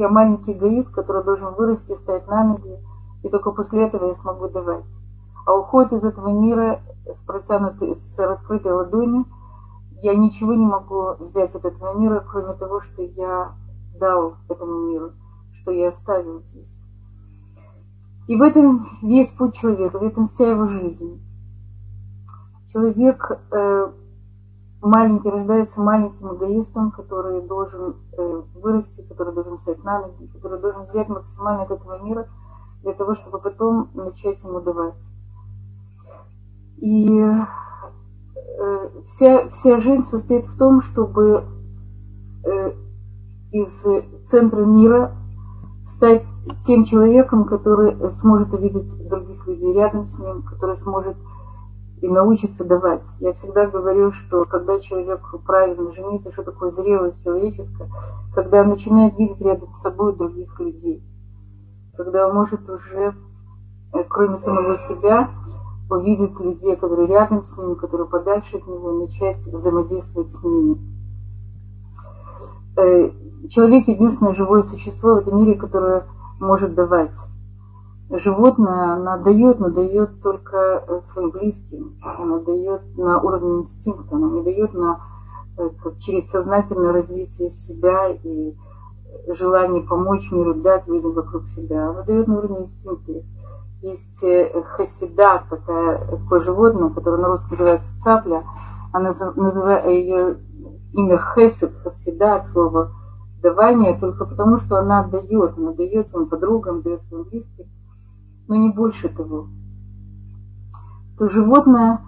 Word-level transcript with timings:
Я 0.00 0.08
маленький 0.08 0.52
эгоист, 0.52 0.94
который 0.94 1.24
должен 1.24 1.54
вырасти, 1.54 1.96
стать 1.96 2.28
на 2.28 2.44
ноги, 2.44 2.78
и 3.24 3.28
только 3.28 3.50
после 3.50 3.84
этого 3.84 4.06
я 4.06 4.14
смогу 4.14 4.48
давать. 4.48 4.88
А 5.44 5.56
уход 5.56 5.92
из 5.92 6.04
этого 6.04 6.28
мира 6.28 6.80
с 7.04 7.18
протянутой, 7.26 7.96
с 7.96 8.16
раскрытой 8.16 8.70
ладонью, 8.70 9.24
я 10.00 10.14
ничего 10.14 10.54
не 10.54 10.64
могу 10.64 11.16
взять 11.18 11.52
от 11.56 11.64
этого 11.64 11.98
мира, 11.98 12.24
кроме 12.30 12.54
того, 12.54 12.80
что 12.80 13.02
я 13.02 13.56
дал 13.98 14.36
этому 14.48 14.88
миру, 14.88 15.14
что 15.54 15.72
я 15.72 15.88
оставил 15.88 16.38
здесь. 16.42 16.80
И 18.28 18.36
в 18.36 18.42
этом 18.42 18.86
весь 19.02 19.32
путь 19.32 19.56
человека, 19.56 19.98
в 19.98 20.04
этом 20.04 20.26
вся 20.26 20.48
его 20.48 20.68
жизнь. 20.68 21.20
Человек 22.72 23.32
э, 23.50 23.92
маленький 24.80 25.30
рождается 25.30 25.80
маленьким 25.80 26.36
эгоистом, 26.36 26.90
который 26.90 27.42
должен 27.42 27.96
э, 28.16 28.42
вырасти, 28.54 29.06
который 29.08 29.34
должен 29.34 29.58
стать 29.58 29.82
на 29.84 30.00
ноги, 30.00 30.26
который 30.26 30.60
должен 30.60 30.84
взять 30.84 31.08
максимально 31.08 31.62
от 31.62 31.70
этого 31.70 32.02
мира 32.02 32.28
для 32.82 32.92
того, 32.94 33.14
чтобы 33.14 33.38
потом 33.40 33.90
начать 33.94 34.42
ему 34.44 34.60
давать. 34.60 35.02
И 36.76 37.20
э, 37.20 37.46
вся, 39.04 39.48
вся 39.48 39.80
жизнь 39.80 40.04
состоит 40.04 40.46
в 40.46 40.56
том, 40.56 40.80
чтобы 40.82 41.44
э, 42.44 42.72
из 43.50 44.28
центра 44.28 44.64
мира 44.64 45.16
стать 45.84 46.24
тем 46.62 46.84
человеком, 46.84 47.44
который 47.46 48.10
сможет 48.10 48.52
увидеть 48.52 49.08
других 49.08 49.46
людей 49.46 49.72
рядом 49.74 50.04
с 50.04 50.18
ним, 50.18 50.42
который 50.42 50.76
сможет 50.76 51.16
и 52.00 52.08
научится 52.08 52.64
давать. 52.64 53.04
Я 53.20 53.32
всегда 53.32 53.66
говорю, 53.66 54.12
что 54.12 54.44
когда 54.44 54.78
человек 54.80 55.20
правильно 55.44 55.92
женится, 55.92 56.32
что 56.32 56.42
такое 56.42 56.70
зрелость 56.70 57.22
человеческая, 57.24 57.90
когда 58.34 58.62
он 58.62 58.68
начинает 58.68 59.18
видеть 59.18 59.40
рядом 59.40 59.72
с 59.72 59.80
собой 59.80 60.16
других 60.16 60.58
людей, 60.60 61.02
когда 61.96 62.28
он 62.28 62.34
может 62.34 62.68
уже, 62.68 63.14
э, 63.92 64.04
кроме 64.08 64.36
самого 64.36 64.76
себя, 64.76 65.30
увидеть 65.90 66.38
людей, 66.38 66.76
которые 66.76 67.08
рядом 67.08 67.42
с 67.42 67.56
ним, 67.56 67.74
которые 67.76 68.08
подальше 68.08 68.58
от 68.58 68.66
него, 68.66 68.92
начать 68.92 69.38
взаимодействовать 69.38 70.32
с 70.32 70.42
ними. 70.44 70.78
Э, 72.76 73.10
человек 73.48 73.88
единственное 73.88 74.34
живое 74.34 74.62
существо 74.62 75.14
в 75.14 75.18
этом 75.18 75.38
мире, 75.38 75.54
которое 75.54 76.06
может 76.38 76.74
давать 76.74 77.14
животное, 78.10 78.94
она 78.94 79.18
дает, 79.18 79.60
но 79.60 79.68
дает 79.70 80.22
только 80.22 80.84
э, 80.86 81.00
своим 81.12 81.30
близким. 81.30 81.98
Она 82.02 82.38
дает 82.38 82.96
на 82.96 83.20
уровне 83.20 83.60
инстинкта, 83.60 84.16
она 84.16 84.30
не 84.30 84.42
дает 84.42 84.72
на, 84.72 85.00
э, 85.58 85.68
как 85.82 85.98
через 85.98 86.30
сознательное 86.30 86.92
развитие 86.92 87.50
себя 87.50 88.08
и 88.08 88.56
желание 89.28 89.82
помочь 89.82 90.30
миру, 90.30 90.54
дать 90.54 90.86
людям 90.86 91.12
вокруг 91.12 91.46
себя. 91.48 91.90
Она 91.90 92.02
дает 92.02 92.28
на 92.28 92.38
уровне 92.38 92.62
инстинкта. 92.62 93.12
Есть, 93.12 93.32
есть 93.82 94.24
э, 94.24 94.62
хасида, 94.62 95.44
такая, 95.50 96.06
такое 96.06 96.40
животное, 96.40 96.90
которое 96.90 97.18
на 97.18 97.28
русском 97.28 97.58
называется 97.58 98.00
цапля. 98.02 98.44
Она 98.92 99.12
называет 99.36 99.84
ее 99.84 100.38
имя 100.94 101.18
хесед, 101.18 101.72
хасида 101.82 102.36
от 102.36 102.46
слова 102.46 102.90
давание, 103.42 103.98
только 103.98 104.24
потому, 104.24 104.56
что 104.56 104.76
она 104.76 105.06
дает, 105.06 105.58
она 105.58 105.72
дает 105.72 106.08
своим 106.08 106.28
подругам, 106.28 106.80
дает 106.80 107.02
своим 107.04 107.24
близким 107.24 107.66
но 108.48 108.56
не 108.56 108.70
больше 108.70 109.08
того. 109.08 109.48
То 111.18 111.28
животное, 111.28 112.00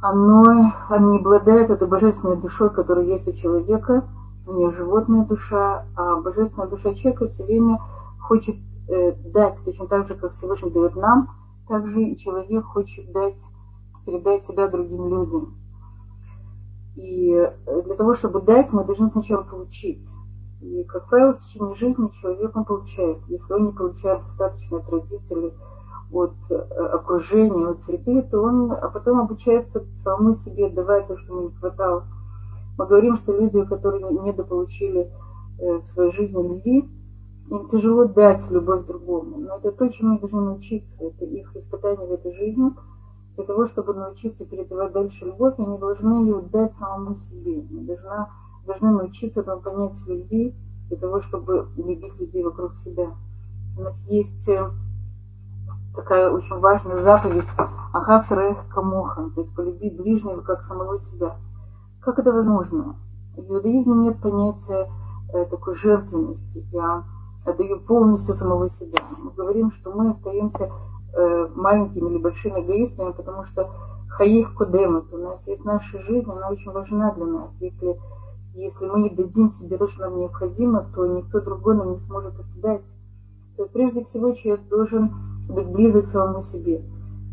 оно, 0.00 0.72
оно 0.88 1.12
не 1.12 1.18
обладает 1.18 1.70
этой 1.70 1.86
божественной 1.86 2.36
душой, 2.36 2.70
которая 2.70 3.04
есть 3.04 3.28
у 3.28 3.32
человека, 3.32 4.08
у 4.46 4.54
нее 4.54 4.70
животная 4.70 5.24
душа, 5.24 5.86
а 5.96 6.16
божественная 6.20 6.68
душа 6.68 6.94
человека 6.94 7.26
все 7.26 7.44
время 7.44 7.78
хочет 8.18 8.56
э, 8.88 9.12
дать, 9.30 9.58
точно 9.64 9.86
так 9.86 10.08
же, 10.08 10.14
как 10.14 10.32
Всевышний 10.32 10.70
дает 10.70 10.96
нам, 10.96 11.28
также 11.68 12.02
и 12.02 12.18
человек 12.18 12.64
хочет 12.64 13.12
дать, 13.12 13.40
передать 14.06 14.44
себя 14.44 14.68
другим 14.68 15.08
людям. 15.08 15.54
И 16.96 17.32
э, 17.32 17.82
для 17.82 17.94
того, 17.94 18.14
чтобы 18.14 18.40
дать, 18.40 18.72
мы 18.72 18.84
должны 18.84 19.08
сначала 19.08 19.42
получить. 19.42 20.04
И, 20.60 20.84
как 20.84 21.08
правило, 21.08 21.32
в 21.32 21.40
течение 21.40 21.74
жизни 21.74 22.10
человек 22.20 22.54
он 22.54 22.64
получает. 22.64 23.18
Если 23.28 23.52
он 23.52 23.66
не 23.66 23.72
получает 23.72 24.22
достаточно 24.22 24.78
от 24.78 24.88
родителей, 24.90 25.54
от 26.12 26.34
э, 26.50 26.54
окружения, 26.54 27.68
от 27.68 27.80
среды, 27.80 28.22
то 28.22 28.42
он 28.42 28.72
а 28.72 28.88
потом 28.88 29.20
обучается 29.20 29.84
самому 30.02 30.34
себе 30.34 30.68
давать 30.68 31.06
то, 31.06 31.16
что 31.16 31.32
ему 31.32 31.48
не 31.48 31.54
хватало. 31.54 32.04
Мы 32.76 32.86
говорим, 32.86 33.16
что 33.16 33.32
люди, 33.32 33.64
которые 33.64 34.02
недополучили 34.02 35.10
э, 35.58 35.78
в 35.78 35.86
своей 35.86 36.12
жизни 36.12 36.42
любви, 36.42 36.88
им 37.50 37.66
тяжело 37.68 38.04
дать 38.04 38.50
любовь 38.50 38.86
другому. 38.86 39.38
Но 39.38 39.56
это 39.56 39.72
то, 39.72 39.88
чему 39.88 40.10
они 40.10 40.20
должны 40.20 40.40
научиться. 40.40 41.04
Это 41.04 41.24
их 41.24 41.54
испытание 41.56 42.06
в 42.06 42.12
этой 42.12 42.32
жизни. 42.32 42.70
Для 43.36 43.44
того, 43.44 43.66
чтобы 43.66 43.94
научиться 43.94 44.46
передавать 44.46 44.92
дальше 44.92 45.24
любовь, 45.24 45.54
они 45.58 45.78
должны 45.78 46.24
ее 46.24 46.42
дать 46.42 46.74
самому 46.74 47.14
себе. 47.14 47.66
Они 47.70 47.86
должны 47.86 48.26
должны 48.66 48.90
научиться 48.90 49.40
этому 49.40 49.60
понятию 49.60 50.18
любви 50.18 50.54
для 50.88 50.98
того, 50.98 51.20
чтобы 51.20 51.68
любить 51.76 52.18
людей 52.18 52.42
вокруг 52.42 52.74
себя. 52.76 53.12
У 53.78 53.82
нас 53.82 53.96
есть 54.06 54.48
э, 54.48 54.70
такая 55.94 56.30
очень 56.30 56.58
важная 56.58 56.98
заповедь 56.98 57.48
Ахав 57.92 58.28
Камоха, 58.72 59.30
то 59.34 59.40
есть 59.40 59.54
полюби 59.54 59.90
ближнего 59.90 60.40
как 60.40 60.62
самого 60.62 60.98
себя. 60.98 61.36
Как 62.00 62.18
это 62.18 62.32
возможно? 62.32 62.96
В 63.36 63.52
иудаизме 63.52 63.94
нет 63.94 64.20
понятия 64.20 64.90
э, 65.32 65.44
такой 65.46 65.74
жертвенности. 65.74 66.66
Я 66.72 67.04
отдаю 67.44 67.80
полностью 67.80 68.34
самого 68.34 68.68
себя. 68.68 69.02
Мы 69.18 69.30
говорим, 69.32 69.72
что 69.72 69.92
мы 69.92 70.10
остаемся 70.10 70.70
э, 71.14 71.48
маленькими 71.54 72.10
или 72.10 72.18
большими 72.18 72.60
эгоистами, 72.60 73.12
потому 73.12 73.44
что 73.44 73.70
хаих 74.08 74.54
кудемат, 74.54 75.12
у 75.12 75.18
нас 75.18 75.46
есть 75.46 75.64
наша 75.64 76.02
жизнь, 76.02 76.30
она 76.30 76.48
очень 76.48 76.72
важна 76.72 77.12
для 77.12 77.26
нас. 77.26 77.54
Если 77.60 77.98
если 78.54 78.86
мы 78.86 79.00
не 79.00 79.10
дадим 79.10 79.50
себе 79.50 79.78
то, 79.78 79.88
что 79.88 80.02
нам 80.02 80.18
необходимо, 80.18 80.86
то 80.94 81.06
никто 81.06 81.40
другой 81.40 81.76
нам 81.76 81.92
не 81.92 81.98
сможет 81.98 82.34
это 82.34 82.60
дать. 82.62 82.86
То 83.56 83.62
есть 83.62 83.72
прежде 83.72 84.04
всего 84.04 84.32
человек 84.32 84.68
должен 84.68 85.10
быть 85.48 85.68
близок 85.68 86.06
к 86.06 86.08
самому 86.08 86.42
себе. 86.42 86.82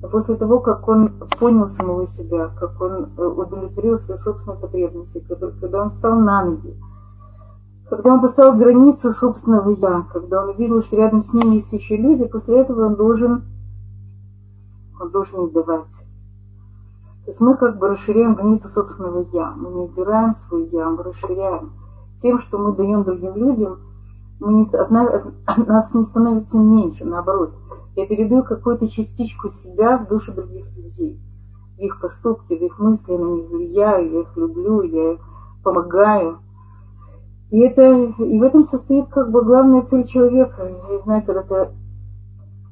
А 0.03 0.07
после 0.07 0.35
того, 0.35 0.59
как 0.59 0.88
он 0.88 1.28
понял 1.39 1.69
самого 1.69 2.05
себя, 2.05 2.50
как 2.50 2.79
он 2.79 3.13
э, 3.17 3.25
удовлетворил 3.25 3.97
свои 3.97 4.17
собственные 4.17 4.59
потребности, 4.59 5.25
когда 5.28 5.81
он 5.81 5.89
стал 5.89 6.19
на 6.19 6.45
ноги, 6.45 6.78
когда 7.89 8.13
он 8.13 8.22
поставил 8.22 8.57
границы 8.57 9.11
собственного 9.11 9.72
«я», 9.72 10.05
когда 10.11 10.44
он 10.44 10.49
увидел, 10.49 10.84
что 10.84 10.97
рядом 10.97 11.23
с 11.23 11.34
ним 11.34 11.51
есть 11.51 11.72
еще 11.72 11.97
люди, 11.97 12.25
после 12.25 12.59
этого 12.59 12.85
он 12.85 12.95
должен, 12.95 13.44
он 14.99 15.09
должен 15.11 15.47
их 15.47 15.53
давать. 15.53 16.06
То 17.27 17.31
есть 17.31 17.41
мы 17.41 17.57
как 17.57 17.77
бы 17.77 17.89
расширяем 17.89 18.35
границы 18.35 18.69
собственного 18.69 19.25
«я». 19.33 19.51
Мы 19.51 19.69
не 19.71 19.81
убираем 19.81 20.33
свой 20.33 20.69
«я», 20.69 20.89
мы 20.89 21.03
расширяем. 21.03 21.73
Тем, 22.21 22.39
что 22.39 22.57
мы 22.57 22.73
даем 22.73 23.03
другим 23.03 23.35
людям, 23.35 23.79
мы 24.39 24.53
не, 24.53 24.63
от, 24.63 24.89
нас, 25.67 25.93
не 25.93 26.03
становится 26.03 26.57
меньше, 26.57 27.03
наоборот. 27.03 27.51
Я 27.97 28.07
передаю 28.07 28.43
какую-то 28.43 28.87
частичку 28.87 29.49
себя 29.49 29.97
в 29.97 30.07
душу 30.07 30.33
других 30.33 30.73
людей. 30.77 31.19
В 31.75 31.79
их 31.81 31.99
поступки, 31.99 32.53
в 32.53 32.61
их 32.61 32.79
мысли, 32.79 33.17
на 33.17 33.25
них 33.25 33.49
влияю, 33.49 34.09
я 34.09 34.21
их 34.21 34.37
люблю, 34.37 34.83
я 34.83 35.16
их 35.16 35.19
помогаю. 35.66 36.39
И, 37.49 37.59
это, 37.59 37.81
и 38.23 38.39
в 38.39 38.43
этом 38.43 38.63
состоит 38.63 39.09
как 39.09 39.31
бы 39.31 39.43
главная 39.43 39.81
цель 39.81 40.07
человека. 40.07 40.66
Я 40.89 40.99
знаю, 40.99 41.25
когда-то 41.25 41.73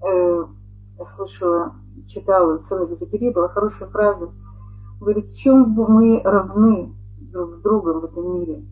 э, 0.02 0.46
слышала, 1.18 1.74
читала 2.08 2.58
Сэна 2.60 2.86
Газупери, 2.86 3.34
была 3.34 3.50
хорошая 3.50 3.90
фраза– 3.90 4.30
Говорит, 5.00 5.26
в 5.26 5.38
чем 5.38 5.70
мы 5.72 6.22
равны 6.24 6.94
друг 7.18 7.56
с 7.56 7.62
другом 7.62 8.02
в 8.02 8.06
этом 8.06 8.40
мире? 8.40 8.66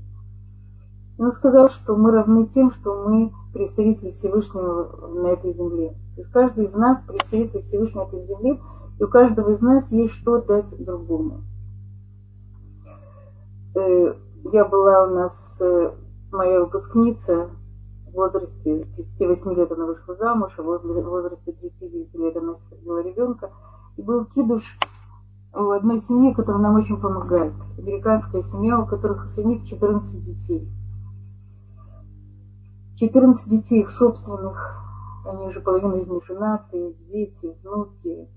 Он 1.17 1.31
сказал, 1.31 1.69
что 1.69 1.95
мы 1.95 2.11
равны 2.11 2.47
тем, 2.47 2.71
что 2.71 3.07
мы 3.07 3.31
представители 3.53 4.11
Всевышнего 4.11 5.07
на 5.21 5.27
этой 5.27 5.53
земле. 5.53 5.89
То 6.15 6.21
есть 6.21 6.31
каждый 6.31 6.65
из 6.65 6.73
нас 6.73 7.03
представитель 7.03 7.61
Всевышнего 7.61 8.03
на 8.03 8.07
этой 8.07 8.25
земле, 8.25 8.59
и 8.99 9.03
у 9.03 9.07
каждого 9.07 9.51
из 9.51 9.61
нас 9.61 9.91
есть 9.91 10.13
что 10.13 10.41
дать 10.41 10.73
другому. 10.83 11.41
Э, 13.75 14.13
я 14.51 14.65
была 14.65 15.05
у 15.05 15.15
нас, 15.15 15.57
э, 15.61 15.91
моя 16.31 16.61
выпускница 16.61 17.49
в 18.07 18.11
возрасте 18.11 18.85
38 18.95 19.53
лет 19.55 19.71
она 19.71 19.85
вышла 19.85 20.15
замуж, 20.15 20.53
а 20.57 20.61
в 20.61 20.79
возрасте 21.09 21.51
39 21.51 22.13
лет 22.15 22.37
она 22.37 22.55
родила 22.71 23.01
ребенка. 23.01 23.51
И 23.97 24.01
был 24.01 24.25
кидуш 24.25 24.77
у 25.53 25.69
одной 25.69 25.99
семьи, 25.99 26.33
которая 26.33 26.61
нам 26.61 26.75
очень 26.75 26.99
помогает. 26.99 27.53
Американская 27.77 28.43
семья, 28.43 28.79
у 28.79 28.85
которых 28.85 29.25
у 29.25 29.27
самих 29.27 29.65
14 29.65 30.23
детей. 30.23 30.67
14 32.95 33.49
детей 33.49 33.81
их 33.81 33.91
собственных, 33.91 34.79
они 35.25 35.47
уже 35.47 35.61
половина 35.61 35.95
из 35.95 36.07
них 36.07 36.25
женатые, 36.25 36.93
дети, 37.07 37.55
внуки, 37.63 38.29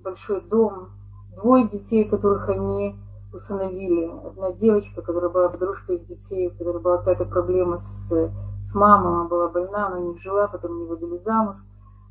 большой 0.00 0.40
дом. 0.42 0.90
Двое 1.34 1.68
детей, 1.68 2.08
которых 2.08 2.48
они 2.48 2.96
усыновили. 3.32 4.10
Одна 4.26 4.52
девочка, 4.52 5.02
которая 5.02 5.30
была 5.30 5.48
подружкой 5.48 5.96
их 5.96 6.06
детей, 6.06 6.48
у 6.48 6.50
которой 6.50 6.82
была 6.82 6.98
какая-то 6.98 7.26
проблема 7.26 7.78
с 7.78 8.30
с 8.68 8.74
мамой, 8.74 9.12
мама 9.12 9.28
была 9.28 9.48
больна, 9.48 9.86
она 9.86 10.00
них 10.00 10.20
жила, 10.20 10.46
потом 10.46 10.78
не 10.78 10.84
выдали 10.84 11.18
замуж. 11.24 11.56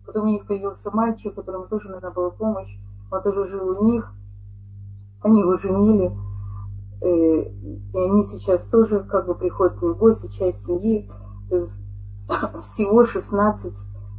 Потом 0.06 0.24
у 0.24 0.31
них 0.31 0.48
появился 0.48 0.90
мальчик, 0.92 1.36
которому 1.36 1.68
тоже 1.68 1.90
нужна 1.90 2.10
была 2.10 2.31
помощь. 2.31 2.75
Он 3.12 3.24
тоже 3.24 3.48
жил 3.48 3.80
у 3.80 3.92
них. 3.92 4.12
Они 5.21 5.42
его 5.42 5.57
женили. 5.57 6.12
Э, 7.01 7.07
и 7.07 7.98
они 7.98 8.24
сейчас 8.24 8.63
тоже 8.65 9.04
как 9.04 9.27
бы 9.27 9.36
приходят 9.36 9.77
к 9.77 9.81
ним 9.81 9.94
в 9.94 9.98
гости, 9.98 10.27
часть 10.38 10.65
семьи. 10.65 11.09
Всего 12.62 13.06
16 13.06 13.74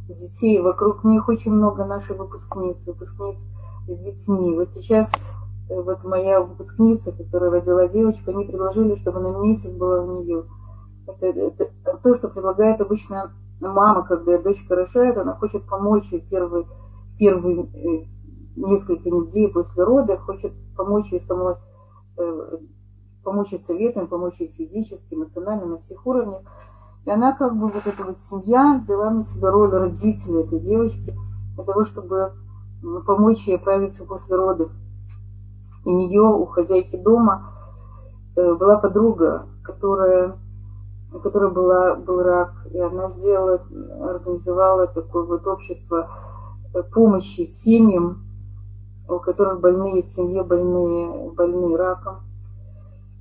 детей. 0.09 0.61
Вокруг 0.61 1.03
них 1.03 1.27
очень 1.27 1.51
много 1.51 1.85
наших 1.85 2.17
выпускниц, 2.17 2.85
выпускниц 2.85 3.39
с 3.87 3.97
детьми. 3.97 4.55
Вот 4.55 4.71
сейчас 4.73 5.09
э, 5.69 5.81
вот 5.81 6.03
моя 6.03 6.41
выпускница, 6.41 7.11
которая 7.11 7.51
родила 7.51 7.87
девочку, 7.87 8.31
они 8.31 8.45
предложили, 8.45 8.95
чтобы 8.95 9.19
на 9.19 9.37
месяц 9.39 9.71
была 9.71 10.01
у 10.01 10.23
нее. 10.23 10.45
Это, 11.07 11.25
это 11.25 11.71
то, 12.03 12.15
что 12.15 12.27
предлагает 12.29 12.81
обычно 12.81 13.31
мама, 13.59 14.03
когда 14.03 14.37
дочка 14.37 14.75
рожает, 14.75 15.17
она 15.17 15.35
хочет 15.35 15.65
помочь 15.67 16.07
ей 16.11 16.21
первые 16.21 16.65
э, 17.19 18.05
несколько 18.55 19.09
недель 19.09 19.51
после 19.51 19.83
рода, 19.83 20.17
хочет 20.17 20.53
помочь 20.75 21.11
ей 21.11 21.21
самой, 21.21 21.55
э, 22.17 22.57
помочь 23.23 23.51
ей 23.51 23.59
советом, 23.59 24.07
помочь 24.07 24.39
ей 24.39 24.51
физически, 24.57 25.13
эмоционально, 25.13 25.65
на 25.65 25.77
всех 25.79 26.05
уровнях. 26.05 26.41
И 27.05 27.09
она 27.09 27.33
как 27.33 27.57
бы 27.57 27.67
вот 27.67 27.85
эта 27.85 28.03
вот 28.03 28.19
семья 28.19 28.79
взяла 28.81 29.09
на 29.09 29.23
себя 29.23 29.51
роль 29.51 29.69
родителя 29.69 30.41
этой 30.41 30.59
девочки 30.59 31.15
для 31.55 31.63
того, 31.63 31.85
чтобы 31.85 32.33
помочь 33.05 33.45
ей 33.47 33.55
оправиться 33.55 34.05
после 34.05 34.35
родов. 34.35 34.71
И 35.85 35.89
у 35.89 35.97
нее, 35.97 36.21
у 36.21 36.45
хозяйки 36.45 36.95
дома, 36.95 37.53
э, 38.35 38.53
была 38.53 38.77
подруга, 38.77 39.47
которая 39.63 40.37
у 41.11 41.19
которой 41.19 41.51
была, 41.51 41.95
был 41.95 42.21
рак, 42.21 42.53
и 42.71 42.79
она 42.79 43.07
сделала, 43.09 43.61
организовала 44.09 44.87
такое 44.87 45.23
вот 45.23 45.45
общество 45.47 46.07
э, 46.73 46.83
помощи 46.83 47.45
семьям, 47.45 48.28
у 49.09 49.19
которых 49.19 49.59
больные, 49.59 50.03
семье 50.03 50.43
больные, 50.43 51.31
больные 51.31 51.75
раком. 51.75 52.17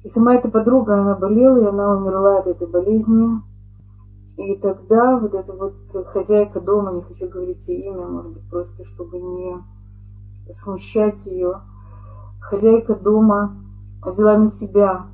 И 0.05 0.09
сама 0.09 0.35
эта 0.35 0.49
подруга, 0.49 1.01
она 1.01 1.17
болела, 1.17 1.59
и 1.59 1.67
она 1.67 1.97
умерла 1.97 2.39
от 2.39 2.47
этой 2.47 2.67
болезни. 2.67 3.41
И 4.37 4.57
тогда 4.57 5.19
вот 5.19 5.35
эта 5.35 5.53
вот 5.53 5.75
хозяйка 6.07 6.61
дома, 6.61 6.93
не 6.93 7.03
хочу 7.03 7.29
говорить 7.29 7.67
ее 7.67 7.87
имя, 7.87 8.07
может 8.07 8.33
быть, 8.35 8.49
просто 8.49 8.85
чтобы 8.85 9.19
не 9.19 9.57
смущать 10.53 11.27
ее, 11.27 11.63
хозяйка 12.41 12.95
дома 12.95 13.57
взяла 14.05 14.39
на 14.39 14.49
себя 14.49 15.07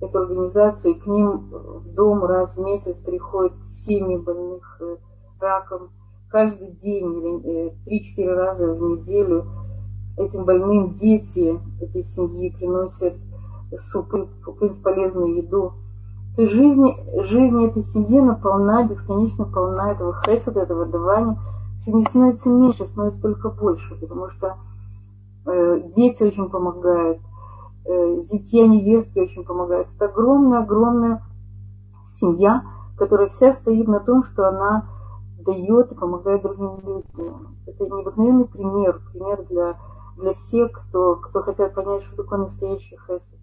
эту 0.00 0.18
организацию, 0.18 0.94
и 0.94 0.98
к 0.98 1.06
ним 1.06 1.50
в 1.50 1.94
дом 1.94 2.24
раз 2.24 2.56
в 2.56 2.64
месяц 2.64 2.98
приходят 2.98 3.54
семьи 3.64 4.16
больных 4.16 4.78
э, 4.80 4.96
раком. 5.40 5.90
Каждый 6.28 6.72
день 6.72 7.14
или 7.16 7.68
э, 7.68 8.20
3-4 8.20 8.34
раза 8.34 8.74
в 8.74 8.80
неделю 8.80 9.46
этим 10.18 10.44
больным 10.44 10.92
дети 10.94 11.60
этой 11.80 12.02
семьи 12.02 12.50
приносят 12.50 13.14
супы, 13.90 14.28
полезную 14.82 15.36
еду. 15.36 15.72
То 16.36 16.42
есть 16.42 16.54
жизнь, 16.54 16.86
жизнь 17.24 17.64
этой 17.64 17.82
семьи 17.82 18.20
наполна, 18.20 18.84
бесконечно 18.84 19.44
полна 19.44 19.92
этого 19.92 20.14
хесада, 20.24 20.60
этого 20.60 20.86
давания. 20.86 21.38
Все 21.80 21.92
не 21.92 22.04
становится 22.04 22.48
меньше, 22.50 22.86
становится 22.86 23.20
только 23.22 23.50
больше, 23.50 23.96
потому 23.96 24.30
что 24.30 24.56
э, 25.46 25.80
дети 25.96 26.22
очень 26.22 26.48
помогают, 26.48 27.20
э, 27.84 28.20
зятья 28.20 28.66
невестки 28.66 29.18
очень 29.18 29.44
помогают. 29.44 29.88
Это 29.96 30.06
огромная-огромная 30.06 31.22
семья, 32.20 32.62
которая 32.96 33.28
вся 33.28 33.52
стоит 33.52 33.86
на 33.88 34.00
том, 34.00 34.24
что 34.24 34.48
она 34.48 34.88
дает 35.44 35.92
и 35.92 35.94
помогает 35.94 36.42
другим 36.42 36.78
людям. 36.84 37.56
Это 37.66 37.84
необыкновенный 37.84 38.46
пример, 38.46 39.00
пример 39.12 39.44
для, 39.48 39.76
для 40.18 40.34
всех, 40.34 40.72
кто, 40.72 41.16
кто 41.16 41.42
хотят 41.42 41.74
понять, 41.74 42.02
что 42.04 42.16
такое 42.16 42.40
настоящий 42.40 42.96
хесед. 43.06 43.38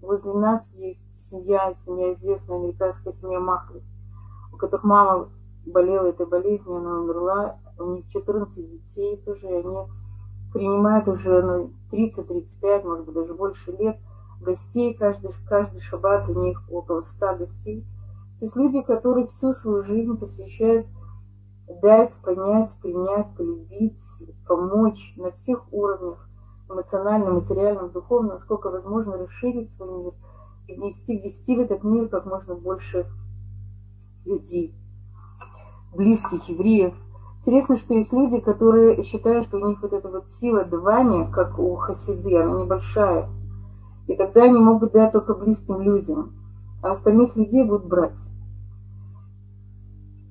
Возле 0.00 0.32
нас 0.34 0.70
есть 0.74 1.28
семья, 1.28 1.74
семья 1.84 2.12
известная, 2.12 2.58
американская 2.58 3.12
семья 3.12 3.40
Махлис, 3.40 3.82
у 4.52 4.56
которых 4.56 4.84
мама 4.84 5.28
болела 5.66 6.06
этой 6.06 6.26
болезнью, 6.26 6.76
она 6.76 7.00
умерла, 7.00 7.58
у 7.78 7.92
них 7.92 8.08
14 8.08 8.54
детей 8.54 9.16
тоже, 9.24 9.48
и 9.48 9.54
они 9.54 9.76
принимают 10.52 11.08
уже 11.08 11.42
ну, 11.42 11.72
30-35, 11.90 12.84
может 12.84 13.06
быть, 13.06 13.14
даже 13.14 13.34
больше 13.34 13.72
лет 13.72 13.98
гостей, 14.40 14.94
каждый, 14.94 15.30
каждый 15.48 15.80
шаббат 15.80 16.28
у 16.28 16.40
них 16.40 16.62
около 16.70 17.02
100 17.02 17.36
гостей. 17.36 17.86
То 18.38 18.44
есть 18.44 18.56
люди, 18.56 18.80
которые 18.82 19.26
всю 19.26 19.52
свою 19.52 19.82
жизнь 19.84 20.16
посвящают 20.16 20.86
дать, 21.68 22.18
понять, 22.22 22.76
принять, 22.80 23.34
полюбить, 23.36 24.00
помочь 24.46 25.14
на 25.16 25.30
всех 25.32 25.72
уровнях, 25.72 26.28
эмоциональном, 26.68 27.34
материальном, 27.34 27.90
духовном, 27.90 28.34
насколько 28.34 28.70
возможно 28.70 29.16
расширить 29.16 29.70
свой 29.72 30.04
мир 30.04 30.12
и 30.66 30.74
внести, 30.74 31.18
ввести 31.18 31.56
в 31.56 31.60
этот 31.60 31.82
мир 31.82 32.08
как 32.08 32.26
можно 32.26 32.54
больше 32.54 33.06
людей, 34.24 34.74
близких, 35.94 36.48
евреев. 36.48 36.94
Интересно, 37.40 37.78
что 37.78 37.94
есть 37.94 38.12
люди, 38.12 38.40
которые 38.40 39.02
считают, 39.04 39.46
что 39.46 39.58
у 39.58 39.68
них 39.68 39.80
вот 39.80 39.92
эта 39.92 40.08
вот 40.08 40.28
сила 40.40 40.64
давания, 40.64 41.30
как 41.30 41.58
у 41.58 41.76
хасиды, 41.76 42.36
она 42.36 42.60
небольшая. 42.62 43.30
И 44.06 44.16
тогда 44.16 44.44
они 44.44 44.58
могут 44.58 44.92
дать 44.92 45.12
только 45.12 45.34
близким 45.34 45.80
людям, 45.80 46.32
а 46.82 46.90
остальных 46.90 47.36
людей 47.36 47.64
будут 47.64 47.86
брать. 47.86 48.18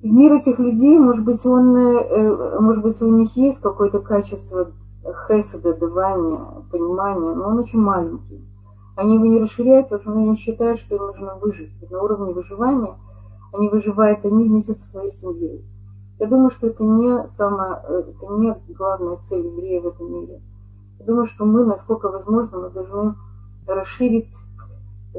Мир 0.02 0.34
этих 0.34 0.60
людей, 0.60 0.96
может 0.96 1.24
быть, 1.24 1.44
он, 1.44 1.76
э, 1.76 2.60
может 2.60 2.82
быть, 2.82 3.00
у 3.02 3.06
них 3.06 3.36
есть 3.36 3.60
какое-то 3.60 4.00
качество 4.00 4.70
хесада, 5.26 5.74
давания, 5.74 6.40
понимания, 6.70 7.34
но 7.34 7.48
он 7.48 7.58
очень 7.58 7.80
маленький. 7.80 8.46
Они 8.94 9.16
его 9.16 9.26
не 9.26 9.40
расширяют, 9.40 9.88
потому 9.88 10.02
что 10.02 10.12
они 10.12 10.36
считают, 10.36 10.80
что 10.80 10.94
им 10.94 11.06
нужно 11.06 11.36
выжить. 11.36 11.72
На 11.90 12.02
уровне 12.02 12.32
выживания 12.32 12.96
они 13.52 13.68
выживают 13.68 14.24
они 14.24 14.44
вместе 14.44 14.74
со 14.74 14.88
своей 14.90 15.10
семьей. 15.10 15.64
Я 16.20 16.28
думаю, 16.28 16.50
что 16.50 16.68
это 16.68 16.84
не 16.84 17.28
самая, 17.36 17.80
это 17.80 18.26
не 18.38 18.54
главная 18.74 19.16
цель 19.18 19.46
еврея 19.46 19.80
в 19.80 19.86
этом 19.86 20.12
мире. 20.12 20.42
Я 21.00 21.06
думаю, 21.06 21.26
что 21.26 21.44
мы, 21.44 21.64
насколько 21.64 22.08
возможно, 22.10 22.58
мы 22.58 22.70
должны 22.70 23.14
расширить 23.66 24.34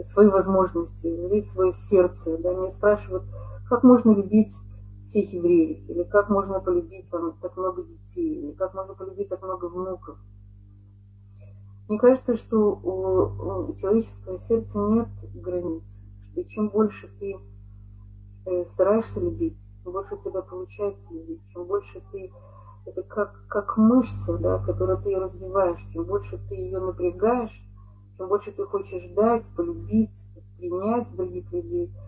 свои 0.04 0.28
возможности, 0.28 1.08
развить 1.08 1.50
свое 1.52 1.74
сердце. 1.74 2.38
Да? 2.38 2.54
Меня 2.54 2.70
спрашивают, 2.70 3.24
как 3.70 3.84
можно 3.84 4.12
любить 4.12 4.54
всех 5.10 5.34
евреев, 5.34 5.90
или 5.90 6.04
как 6.04 6.30
можно 6.30 6.60
полюбить 6.60 7.10
там, 7.10 7.34
так 7.42 7.58
много 7.58 7.84
детей, 7.84 8.42
или 8.42 8.52
как 8.54 8.74
можно 8.74 8.94
полюбить 8.94 9.30
так 9.30 9.42
много 9.42 9.66
внуков. 9.66 10.18
Мне 11.88 11.98
кажется, 11.98 12.38
что 12.38 12.76
у, 12.76 13.72
у 13.72 13.76
человеческого 13.78 14.38
сердца 14.38 14.78
нет 14.78 15.10
границ, 15.34 15.84
что 16.32 16.44
чем 16.46 16.70
больше 16.70 17.10
ты 17.20 17.38
э, 18.46 18.64
стараешься 18.66 19.20
любить, 19.20 19.60
тем 19.84 19.94
больше 19.94 20.16
у 20.16 20.22
тебя 20.22 20.42
получается 20.42 21.06
любить, 21.12 21.42
чем 21.52 21.66
больше 21.66 22.04
ты 22.12 22.32
это 22.86 23.04
как, 23.04 23.46
как 23.48 23.78
мышца, 23.78 24.38
да, 24.38 24.60
которую 24.60 25.02
ты 25.02 25.16
развиваешь, 25.20 25.80
чем 25.92 26.06
больше 26.06 26.40
ты 26.48 26.56
ее 26.56 26.80
напрягаешь, 26.80 27.62
чем 28.18 28.28
больше 28.28 28.52
ты 28.52 28.64
хочешь 28.66 29.12
дать, 29.16 29.46
полюбить, 29.56 30.16
принять 30.58 31.12
других 31.16 31.52
людей– 31.52 31.92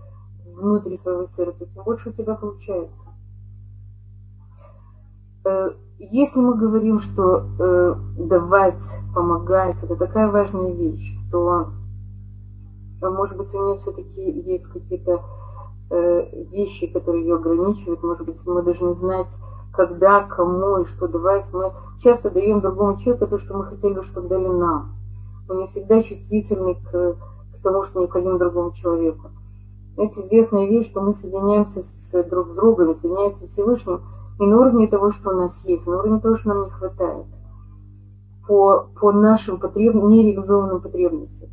внутри 0.46 0.98
своего 0.98 1.26
сердца, 1.26 1.66
тем 1.66 1.84
больше 1.84 2.10
у 2.10 2.14
тебя 2.14 2.36
получается. 2.36 3.10
Э, 5.44 5.72
если 5.98 6.40
мы 6.40 6.56
говорим, 6.56 7.00
что 7.00 7.46
э, 7.60 7.96
давать, 8.18 8.82
помогать, 9.14 9.78
это 9.82 9.96
такая 9.96 10.30
важная 10.30 10.72
вещь, 10.72 11.18
то, 11.32 11.70
э, 13.02 13.10
может 13.10 13.38
быть, 13.38 13.54
у 13.54 13.58
нее 13.58 13.78
все-таки 13.78 14.22
есть 14.22 14.68
какие-то 14.68 15.24
вещи, 16.54 16.88
которые 16.88 17.26
ее 17.26 17.36
ограничивают. 17.36 18.02
Может 18.02 18.26
быть, 18.26 18.38
мы 18.46 18.64
должны 18.64 18.94
знать, 18.94 19.28
когда, 19.74 20.24
кому 20.24 20.78
и 20.78 20.86
что 20.86 21.10
давать. 21.10 21.52
Мы 21.52 21.74
часто 22.02 22.32
даем 22.32 22.62
другому 22.62 22.98
человеку 22.98 23.28
то, 23.28 23.38
что 23.38 23.58
мы 23.58 23.66
хотели, 23.66 24.02
чтобы 24.04 24.30
дали 24.30 24.48
нам. 24.48 24.96
Мы 25.50 25.56
не 25.56 25.68
всегда 25.68 26.02
чувствительны 26.02 26.76
к, 26.76 26.90
к 26.92 27.62
тому, 27.62 27.84
что 27.84 28.00
необходимо 28.00 28.40
другому 28.40 28.72
человеку. 28.72 29.32
Знаете, 29.96 30.22
известная 30.22 30.68
вещь, 30.68 30.90
что 30.90 31.02
мы 31.02 31.14
соединяемся 31.14 31.82
с, 31.82 32.24
друг 32.30 32.50
с 32.50 32.56
другом, 32.56 32.96
соединяемся 32.96 33.46
с 33.46 33.52
Всевышним 33.52 34.02
не 34.40 34.48
на 34.48 34.60
уровне 34.60 34.88
того, 34.88 35.12
что 35.12 35.32
у 35.32 35.34
нас 35.34 35.66
есть, 35.66 35.86
на 35.86 35.98
уровне 36.00 36.20
того, 36.20 36.38
что 36.38 36.50
нам 36.50 36.64
не 36.64 36.70
хватает. 36.70 37.26
По, 38.48 38.88
по 39.00 39.12
нашим 39.12 39.60
потреб... 39.60 39.94
нереализованным 39.96 40.82
потребностям. 40.82 41.50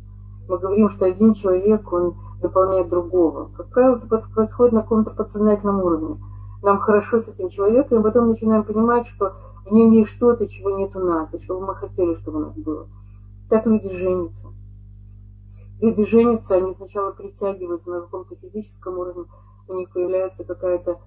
Мы 0.47 0.57
говорим, 0.57 0.89
что 0.89 1.05
один 1.05 1.33
человек, 1.33 1.91
он 1.91 2.15
дополняет 2.41 2.89
другого. 2.89 3.51
Как 3.55 3.69
правило, 3.69 3.97
это 3.97 4.23
происходит 4.33 4.73
на 4.73 4.81
каком-то 4.81 5.11
подсознательном 5.11 5.83
уровне. 5.83 6.17
Нам 6.63 6.79
хорошо 6.79 7.19
с 7.19 7.27
этим 7.27 7.49
человеком, 7.49 7.99
и 7.99 8.03
потом 8.03 8.29
начинаем 8.29 8.63
понимать, 8.63 9.07
что 9.07 9.33
в 9.65 9.71
нем 9.71 9.91
есть 9.91 10.11
что-то, 10.11 10.47
чего 10.47 10.71
нет 10.71 10.95
у 10.95 10.99
нас, 10.99 11.33
и 11.33 11.41
чего 11.41 11.59
мы 11.59 11.75
хотели, 11.75 12.15
чтобы 12.15 12.37
у 12.37 12.45
нас 12.45 12.55
было. 12.55 12.87
Так 13.49 13.65
люди 13.65 13.93
женятся 13.93 14.47
люди 15.81 16.05
женятся, 16.05 16.55
они 16.55 16.73
сначала 16.75 17.11
притягиваются 17.11 17.89
на 17.89 18.01
каком-то 18.01 18.35
физическом 18.35 18.97
уровне, 18.97 19.25
у 19.67 19.73
них 19.73 19.89
появляется 19.91 20.43
какое-то 20.43 20.99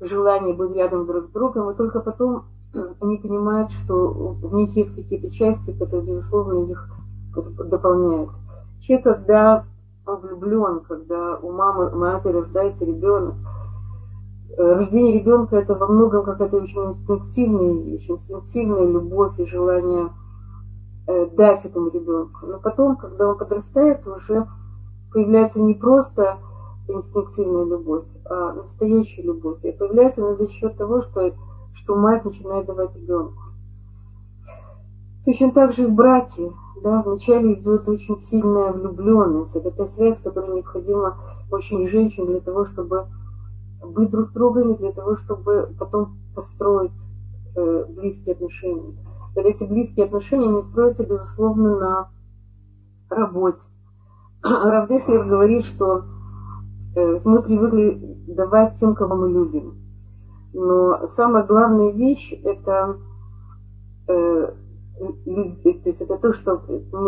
желание 0.00 0.54
быть 0.54 0.74
рядом 0.74 1.06
друг 1.06 1.26
с 1.26 1.30
другом, 1.30 1.70
и 1.70 1.76
только 1.76 2.00
потом 2.00 2.44
они 3.00 3.18
понимают, 3.18 3.70
что 3.72 3.94
в 4.04 4.54
них 4.54 4.76
есть 4.76 4.94
какие-то 4.94 5.30
части, 5.30 5.72
которые, 5.72 6.06
безусловно, 6.06 6.70
их 6.70 6.88
дополняют. 7.66 8.30
Человек, 8.80 9.04
когда 9.04 9.64
влюблен, 10.06 10.80
когда 10.80 11.36
у 11.36 11.52
мамы, 11.52 11.90
матери 11.90 12.32
рождается 12.32 12.84
ребенок, 12.84 13.34
э, 14.56 14.74
рождение 14.74 15.18
ребенка 15.18 15.56
это 15.56 15.74
во 15.74 15.86
многом 15.86 16.24
какая-то 16.24 16.56
очень 16.56 16.86
инстинктивная 16.86 17.82
вещь, 17.82 18.08
инстинктивная 18.08 18.86
любовь 18.86 19.38
и 19.38 19.46
желание 19.46 20.08
дать 21.36 21.64
этому 21.64 21.88
ребенку. 21.90 22.46
Но 22.46 22.58
потом, 22.58 22.96
когда 22.96 23.30
он 23.30 23.38
подрастает, 23.38 24.06
уже 24.06 24.46
появляется 25.12 25.60
не 25.60 25.74
просто 25.74 26.38
инстинктивная 26.88 27.64
любовь, 27.64 28.04
а 28.24 28.52
настоящая 28.52 29.22
любовь. 29.22 29.64
И 29.64 29.72
появляется 29.72 30.24
она 30.24 30.36
за 30.36 30.48
счет 30.48 30.76
того, 30.76 31.02
что, 31.02 31.34
что 31.74 31.96
мать 31.96 32.24
начинает 32.24 32.66
давать 32.66 32.94
ребенку. 32.94 33.42
Точно 35.24 35.52
так 35.52 35.74
же 35.74 35.88
в 35.88 35.92
браке, 35.92 36.52
да, 36.82 37.02
вначале 37.02 37.54
идет 37.54 37.88
очень 37.88 38.16
сильная 38.16 38.72
влюбленность. 38.72 39.54
Это 39.54 39.70
та 39.70 39.86
связь, 39.86 40.18
которая 40.18 40.56
необходима 40.56 41.18
очень 41.50 41.86
женщин 41.88 42.26
для 42.26 42.40
того, 42.40 42.64
чтобы 42.66 43.06
быть 43.82 44.10
друг 44.10 44.32
другом, 44.32 44.76
для 44.76 44.92
того, 44.92 45.16
чтобы 45.16 45.74
потом 45.78 46.18
построить 46.34 46.96
э, 47.56 47.84
близкие 47.88 48.34
отношения. 48.34 48.96
И 49.36 49.40
эти 49.40 49.64
близкие 49.64 50.06
отношения 50.06 50.48
не 50.48 50.62
строятся, 50.62 51.06
безусловно, 51.06 51.78
на 51.78 52.08
работе. 53.10 53.60
Равдеслер 54.42 55.24
говорит, 55.24 55.64
что 55.64 56.04
э, 56.96 57.20
мы 57.24 57.42
привыкли 57.42 58.16
давать 58.26 58.78
тем, 58.78 58.94
кого 58.94 59.16
мы 59.16 59.30
любим. 59.30 59.74
Но 60.54 61.06
самая 61.08 61.44
главная 61.44 61.92
вещь– 61.92 62.32
это 62.44 62.96
э, 64.08 64.52
любить, 65.26 65.82
то 65.82 65.88
есть 65.90 66.00
это 66.00 66.18
то, 66.18 66.32
что 66.32 66.62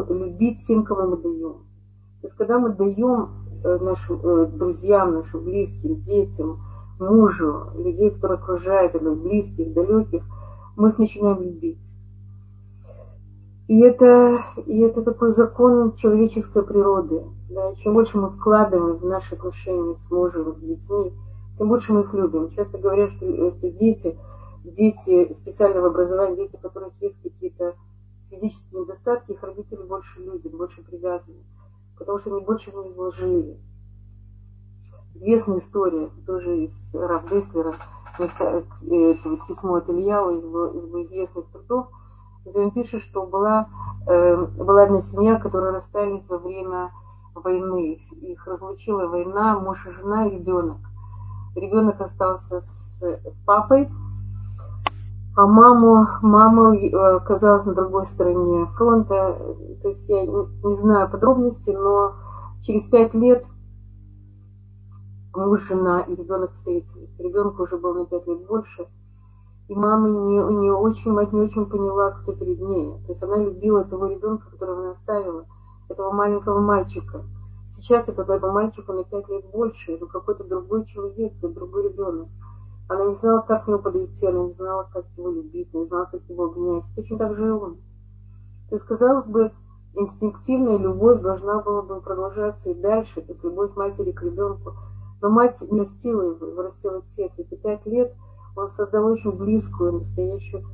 любить 0.09 0.67
тем, 0.67 0.85
кому 0.85 1.11
мы 1.11 1.17
даем. 1.17 1.55
То 2.21 2.27
есть 2.27 2.37
когда 2.37 2.59
мы 2.59 2.71
даем 2.71 3.31
э, 3.65 3.79
нашим 3.79 4.21
э, 4.23 4.47
друзьям, 4.47 5.15
нашим 5.15 5.45
близким, 5.45 6.01
детям, 6.03 6.61
мужу, 6.99 7.71
людей, 7.77 8.11
которые 8.11 8.39
окружают, 8.39 8.95
или 8.95 9.09
близких, 9.09 9.73
далеких, 9.73 10.23
мы 10.77 10.91
их 10.91 10.99
начинаем 10.99 11.43
любить. 11.43 11.85
И 13.71 13.79
это, 13.83 14.43
и 14.67 14.81
это 14.81 15.03
такой 15.03 15.31
закон 15.31 15.95
человеческой 15.95 16.65
природы. 16.65 17.23
Да? 17.51 17.73
Чем 17.77 17.95
больше 17.95 18.19
мы 18.19 18.31
вкладываем 18.31 18.97
в 18.97 19.05
наши 19.05 19.37
отношения 19.37 19.95
с 19.95 20.11
мужем, 20.11 20.57
с 20.57 20.61
детьми, 20.61 21.13
тем 21.57 21.69
больше 21.69 21.93
мы 21.93 22.01
их 22.01 22.13
любим. 22.13 22.51
Часто 22.51 22.79
говорят, 22.79 23.13
что 23.13 23.27
это 23.27 23.71
дети– 23.71 24.19
дети 24.65 25.33
специального 25.33 25.89
образования, 25.89 26.37
дети, 26.37 26.57
у 26.57 26.59
которых 26.59 26.93
есть 27.01 27.23
какие-то 27.23 27.77
физические 28.31 28.83
недостатки, 28.83 29.33
их 29.33 29.43
родители 29.43 29.83
больше 29.83 30.21
любят, 30.21 30.53
больше 30.53 30.83
привязаны, 30.83 31.45
потому 31.97 32.19
что 32.19 32.35
они 32.35 32.45
больше 32.45 32.71
в 32.71 32.85
них 32.85 32.97
вложили. 32.97 33.61
Известная 35.15 35.59
история, 35.59 36.07
это 36.07 36.27
тоже 36.27 36.65
из 36.65 36.95
Раф 36.95 37.29
Деслера, 37.31 37.75
это, 38.19 38.65
это 38.83 39.29
вот 39.29 39.47
письмо 39.47 39.75
от 39.77 39.89
Ильяу, 39.89 40.39
из 40.39 40.43
его, 40.43 40.67
его 40.67 41.05
известных 41.05 41.47
трудов, 41.51 41.89
где 42.45 42.71
пишет, 42.71 43.03
что 43.03 43.27
была, 43.27 43.69
э, 44.07 44.37
была 44.37 44.85
одна 44.85 45.01
семья, 45.01 45.37
которая 45.37 45.73
расстались 45.73 46.29
во 46.29 46.39
время 46.39 46.91
войны. 47.35 47.99
Их 48.21 48.47
разлучила 48.47 49.07
война, 49.07 49.59
муж 49.59 49.87
и 49.87 49.91
жена 49.91 50.27
и 50.27 50.37
ребенок. 50.37 50.79
Ребенок 51.55 52.01
остался 52.01 52.61
с, 52.61 53.01
с 53.03 53.45
папой, 53.45 53.91
а 55.37 55.47
маму, 55.47 56.07
мама 56.23 56.77
э, 56.77 57.17
оказалась 57.17 57.65
на 57.65 57.75
другой 57.75 58.07
стороне 58.07 58.67
фронта. 58.77 59.39
То 59.83 59.89
есть 59.89 60.09
я 60.09 60.27
не 60.27 60.75
знаю 60.75 61.11
подробностей, 61.11 61.75
но 61.75 62.15
через 62.63 62.85
пять 62.85 63.15
лет 63.15 63.45
муж, 65.35 65.63
жена 65.63 66.01
и 66.01 66.15
ребенок 66.15 66.53
встретились. 66.55 67.19
Ребенку 67.19 67.63
уже 67.63 67.77
было 67.77 68.01
на 68.01 68.07
пять 68.07 68.27
лет 68.27 68.47
больше. 68.47 68.87
И 69.71 69.75
мама 69.77 70.09
не, 70.09 70.37
не 70.63 70.71
очень, 70.73 71.13
мать 71.13 71.33
не 71.33 71.43
очень 71.43 71.65
поняла, 71.65 72.11
кто 72.11 72.33
перед 72.33 72.61
ней. 72.61 72.93
То 73.07 73.13
есть 73.13 73.23
она 73.23 73.37
любила 73.37 73.85
того 73.85 74.09
ребенка, 74.09 74.51
которого 74.51 74.81
она 74.81 74.91
оставила, 74.91 75.45
этого 75.89 76.11
маленького 76.11 76.59
мальчика. 76.59 77.23
Сейчас 77.69 78.09
это 78.09 78.23
этому 78.23 78.53
мальчику 78.53 78.93
на 78.93 79.05
пять 79.05 79.29
лет 79.29 79.45
больше, 79.53 79.93
это 79.93 80.07
какой-то 80.07 80.43
другой 80.43 80.87
человек, 80.87 81.35
это 81.39 81.51
другой 81.51 81.85
ребенок. 81.85 82.27
Она 82.89 83.05
не 83.05 83.15
знала, 83.15 83.43
как 83.43 83.65
к 83.65 83.69
нему 83.69 83.79
подойти, 83.79 84.27
она 84.27 84.47
не 84.47 84.53
знала, 84.55 84.89
как 84.93 85.05
его 85.17 85.31
любить, 85.31 85.73
не 85.73 85.87
знала, 85.87 86.09
как 86.11 86.23
его 86.29 86.47
обнять. 86.47 86.85
Точно 86.97 87.19
так 87.19 87.37
же 87.37 87.47
и 87.47 87.51
он. 87.51 87.77
То 88.71 88.75
есть, 88.75 88.85
казалось 88.87 89.27
бы, 89.27 89.53
инстинктивная 89.95 90.79
любовь 90.79 91.21
должна 91.21 91.63
была 91.63 91.83
бы 91.83 92.01
продолжаться 92.01 92.71
и 92.71 92.75
дальше, 92.75 93.23
то 93.23 93.35
есть 93.35 93.45
любовь 93.45 93.77
матери 93.77 94.11
к 94.11 94.21
ребенку. 94.21 94.75
Но 95.23 95.31
мать 95.31 95.63
не 95.71 95.79
растила 95.79 96.23
его, 96.23 96.61
растил 96.61 96.97
отец. 96.97 97.31
Эти 97.37 97.55
пять 97.55 97.87
лет 97.87 98.17
он 98.57 98.69
создал 98.69 99.07
очень 99.07 99.33
близкую, 99.33 100.01
настоящую 100.01 100.65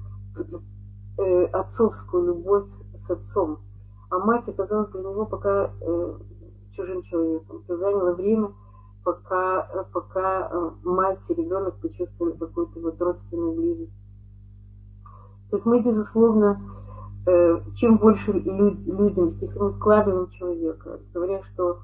э, 1.18 1.44
отцовскую 1.46 2.26
любовь 2.26 2.68
с 2.94 3.10
отцом. 3.10 3.60
А 4.10 4.18
мать 4.18 4.48
оказалась 4.48 4.90
для 4.90 5.00
него 5.00 5.26
пока 5.26 5.70
э, 5.80 6.18
чужим 6.72 7.02
человеком. 7.02 7.62
Это 7.64 7.76
заняло 7.76 8.14
время, 8.14 8.52
пока, 9.04 9.62
пока 9.92 10.48
э, 10.50 10.70
мать 10.84 11.24
и 11.28 11.34
ребенок 11.34 11.80
почувствовали 11.80 12.36
какую-то 12.36 12.80
вот 12.80 13.00
родственную 13.00 13.54
близость. 13.54 13.92
То 15.50 15.56
есть 15.56 15.66
мы, 15.66 15.80
безусловно, 15.80 16.60
э, 17.26 17.60
чем 17.76 17.98
больше 17.98 18.32
людям, 18.32 19.38
если 19.40 19.58
мы 19.58 19.72
вкладываем 19.72 20.30
человека, 20.30 21.00
говоря, 21.14 21.42
что, 21.52 21.80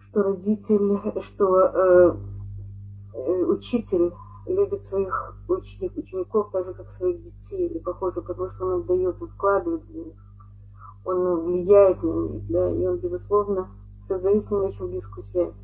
что 0.00 0.22
родитель, 0.22 1.22
что 1.22 1.58
э, 1.58 2.16
учитель 3.48 4.12
любит 4.46 4.82
своих 4.82 5.36
учеников 5.48 6.50
так 6.52 6.66
же, 6.66 6.74
как 6.74 6.90
своих 6.90 7.22
детей, 7.22 7.68
или 7.68 7.78
похоже, 7.78 8.22
потому 8.22 8.50
что 8.50 8.66
он 8.66 8.82
отдает, 8.82 9.16
он 9.20 9.28
вкладывает 9.28 9.84
в 9.84 9.94
них, 9.94 10.14
он 11.04 11.44
влияет 11.44 12.02
на 12.02 12.12
них, 12.12 12.46
да, 12.48 12.70
и 12.70 12.86
он, 12.86 12.98
безусловно, 12.98 13.68
создают 14.02 14.44
с 14.44 14.50
ним 14.50 14.64
очень 14.64 14.88
близкую 14.88 15.24
связь. 15.24 15.56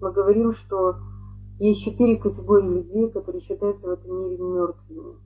Мы 0.00 0.12
говорим, 0.12 0.54
что 0.54 0.96
есть 1.58 1.80
четыре 1.82 2.16
категории 2.16 2.68
людей, 2.68 3.10
которые 3.10 3.42
считаются 3.42 3.88
в 3.88 3.92
этом 3.92 4.16
мире 4.16 4.42
мертвыми. 4.42 5.16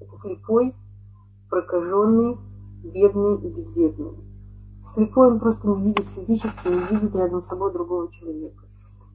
Это 0.00 0.16
слепой, 0.18 0.74
прокаженный, 1.50 2.38
бедный 2.84 3.36
и 3.36 3.48
бездетный. 3.48 4.12
Слепой 4.94 5.32
он 5.32 5.40
просто 5.40 5.68
не 5.68 5.82
видит 5.82 6.06
физически, 6.08 6.68
не 6.68 6.96
видит 6.96 7.14
рядом 7.16 7.42
с 7.42 7.48
собой 7.48 7.72
другого 7.72 8.12
человека. 8.12 8.65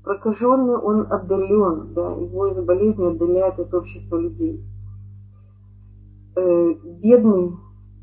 Прокаженный 0.04 0.78
он 0.78 1.12
отдален, 1.12 1.94
да, 1.94 2.12
его 2.12 2.48
из-за 2.48 2.64
болезни 2.64 3.06
отдаляет 3.06 3.60
от 3.60 3.74
общества 3.74 4.18
людей. 4.18 4.66
Э, 6.36 6.74
бедный 6.84 7.54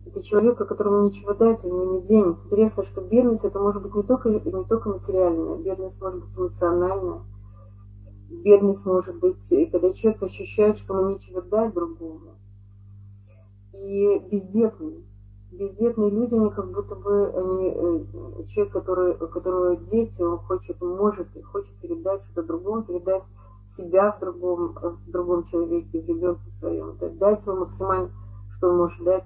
это 0.09 0.23
человек, 0.23 0.57
которому 0.57 1.05
нечего 1.05 1.35
дать, 1.35 1.63
ему 1.65 2.01
не 2.01 2.07
денег. 2.07 2.39
Интересно, 2.47 2.85
что 2.85 3.03
бедность 3.03 3.45
это 3.45 3.59
может 3.59 3.83
быть 3.83 3.95
не 3.95 4.03
только, 4.03 4.31
не 4.31 4.65
только 4.65 4.89
материальная, 4.89 5.59
бедность 5.59 6.01
может 6.01 6.25
быть 6.25 6.39
эмоциональная. 6.39 7.21
Бедность 8.31 8.87
может 8.87 9.19
быть, 9.19 9.49
когда 9.71 9.93
человек 9.93 10.23
ощущает, 10.23 10.79
что 10.79 10.99
ему 10.99 11.11
нечего 11.11 11.43
дать 11.43 11.75
другому. 11.75 12.37
И 13.73 14.19
бездетный. 14.31 15.05
Бездетные 15.51 16.11
люди, 16.11 16.35
они 16.35 16.51
как 16.51 16.71
будто 16.71 16.95
бы, 16.95 17.27
они, 17.29 17.71
э, 17.75 18.45
человек, 18.49 18.73
который, 18.73 19.15
которого 19.17 19.77
дети, 19.77 20.21
он 20.23 20.39
хочет, 20.39 20.81
может 20.81 21.29
хочет 21.47 21.75
передать 21.81 22.23
что-то 22.25 22.49
другому, 22.49 22.83
передать 22.83 23.25
себя 23.67 24.13
в 24.13 24.21
другом, 24.21 24.75
в 24.75 25.11
другом 25.11 25.45
человеке, 25.45 26.01
в 26.01 26.07
ребенке 26.07 26.51
своем, 26.51 26.97
дать 27.19 27.47
ему 27.47 27.61
максимально, 27.61 28.11
что 28.57 28.69
он 28.69 28.77
может 28.77 29.03
дать 29.05 29.25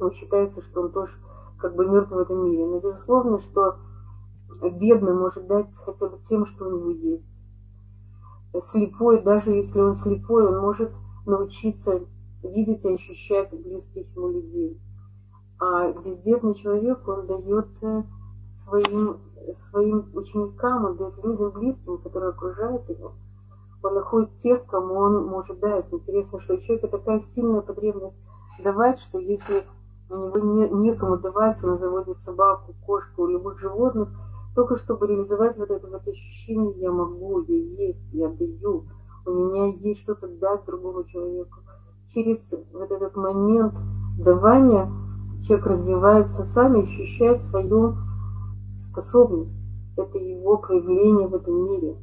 то 0.00 0.10
считается, 0.10 0.62
что 0.62 0.80
он 0.80 0.92
тоже 0.92 1.12
как 1.58 1.76
бы 1.76 1.86
мертв 1.86 2.10
в 2.10 2.18
этом 2.18 2.44
мире. 2.44 2.66
Но 2.66 2.80
безусловно, 2.80 3.38
что 3.38 3.76
бедный 4.62 5.12
может 5.12 5.46
дать 5.46 5.68
хотя 5.84 6.08
бы 6.08 6.18
тем, 6.28 6.46
что 6.46 6.66
у 6.66 6.70
него 6.70 6.90
есть. 6.90 7.44
Слепой, 8.62 9.22
даже 9.22 9.50
если 9.50 9.78
он 9.78 9.94
слепой, 9.94 10.46
он 10.46 10.58
может 10.58 10.90
научиться 11.26 12.00
видеть 12.48 12.84
и 12.84 12.94
ощущать 12.94 13.50
близких 13.50 14.06
ему 14.14 14.28
людей. 14.28 14.80
А 15.58 15.92
бездетный 15.92 16.54
человек, 16.54 17.06
он 17.06 17.26
дает 17.26 17.68
э, 17.82 18.02
своим, 18.64 19.18
своим 19.52 20.10
ученикам, 20.14 20.84
он 20.84 20.96
дает 20.96 21.22
людям 21.22 21.50
близким, 21.50 21.98
которые 21.98 22.30
окружают 22.30 22.88
его, 22.88 23.14
он 23.82 23.94
находит 23.94 24.34
тех, 24.36 24.66
кому 24.66 24.94
он 24.94 25.26
может 25.26 25.58
дать. 25.60 25.92
Интересно, 25.92 26.40
что 26.40 26.54
у 26.54 26.60
человека 26.60 26.88
такая 26.88 27.20
сильная 27.34 27.62
потребность 27.62 28.22
давать, 28.62 28.98
что 29.00 29.18
если 29.18 29.64
у 30.10 30.16
него 30.16 30.38
не, 30.38 30.68
некому 30.68 31.18
давать, 31.18 31.62
он 31.64 31.78
заводит 31.78 32.20
собаку, 32.20 32.74
кошку, 32.84 33.26
любых 33.26 33.58
животных, 33.58 34.08
только 34.54 34.76
чтобы 34.76 35.06
реализовать 35.06 35.56
вот 35.56 35.70
это 35.70 35.86
вот 35.86 36.06
ощущение 36.06 36.72
«я 36.80 36.90
могу», 36.90 37.40
«я 37.42 37.56
есть», 37.86 38.04
«я 38.12 38.28
даю», 38.28 38.86
у 39.26 39.30
меня 39.30 39.66
есть 39.66 40.00
что-то 40.00 40.26
дать 40.28 40.64
другому 40.64 41.04
человеку. 41.04 41.60
Через 42.12 42.52
вот 42.72 42.90
этот 42.90 43.14
момент 43.16 43.74
давания 44.18 44.90
человек 45.46 45.66
развивается 45.66 46.44
сам 46.44 46.74
и 46.76 46.82
ощущает 46.82 47.40
свою 47.42 47.94
способность. 48.80 49.54
Это 49.96 50.18
его 50.18 50.56
проявление 50.56 51.28
в 51.28 51.34
этом 51.34 51.64
мире. 51.70 51.96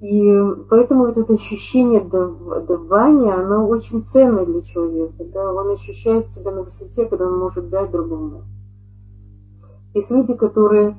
И 0.00 0.38
поэтому 0.68 1.06
вот 1.06 1.16
это 1.16 1.34
ощущение 1.34 2.00
давания, 2.00 3.34
оно 3.34 3.66
очень 3.66 4.02
ценное 4.02 4.46
для 4.46 4.62
человека. 4.62 5.24
Да? 5.24 5.52
Он 5.52 5.70
ощущает 5.70 6.30
себя 6.30 6.52
на 6.52 6.62
высоте, 6.62 7.06
когда 7.06 7.26
он 7.26 7.38
может 7.38 7.68
дать 7.70 7.90
другому. 7.90 8.44
Есть 9.94 10.10
люди, 10.10 10.34
которые, 10.34 10.96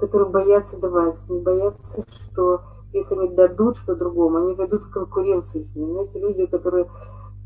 которые 0.00 0.30
боятся 0.30 0.80
давать, 0.80 1.18
не 1.28 1.40
боятся, 1.40 2.04
что 2.30 2.60
если 2.92 3.14
они 3.14 3.28
дадут 3.34 3.76
что 3.78 3.94
другому, 3.94 4.38
они 4.38 4.54
войдут 4.54 4.84
в 4.84 4.90
конкуренцию 4.90 5.64
с 5.64 5.74
ним. 5.74 6.00
Эти 6.00 6.18
люди, 6.18 6.46
которые 6.46 6.88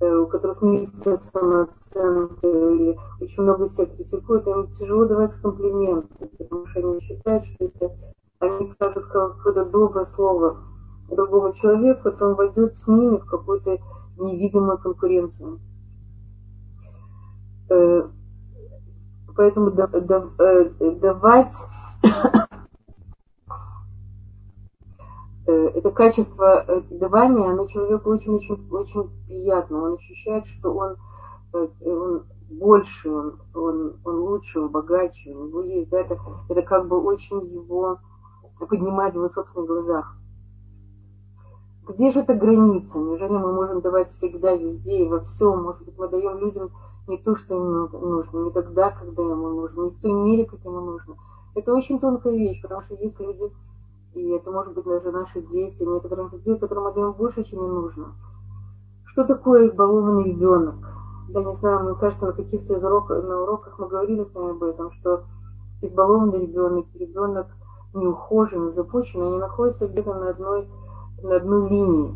Э, 0.02 0.16
у 0.16 0.26
которых 0.28 0.62
низкая 0.62 1.18
самооценка 1.18 2.46
или 2.46 2.98
очень 3.20 3.42
много 3.42 3.68
себя 3.68 3.84
критикуют, 3.84 4.46
им 4.46 4.72
тяжело 4.72 5.04
давать 5.04 5.34
комплименты, 5.42 6.26
потому 6.38 6.66
что 6.68 6.80
они 6.80 7.00
считают, 7.02 7.44
что 7.44 7.64
если 7.64 7.90
они 8.38 8.70
скажут 8.70 9.04
какое-то 9.08 9.66
доброе 9.66 10.06
слово 10.06 10.56
другому 11.10 11.52
человеку, 11.52 12.12
то 12.12 12.28
он 12.28 12.34
войдет 12.34 12.76
с 12.76 12.88
ними 12.88 13.18
в 13.18 13.26
какую-то 13.26 13.76
невидимую 14.16 14.78
конкуренцию. 14.78 15.60
Э, 17.68 18.08
поэтому 19.36 19.68
э, 19.68 20.90
давать 20.92 21.52
это 25.50 25.90
качество 25.90 26.64
э, 26.66 26.82
давания, 26.90 27.50
оно 27.50 27.66
человеку 27.66 28.10
очень-очень 28.10 28.68
очень 28.70 29.10
приятно. 29.26 29.82
Он 29.82 29.94
ощущает, 29.94 30.46
что 30.46 30.74
он, 30.74 30.96
э, 31.52 31.68
он 31.84 32.24
больше, 32.50 33.10
он, 33.10 33.38
он, 33.54 33.96
он 34.04 34.16
лучше, 34.20 34.60
он 34.60 34.68
богаче, 34.68 35.32
у 35.32 35.46
него 35.46 35.62
есть, 35.62 35.90
да, 35.90 36.00
это, 36.00 36.18
это 36.48 36.62
как 36.62 36.88
бы 36.88 37.00
очень 37.00 37.40
его 37.46 37.98
поднимает 38.58 39.14
в 39.14 39.16
его 39.16 39.28
собственных 39.28 39.68
глазах. 39.68 40.16
Где 41.88 42.10
же 42.10 42.20
эта 42.20 42.34
граница? 42.34 42.98
Неужели 42.98 43.32
мы 43.32 43.52
можем 43.52 43.80
давать 43.80 44.08
всегда, 44.10 44.54
везде 44.54 45.04
и 45.04 45.08
во 45.08 45.20
всем? 45.20 45.62
Может 45.62 45.82
быть, 45.84 45.98
мы 45.98 46.08
даем 46.08 46.38
людям 46.38 46.70
не 47.08 47.18
то, 47.18 47.34
что 47.34 47.56
им 47.56 47.88
нужно, 48.00 48.44
не 48.44 48.50
тогда, 48.50 48.90
когда 48.90 49.22
ему 49.22 49.48
нужно, 49.48 49.82
не 49.82 49.90
в 49.90 50.00
той 50.00 50.12
мере, 50.12 50.44
как 50.44 50.60
ему 50.64 50.80
нужно. 50.80 51.16
Это 51.54 51.74
очень 51.74 51.98
тонкая 51.98 52.34
вещь, 52.34 52.62
потому 52.62 52.82
что 52.82 52.94
есть 52.94 53.18
люди, 53.18 53.50
и 54.12 54.30
это 54.30 54.50
может 54.50 54.74
быть 54.74 54.84
даже 54.84 55.12
наши 55.12 55.40
дети, 55.40 55.82
некоторые 55.82 56.28
людей, 56.30 56.58
которым 56.58 56.84
мы 56.84 56.92
даем 56.92 57.12
больше, 57.12 57.44
чем 57.44 57.60
им 57.60 57.74
нужно. 57.74 58.14
Что 59.04 59.24
такое 59.24 59.66
избалованный 59.66 60.24
ребенок? 60.24 60.74
Я 61.28 61.44
не 61.44 61.54
знаю, 61.54 61.84
мне 61.84 61.94
кажется, 61.94 62.26
на 62.26 62.32
каких-то 62.32 62.74
из 62.74 62.82
уроках, 62.82 63.22
на 63.22 63.42
уроках 63.42 63.78
мы 63.78 63.86
говорили 63.88 64.24
с 64.24 64.34
вами 64.34 64.50
об 64.50 64.62
этом, 64.64 64.90
что 64.92 65.24
избалованный 65.80 66.40
ребенок 66.46 66.86
ребенок 66.94 67.46
неухоженный, 67.94 68.72
запущенный, 68.72 69.28
они 69.28 69.38
находятся 69.38 69.88
где-то 69.88 70.14
на 70.14 70.30
одной, 70.30 70.68
на 71.22 71.36
одной 71.36 71.68
линии. 71.68 72.14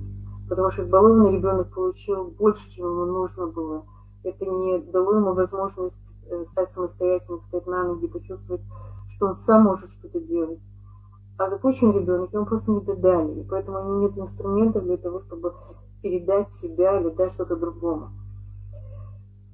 Потому 0.48 0.70
что 0.70 0.82
избалованный 0.82 1.32
ребенок 1.32 1.72
получил 1.72 2.24
больше, 2.24 2.68
чем 2.70 2.86
ему 2.86 3.04
нужно 3.06 3.46
было. 3.46 3.84
Это 4.24 4.44
не 4.44 4.78
дало 4.78 5.14
ему 5.14 5.32
возможность 5.32 6.16
э, 6.28 6.44
стать 6.50 6.70
самостоятельным, 6.70 7.40
встать 7.40 7.66
на 7.66 7.84
ноги, 7.84 8.06
почувствовать, 8.06 8.62
что 9.08 9.26
он 9.26 9.34
сам 9.36 9.62
может 9.62 9.90
что-то 9.90 10.20
делать 10.20 10.60
а 11.37 11.49
запущенный 11.49 12.00
ребенок, 12.00 12.33
ему 12.33 12.47
просто 12.47 12.71
не 12.71 12.81
додали, 12.81 13.41
и 13.41 13.45
поэтому 13.45 14.00
нет 14.00 14.17
инструментов 14.17 14.85
для 14.85 14.97
того, 14.97 15.21
чтобы 15.23 15.55
передать 16.03 16.53
себя 16.55 17.01
или 17.01 17.11
дать 17.11 17.33
что-то 17.33 17.57
другому. 17.57 18.11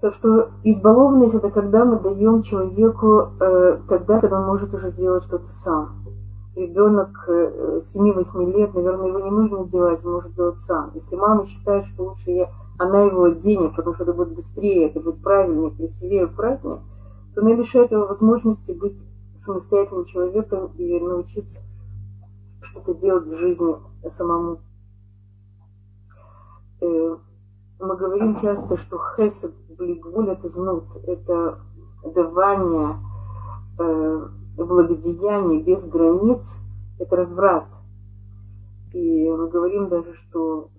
Так 0.01 0.15
что 0.15 0.51
избалованность 0.65 1.35
это 1.35 1.51
когда 1.51 1.85
мы 1.85 2.01
даем 2.01 2.43
человеку 2.43 3.33
э, 3.39 3.81
тогда, 3.89 4.21
когда 4.21 4.41
он 4.41 4.47
может 4.47 4.73
уже 4.75 4.89
сделать 4.89 5.25
что-то 5.25 5.49
сам. 5.49 6.05
Ребенок 6.57 7.11
э, 7.29 7.81
7-8 7.95 8.53
лет, 8.53 8.75
наверное, 8.75 9.09
его 9.09 9.21
не 9.21 9.31
нужно 9.31 9.65
делать, 9.69 10.05
он 10.05 10.13
может 10.15 10.35
делать 10.35 10.59
сам. 10.61 10.91
Если 10.95 11.17
мама 11.17 11.47
считает, 11.47 11.85
что 11.87 12.05
лучше 12.05 12.31
я, 12.31 12.51
она 12.79 13.03
его 13.03 13.25
оденет, 13.25 13.77
потому 13.77 13.95
что 13.95 14.05
это 14.05 14.15
будет 14.15 14.35
быстрее, 14.35 14.89
это 14.89 15.01
будет 15.01 15.23
правильнее, 15.23 15.71
красивее, 15.71 16.25
аккуратнее, 16.25 16.81
то 17.35 17.43
она 17.43 17.53
лишает 17.53 17.93
его 17.93 18.07
возможности 18.07 18.73
быть 18.73 18.99
самостоятельным 19.45 20.07
человеком 20.07 20.73
и 20.77 20.99
научиться 20.99 21.61
что-то 22.71 22.95
делать 22.95 23.27
в 23.27 23.37
жизни 23.37 23.77
самому. 24.07 24.61
Э, 26.81 27.17
мы 27.79 27.97
говорим 27.97 28.41
часто, 28.41 28.77
что 28.77 28.99
хесед, 29.17 29.55
блигвуль, 29.77 30.31
это 30.31 30.49
знут, 30.49 30.85
это 31.05 31.61
давание, 32.05 32.97
э, 33.79 34.29
благодеяние 34.57 35.63
без 35.63 35.85
границ, 35.87 36.57
это 36.99 37.17
разврат. 37.17 37.67
И 38.93 39.31
мы 39.31 39.49
говорим 39.49 39.89
даже, 39.89 40.15
что 40.15 40.71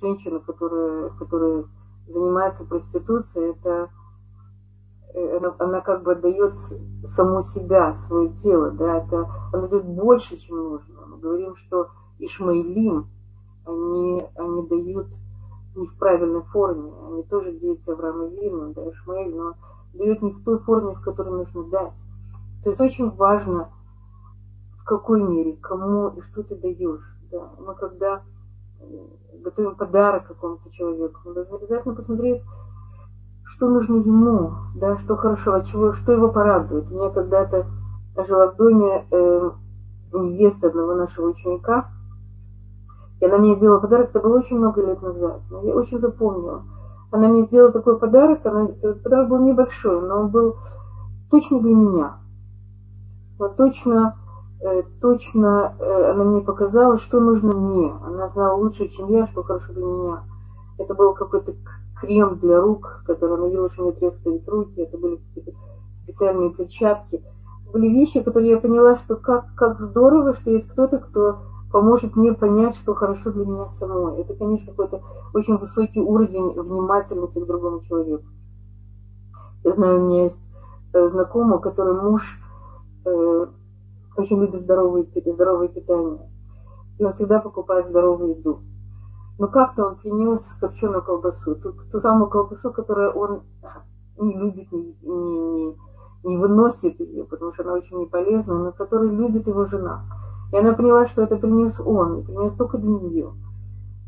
женщина, 0.00 0.40
которая, 0.40 1.10
которая 1.10 1.64
занимается 2.08 2.64
проституцией, 2.64 3.52
это 3.52 3.90
она, 5.14 5.54
она 5.58 5.80
как 5.80 6.02
бы 6.02 6.14
дает 6.14 6.54
саму 7.04 7.42
себя, 7.42 7.96
свое 7.96 8.30
тело, 8.34 8.70
да, 8.70 8.98
это, 8.98 9.28
она 9.52 9.68
дает 9.68 9.86
больше, 9.86 10.38
чем 10.38 10.56
нужно. 10.56 11.06
Мы 11.06 11.18
говорим, 11.18 11.56
что 11.56 11.88
Ишмаилим, 12.18 13.08
они, 13.64 14.26
они 14.36 14.66
дают 14.68 15.08
не 15.74 15.86
в 15.86 15.96
правильной 15.98 16.42
форме, 16.42 16.92
они 17.08 17.22
тоже 17.24 17.52
дети 17.52 17.88
Авраама 17.90 18.26
Вину, 18.26 18.72
да, 18.74 18.88
Ишмаиль, 18.90 19.34
но 19.34 19.54
дают 19.94 20.22
не 20.22 20.32
в 20.32 20.44
той 20.44 20.58
форме, 20.58 20.94
в 20.94 21.02
которой 21.02 21.30
нужно 21.30 21.64
дать. 21.64 21.98
То 22.62 22.70
есть 22.70 22.80
очень 22.80 23.10
важно, 23.10 23.70
в 24.78 24.84
какой 24.84 25.22
мере, 25.22 25.56
кому 25.56 26.08
и 26.08 26.20
что 26.22 26.42
ты 26.42 26.56
даешь. 26.56 27.16
Да. 27.30 27.50
Мы 27.58 27.74
когда 27.74 28.22
э, 28.80 28.84
готовим 29.42 29.74
подарок 29.74 30.26
какому-то 30.28 30.70
человеку, 30.70 31.20
мы 31.24 31.34
должны 31.34 31.56
обязательно 31.56 31.94
посмотреть, 31.94 32.42
что 33.62 33.68
нужно 33.68 33.98
ему, 33.98 34.54
да, 34.74 34.98
что 34.98 35.16
хорошего, 35.16 35.64
чего, 35.64 35.92
что 35.92 36.10
его 36.10 36.32
порадует. 36.32 36.90
У 36.90 36.94
меня 36.96 37.10
когда-то 37.10 37.66
жила 38.26 38.50
в 38.50 38.56
доме 38.56 39.06
э, 39.08 39.50
невеста 40.14 40.66
одного 40.66 40.94
нашего 40.94 41.28
ученика, 41.28 41.88
и 43.20 43.24
она 43.24 43.38
мне 43.38 43.54
сделала 43.54 43.78
подарок, 43.78 44.10
это 44.10 44.18
было 44.18 44.38
очень 44.38 44.58
много 44.58 44.84
лет 44.84 45.00
назад, 45.00 45.42
но 45.48 45.62
я 45.62 45.76
очень 45.76 46.00
запомнила. 46.00 46.64
Она 47.12 47.28
мне 47.28 47.42
сделала 47.42 47.70
такой 47.70 48.00
подарок, 48.00 48.44
она, 48.44 48.66
подарок 49.04 49.28
был 49.28 49.38
небольшой, 49.38 50.00
но 50.00 50.22
он 50.22 50.30
был 50.30 50.56
точно 51.30 51.60
для 51.60 51.76
меня. 51.76 52.16
Вот 53.38 53.56
точно, 53.56 54.16
э, 54.60 54.82
точно 55.00 55.76
э, 55.78 56.10
она 56.10 56.24
мне 56.24 56.40
показала, 56.40 56.98
что 56.98 57.20
нужно 57.20 57.54
мне. 57.54 57.94
Она 58.04 58.26
знала 58.26 58.56
лучше, 58.56 58.88
чем 58.88 59.08
я, 59.10 59.28
что 59.28 59.44
хорошо 59.44 59.72
для 59.72 59.84
меня. 59.84 60.24
Это 60.78 60.94
был 60.94 61.14
какой-то 61.14 61.54
крем 62.02 62.38
для 62.40 62.60
рук, 62.60 63.02
который 63.06 63.48
видела, 63.48 63.70
что 63.70 63.84
мне 63.84 63.92
трескались 63.92 64.46
руки, 64.48 64.80
это 64.80 64.98
были 64.98 65.16
какие-то 65.16 65.52
специальные 66.02 66.50
перчатки. 66.50 67.22
Были 67.72 67.88
вещи, 67.88 68.22
которые 68.22 68.50
я 68.50 68.60
поняла, 68.60 68.96
что 68.96 69.16
как, 69.16 69.54
как 69.54 69.80
здорово, 69.80 70.34
что 70.34 70.50
есть 70.50 70.68
кто-то, 70.68 70.98
кто 70.98 71.38
поможет 71.72 72.16
мне 72.16 72.34
понять, 72.34 72.76
что 72.76 72.94
хорошо 72.94 73.30
для 73.30 73.46
меня 73.46 73.68
самой. 73.70 74.20
Это, 74.20 74.34
конечно, 74.34 74.72
какой-то 74.72 75.02
очень 75.32 75.56
высокий 75.56 76.00
уровень 76.00 76.60
внимательности 76.60 77.38
к 77.38 77.46
другому 77.46 77.80
человеку. 77.84 78.24
Я 79.64 79.72
знаю, 79.72 80.00
у 80.00 80.06
меня 80.06 80.24
есть 80.24 80.42
э, 80.92 81.08
знакомый, 81.08 81.60
который 81.60 81.94
муж 81.94 82.38
э, 83.06 83.46
очень 84.16 84.40
любит 84.40 84.60
здоровое, 84.60 85.06
здоровое 85.24 85.68
питание. 85.68 86.28
И 86.98 87.04
он 87.04 87.12
всегда 87.12 87.40
покупает 87.40 87.86
здоровую 87.86 88.36
еду. 88.36 88.60
Но 89.42 89.48
как-то 89.48 89.88
он 89.88 89.96
принес 89.96 90.40
копченую 90.60 91.02
колбасу, 91.02 91.56
ту, 91.56 91.72
ту 91.72 91.98
самую 91.98 92.30
колбасу, 92.30 92.70
которую 92.70 93.10
он 93.10 93.42
не 94.16 94.38
любит, 94.38 94.70
не, 94.70 94.96
не, 95.02 95.76
не, 96.22 96.36
выносит 96.36 97.00
ее, 97.00 97.24
потому 97.24 97.52
что 97.52 97.64
она 97.64 97.72
очень 97.72 97.98
неполезная, 97.98 98.58
но 98.58 98.70
которую 98.70 99.16
любит 99.16 99.48
его 99.48 99.64
жена. 99.64 100.04
И 100.52 100.56
она 100.56 100.74
поняла, 100.74 101.08
что 101.08 101.22
это 101.22 101.34
принес 101.34 101.80
он, 101.80 102.22
принес 102.22 102.54
только 102.54 102.78
для 102.78 102.88
нее. 102.88 103.32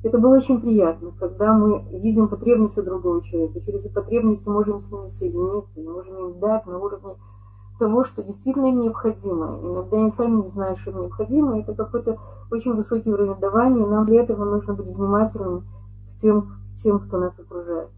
Это 0.04 0.18
было 0.18 0.36
очень 0.36 0.60
приятно, 0.60 1.10
когда 1.18 1.52
мы 1.52 1.82
видим 1.98 2.28
потребности 2.28 2.78
другого 2.78 3.20
человека, 3.24 3.60
через 3.60 3.88
потребности 3.88 4.48
можем 4.48 4.82
с 4.82 4.92
ними 4.92 5.08
соединиться, 5.08 5.80
можем 5.80 6.16
им 6.16 6.38
дать 6.38 6.64
на 6.66 6.78
уровне 6.78 7.16
того, 7.78 8.04
что 8.04 8.22
действительно 8.22 8.66
им 8.66 8.80
необходимо. 8.80 9.58
Иногда 9.62 9.96
они 9.98 10.10
сами 10.12 10.42
не 10.42 10.48
знают, 10.48 10.78
что 10.78 10.90
им 10.90 11.02
необходимо. 11.02 11.58
Это 11.60 11.74
какой-то 11.74 12.18
очень 12.50 12.74
высокий 12.74 13.10
уровень 13.10 13.38
давания, 13.40 13.82
и 13.82 13.88
нам 13.88 14.06
для 14.06 14.22
этого 14.22 14.44
нужно 14.44 14.74
быть 14.74 14.86
внимательными 14.86 15.60
к 15.60 16.20
тем, 16.20 16.42
к 16.42 16.82
тем, 16.82 17.00
кто 17.00 17.18
нас 17.18 17.38
окружает. 17.38 17.90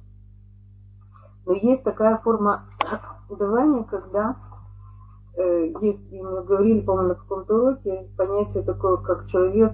Но 1.45 1.53
есть 1.53 1.85
такая 1.85 2.19
форма 2.19 2.65
давания, 3.31 3.85
когда 3.85 4.37
э, 5.37 5.73
есть, 5.81 6.11
мы 6.11 6.43
говорили, 6.43 6.81
по-моему, 6.81 7.11
на 7.11 7.15
каком-то 7.15 7.55
уроке, 7.55 8.03
есть 8.03 8.17
понятие 8.17 8.65
такое, 8.65 8.97
как 8.97 9.27
человек, 9.27 9.73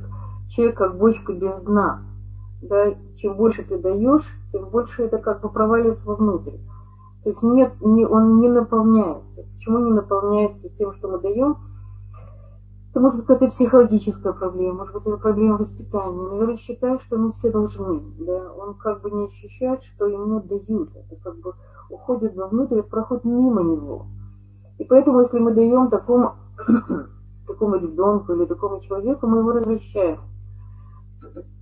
человек 0.48 0.76
как 0.76 0.98
бочка 0.98 1.32
без 1.32 1.56
дна. 1.62 2.02
Да, 2.60 2.94
чем 3.16 3.36
больше 3.36 3.64
ты 3.64 3.78
даешь, 3.78 4.24
тем 4.52 4.68
больше 4.68 5.04
это 5.04 5.18
как 5.18 5.40
бы 5.40 5.48
проваливается 5.48 6.06
вовнутрь. 6.06 6.58
То 7.22 7.30
есть 7.30 7.42
нет, 7.42 7.72
не, 7.80 8.06
он 8.06 8.40
не 8.40 8.48
наполняется. 8.48 9.46
Почему 9.62 9.79
не 9.79 9.92
наполняется 9.92 10.68
тем, 10.70 10.92
что 10.94 11.07
мы 11.07 11.20
даем? 11.20 11.57
Это 12.90 12.98
может 12.98 13.18
быть 13.18 13.27
какая-то 13.29 13.55
психологическая 13.55 14.33
проблема, 14.33 14.79
может 14.79 14.92
быть 14.92 15.07
это 15.07 15.16
проблема 15.18 15.57
воспитания. 15.57 16.31
Наверное, 16.31 16.57
считает, 16.57 17.01
что 17.03 17.16
мы 17.16 17.31
все 17.31 17.53
должны. 17.53 18.03
Да? 18.27 18.53
Он 18.55 18.75
как 18.75 19.03
бы 19.03 19.12
не 19.12 19.27
ощущает, 19.27 19.85
что 19.85 20.07
ему 20.07 20.40
дают. 20.40 20.90
Это 20.96 21.14
как 21.22 21.38
бы 21.38 21.55
уходит 21.90 22.35
вовнутрь, 22.35 22.83
проходит 22.83 23.25
мимо 23.25 23.62
него. 23.62 24.07
И 24.79 24.85
поэтому, 24.85 25.20
если 25.20 25.38
мы 25.38 25.55
даем 25.55 25.90
такому, 25.90 26.35
такому 27.46 27.77
ребенку 27.77 28.33
или 28.33 28.46
такому 28.46 28.81
человеку, 28.81 29.29
мы 29.29 29.38
его 29.38 29.53
возвращаем. 29.53 30.22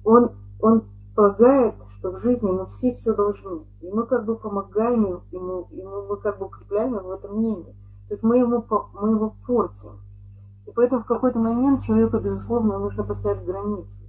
Он, 0.04 0.30
он 0.58 0.84
полагает, 1.14 1.74
что 1.98 2.12
в 2.12 2.20
жизни 2.22 2.50
мы 2.50 2.64
все 2.64 2.94
все 2.94 3.14
должны. 3.14 3.66
И 3.82 3.90
мы 3.92 4.06
как 4.06 4.24
бы 4.24 4.36
помогаем 4.36 5.22
ему, 5.30 5.68
ему 5.70 6.06
мы 6.08 6.16
как 6.16 6.38
бы 6.38 6.46
укрепляем 6.46 6.94
его 6.94 7.08
в 7.08 7.12
этом 7.12 7.36
мнении. 7.36 7.76
То 8.10 8.14
есть 8.14 8.24
мы, 8.24 8.38
ему, 8.38 8.66
мы 8.94 9.10
его 9.10 9.36
портим. 9.46 10.00
И 10.66 10.72
поэтому 10.72 11.00
в 11.00 11.06
какой-то 11.06 11.38
момент 11.38 11.84
человеку, 11.84 12.18
безусловно, 12.18 12.80
нужно 12.80 13.04
поставить 13.04 13.44
границу. 13.44 14.02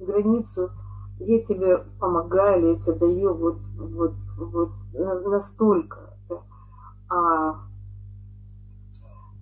Границу 0.00 0.70
я 1.18 1.42
тебе 1.42 1.84
помогаю, 2.00 2.70
я 2.70 2.78
тебе 2.78 2.94
даю 2.94 3.34
вот, 3.34 3.58
вот, 3.76 4.14
вот 4.38 4.70
настолько. 4.94 6.16
Да? 6.30 6.36
А, 7.10 7.58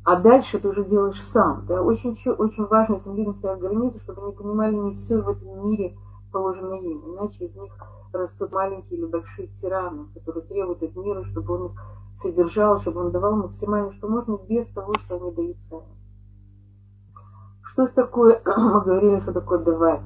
а 0.03 0.17
дальше 0.17 0.59
ты 0.59 0.69
уже 0.69 0.85
делаешь 0.85 1.23
сам. 1.23 1.67
Да? 1.67 1.81
Очень, 1.81 2.19
очень 2.33 2.67
важно 2.67 2.97
этим 2.97 3.15
людям 3.15 3.37
ставить 3.37 3.61
границы, 3.61 4.01
чтобы 4.01 4.25
они 4.25 4.33
понимали, 4.33 4.75
не 4.75 4.95
все 4.97 5.23
в 5.23 5.29
этом 5.29 5.65
мире– 5.65 5.97
положено 6.31 6.75
им, 6.75 7.15
иначе 7.15 7.45
из 7.45 7.57
них 7.57 7.73
растут 8.13 8.53
маленькие 8.53 8.99
или 8.99 9.07
большие 9.07 9.49
тираны, 9.61 10.07
которые 10.15 10.45
требуют 10.45 10.83
от 10.83 10.97
мира, 10.97 11.25
чтобы 11.25 11.55
он 11.55 11.67
их 11.67 11.81
содержал, 12.15 12.81
чтобы 12.81 13.01
он 13.01 13.13
давал 13.13 13.37
максимально, 13.37 13.93
что 13.93 14.09
можно, 14.09 14.39
без 14.49 14.69
того, 14.71 14.95
что 15.05 15.17
они 15.17 15.33
дают 15.33 15.59
сами. 15.61 15.97
Что 17.63 17.87
же 17.87 17.93
такое, 17.93 18.43
мы 18.45 18.83
говорили, 18.83 19.21
что 19.21 19.33
такое 19.33 19.59
давать. 19.59 20.05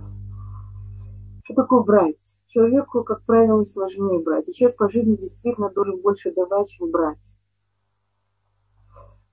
Что 1.44 1.54
такое 1.54 1.82
брать? 1.82 2.38
Человеку, 2.46 3.04
как 3.04 3.22
правило, 3.24 3.64
сложнее 3.64 4.22
брать. 4.22 4.48
И 4.48 4.54
человек 4.54 4.78
по 4.78 4.88
жизни 4.88 5.16
действительно 5.16 5.70
должен 5.70 6.00
больше 6.00 6.32
давать, 6.32 6.70
чем 6.70 6.90
брать. 6.90 7.36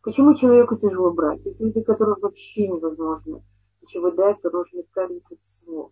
Почему 0.01 0.33
человеку 0.33 0.75
тяжело 0.75 1.11
брать? 1.13 1.45
Есть 1.45 1.59
люди, 1.59 1.81
которым 1.81 2.17
вообще 2.19 2.67
невозможно 2.67 3.43
ничего 3.81 4.11
дать, 4.11 4.41
потому 4.41 4.65
что 4.65 4.83
кажется 4.91 5.35
всего. 5.41 5.91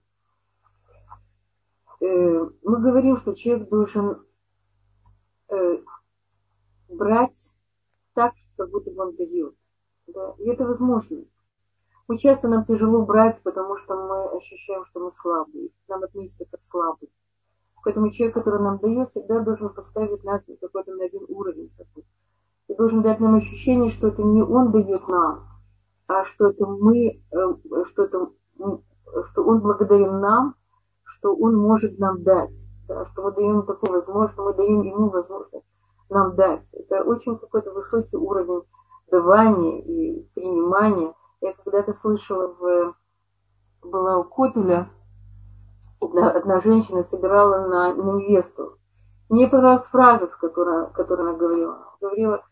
Э, 2.01 2.49
мы 2.63 2.81
говорим, 2.81 3.17
что 3.17 3.35
человек 3.35 3.69
должен 3.69 4.23
э, 5.49 5.77
брать 6.99 7.53
так, 8.13 8.33
как 8.57 8.69
будто 8.69 8.91
бы 8.91 9.01
он 9.01 9.15
дает. 9.15 9.55
Да? 10.07 10.35
И 10.37 10.49
это 10.49 10.65
возможно. 10.65 11.23
Мы 12.07 12.17
часто 12.17 12.47
нам 12.47 12.65
тяжело 12.65 13.03
брать, 13.05 13.41
потому 13.43 13.77
что 13.77 13.95
мы 13.95 14.37
ощущаем, 14.37 14.85
что 14.85 14.99
мы 14.99 15.11
слабые. 15.11 15.69
Нам 15.87 16.03
относятся 16.03 16.45
как 16.51 16.59
слабые. 16.69 17.09
Поэтому 17.83 18.11
человек, 18.11 18.35
который 18.35 18.61
нам 18.61 18.77
дает, 18.77 19.09
всегда 19.09 19.39
должен 19.39 19.69
поставить 19.69 20.23
нас 20.23 20.45
на 20.47 20.57
какой-то 20.57 20.93
на 20.93 21.05
один 21.05 21.25
уровень 21.27 21.69
собой. 21.69 22.05
И 22.67 22.75
должен 22.75 23.01
дать 23.01 23.19
нам 23.19 23.35
ощущение, 23.35 23.89
что 23.89 24.09
это 24.09 24.21
не 24.21 24.43
он 24.43 24.71
дает 24.71 25.07
нам, 25.07 25.47
а 26.07 26.25
что 26.25 26.49
это 26.49 26.67
мы, 26.67 27.23
э, 27.31 27.37
что 27.87 28.03
это, 28.03 28.29
что 29.31 29.43
он 29.43 29.61
благодарен 29.61 30.19
нам 30.19 30.55
что 31.09 31.35
он 31.35 31.55
может 31.55 31.97
нам 31.99 32.23
дать, 32.23 32.55
да, 32.87 33.05
что 33.07 33.23
мы 33.23 33.31
даем 33.33 33.63
такую 33.63 33.93
возможность, 33.93 34.33
что 34.33 34.45
мы 34.45 34.53
даем 34.53 34.81
ему 34.83 35.09
возможность 35.09 35.65
нам 36.09 36.35
дать. 36.35 36.65
Это 36.73 37.03
очень 37.03 37.37
какой-то 37.37 37.71
высокий 37.71 38.17
уровень 38.17 38.63
давания 39.11 39.81
и 39.81 40.23
принимания. 40.33 41.13
Я 41.41 41.53
когда-то 41.53 41.93
слышала, 41.93 42.47
в, 42.59 42.95
была 43.81 44.17
у 44.17 44.23
Котеля, 44.23 44.89
одна, 46.01 46.31
одна 46.31 46.59
женщина 46.61 47.03
собирала 47.03 47.67
на, 47.67 47.93
невесту. 47.93 48.77
Мне 49.29 49.47
понравилась 49.47 49.85
фраза, 49.85 50.27
которая, 50.27 50.87
которую 50.87 51.29
она 51.29 51.37
говорила. 51.37 51.75
Она 51.75 51.85
говорила, 52.01 52.43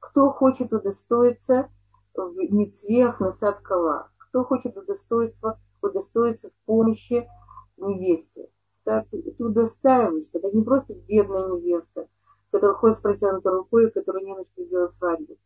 кто 0.00 0.30
хочет 0.30 0.72
удостоиться 0.72 1.68
в 2.14 2.34
мецвех 2.36 3.20
на 3.20 3.32
сад 3.32 3.60
кола, 3.60 4.08
кто 4.18 4.44
хочет 4.44 4.76
удостоиться, 4.76 5.58
удостоиться 5.80 6.50
в 6.50 6.66
помощи 6.66 7.28
невесте. 7.76 8.48
Так, 8.84 9.06
ты 9.10 9.44
удостаиваешься. 9.44 10.38
Это 10.38 10.54
не 10.54 10.62
просто 10.62 10.94
бедная 10.94 11.48
невеста, 11.48 12.08
которая 12.54 12.76
ходит 12.76 12.96
с 12.96 13.00
протянутой 13.00 13.52
рукой, 13.52 13.90
которая 13.90 14.22
не 14.22 14.32
на 14.32 14.44
что 14.44 14.62
сделать 14.62 14.94
свадьбу. 14.94 15.36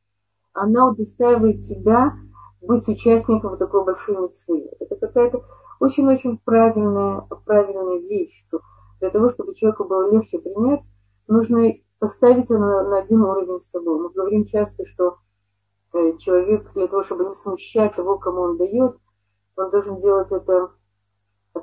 Она 0.52 0.90
удостаивает 0.90 1.62
тебя 1.62 2.12
быть 2.60 2.86
участником 2.86 3.50
вот 3.50 3.58
такой 3.58 3.82
большой 3.82 4.18
митцвы. 4.18 4.70
Это 4.78 4.94
какая-то 4.94 5.42
очень-очень 5.80 6.36
правильная, 6.44 7.22
правильная 7.46 8.00
вещь, 8.00 8.44
что 8.46 8.60
для 9.00 9.08
того, 9.08 9.30
чтобы 9.30 9.54
человеку 9.54 9.84
было 9.84 10.10
легче 10.10 10.38
принять, 10.38 10.84
нужно 11.28 11.72
поставить 11.98 12.50
на, 12.50 12.82
на 12.82 12.98
один 12.98 13.22
уровень 13.22 13.58
с 13.58 13.70
тобой. 13.70 14.00
Мы 14.00 14.10
говорим 14.10 14.44
часто, 14.44 14.84
что 14.84 15.16
э, 15.94 16.18
человек 16.18 16.70
для 16.74 16.88
того, 16.88 17.04
чтобы 17.04 17.24
не 17.24 17.32
смущать 17.32 17.96
того, 17.96 18.18
кому 18.18 18.42
он 18.42 18.58
дает, 18.58 18.98
он 19.56 19.70
должен 19.70 20.02
делать 20.02 20.30
это 20.30 20.72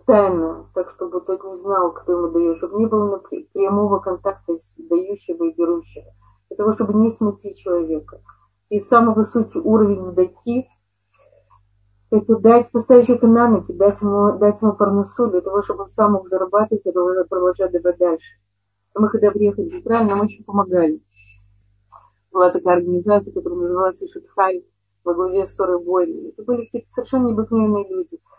тайно, 0.05 0.69
так 0.73 0.91
чтобы 0.91 1.21
тот 1.21 1.43
не 1.43 1.53
знал, 1.53 1.91
кто 1.91 2.12
ему 2.12 2.29
дает, 2.29 2.58
чтобы 2.58 2.77
не 2.79 2.86
было 2.86 3.17
прямого 3.53 3.99
контакта 3.99 4.58
с 4.58 4.75
дающего 4.77 5.45
и 5.45 5.53
берущего, 5.53 6.13
для 6.49 6.58
того, 6.58 6.73
чтобы 6.73 6.93
не 6.95 7.10
смутить 7.10 7.58
человека. 7.58 8.21
И 8.69 8.79
самый 8.79 9.15
высокий 9.15 9.60
уровень 9.60 10.03
сдаки– 10.03 10.67
это 12.12 12.38
дать, 12.38 12.71
поставить 12.71 13.08
человека 13.08 13.27
на 13.27 13.47
ноги, 13.47 13.71
дать 13.73 14.01
ему, 14.01 14.38
дать 14.38 14.62
ему 14.62 14.73
парносу, 14.73 15.29
для 15.29 15.41
того, 15.41 15.62
чтобы 15.63 15.84
он 15.84 15.89
сам 15.89 16.13
мог 16.13 16.29
зарабатывать 16.29 16.86
и 16.86 16.91
продолжать 16.91 17.71
давать 17.71 17.97
дальше. 17.97 18.39
Мы 18.95 19.10
когда 19.10 19.31
приехали 19.31 19.69
в 19.69 19.73
Израиль, 19.81 20.08
нам 20.08 20.21
очень 20.21 20.43
помогали. 20.43 21.01
Была 22.31 22.49
такая 22.51 22.77
организация, 22.77 23.34
которая 23.34 23.60
называлась 23.60 24.01
Ишутхаль, 24.01 24.63
во 25.03 25.13
главе 25.13 25.45
с 25.45 25.53
Торой 25.53 25.84
Бойли. 25.84 26.29
Это 26.29 26.43
были 26.43 26.65
какие-то 26.65 26.89
совершенно 26.89 27.27
необыкновенные 27.27 27.88
люди– 27.89 28.19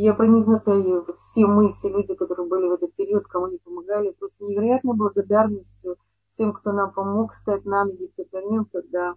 я 0.00 0.14
проникнута, 0.14 0.80
все 1.18 1.46
мы, 1.46 1.72
все 1.72 1.90
люди, 1.90 2.14
которые 2.14 2.48
были 2.48 2.68
в 2.68 2.72
этот 2.72 2.94
период, 2.94 3.26
кому 3.26 3.48
не 3.48 3.58
помогали, 3.58 4.12
просто 4.12 4.44
невероятной 4.44 4.94
благодарностью 4.94 5.96
тем, 6.32 6.52
кто 6.52 6.72
нам 6.72 6.92
помог 6.92 7.34
стать 7.34 7.64
на 7.64 7.84
ноги 7.84 8.06
в 8.06 8.16
тот 8.16 8.32
момент, 8.32 8.68
когда 8.72 9.14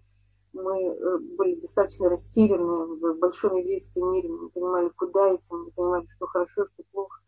мы 0.53 0.83
э, 0.83 1.17
были 1.37 1.59
достаточно 1.61 2.09
растеряны 2.09 2.63
в 2.63 3.19
большом 3.19 3.55
еврейском 3.55 4.11
мире, 4.11 4.29
мы 4.29 4.43
не 4.43 4.49
понимали, 4.49 4.89
куда 4.97 5.35
идти, 5.35 5.47
мы 5.51 5.65
не 5.65 5.71
понимали, 5.71 6.07
что 6.15 6.27
хорошо, 6.27 6.65
что 6.73 6.83
плохо. 6.91 7.21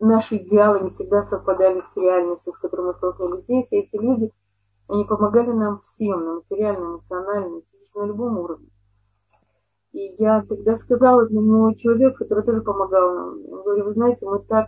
Наши 0.00 0.36
идеалы 0.36 0.80
не 0.80 0.90
всегда 0.90 1.22
совпадали 1.22 1.80
с 1.80 1.96
реальностью, 1.96 2.52
с 2.52 2.58
которой 2.58 2.88
мы 2.88 2.94
столкнулись 2.94 3.44
здесь, 3.44 3.70
и 3.70 3.76
эти 3.76 3.96
люди, 3.96 4.32
они 4.88 5.04
помогали 5.04 5.52
нам 5.52 5.80
всем, 5.82 6.24
на 6.24 6.34
материальном, 6.34 6.96
эмоциональном, 6.96 7.62
на 7.94 8.04
любом 8.04 8.38
уровне. 8.38 8.68
И 9.94 10.16
я 10.18 10.42
тогда 10.42 10.76
сказала 10.76 11.22
одному 11.22 11.72
человеку, 11.76 12.18
который 12.18 12.44
тоже 12.44 12.62
помогал 12.62 13.14
нам, 13.14 13.42
говорю, 13.62 13.84
вы 13.84 13.92
знаете, 13.92 14.26
мы 14.26 14.40
так 14.40 14.66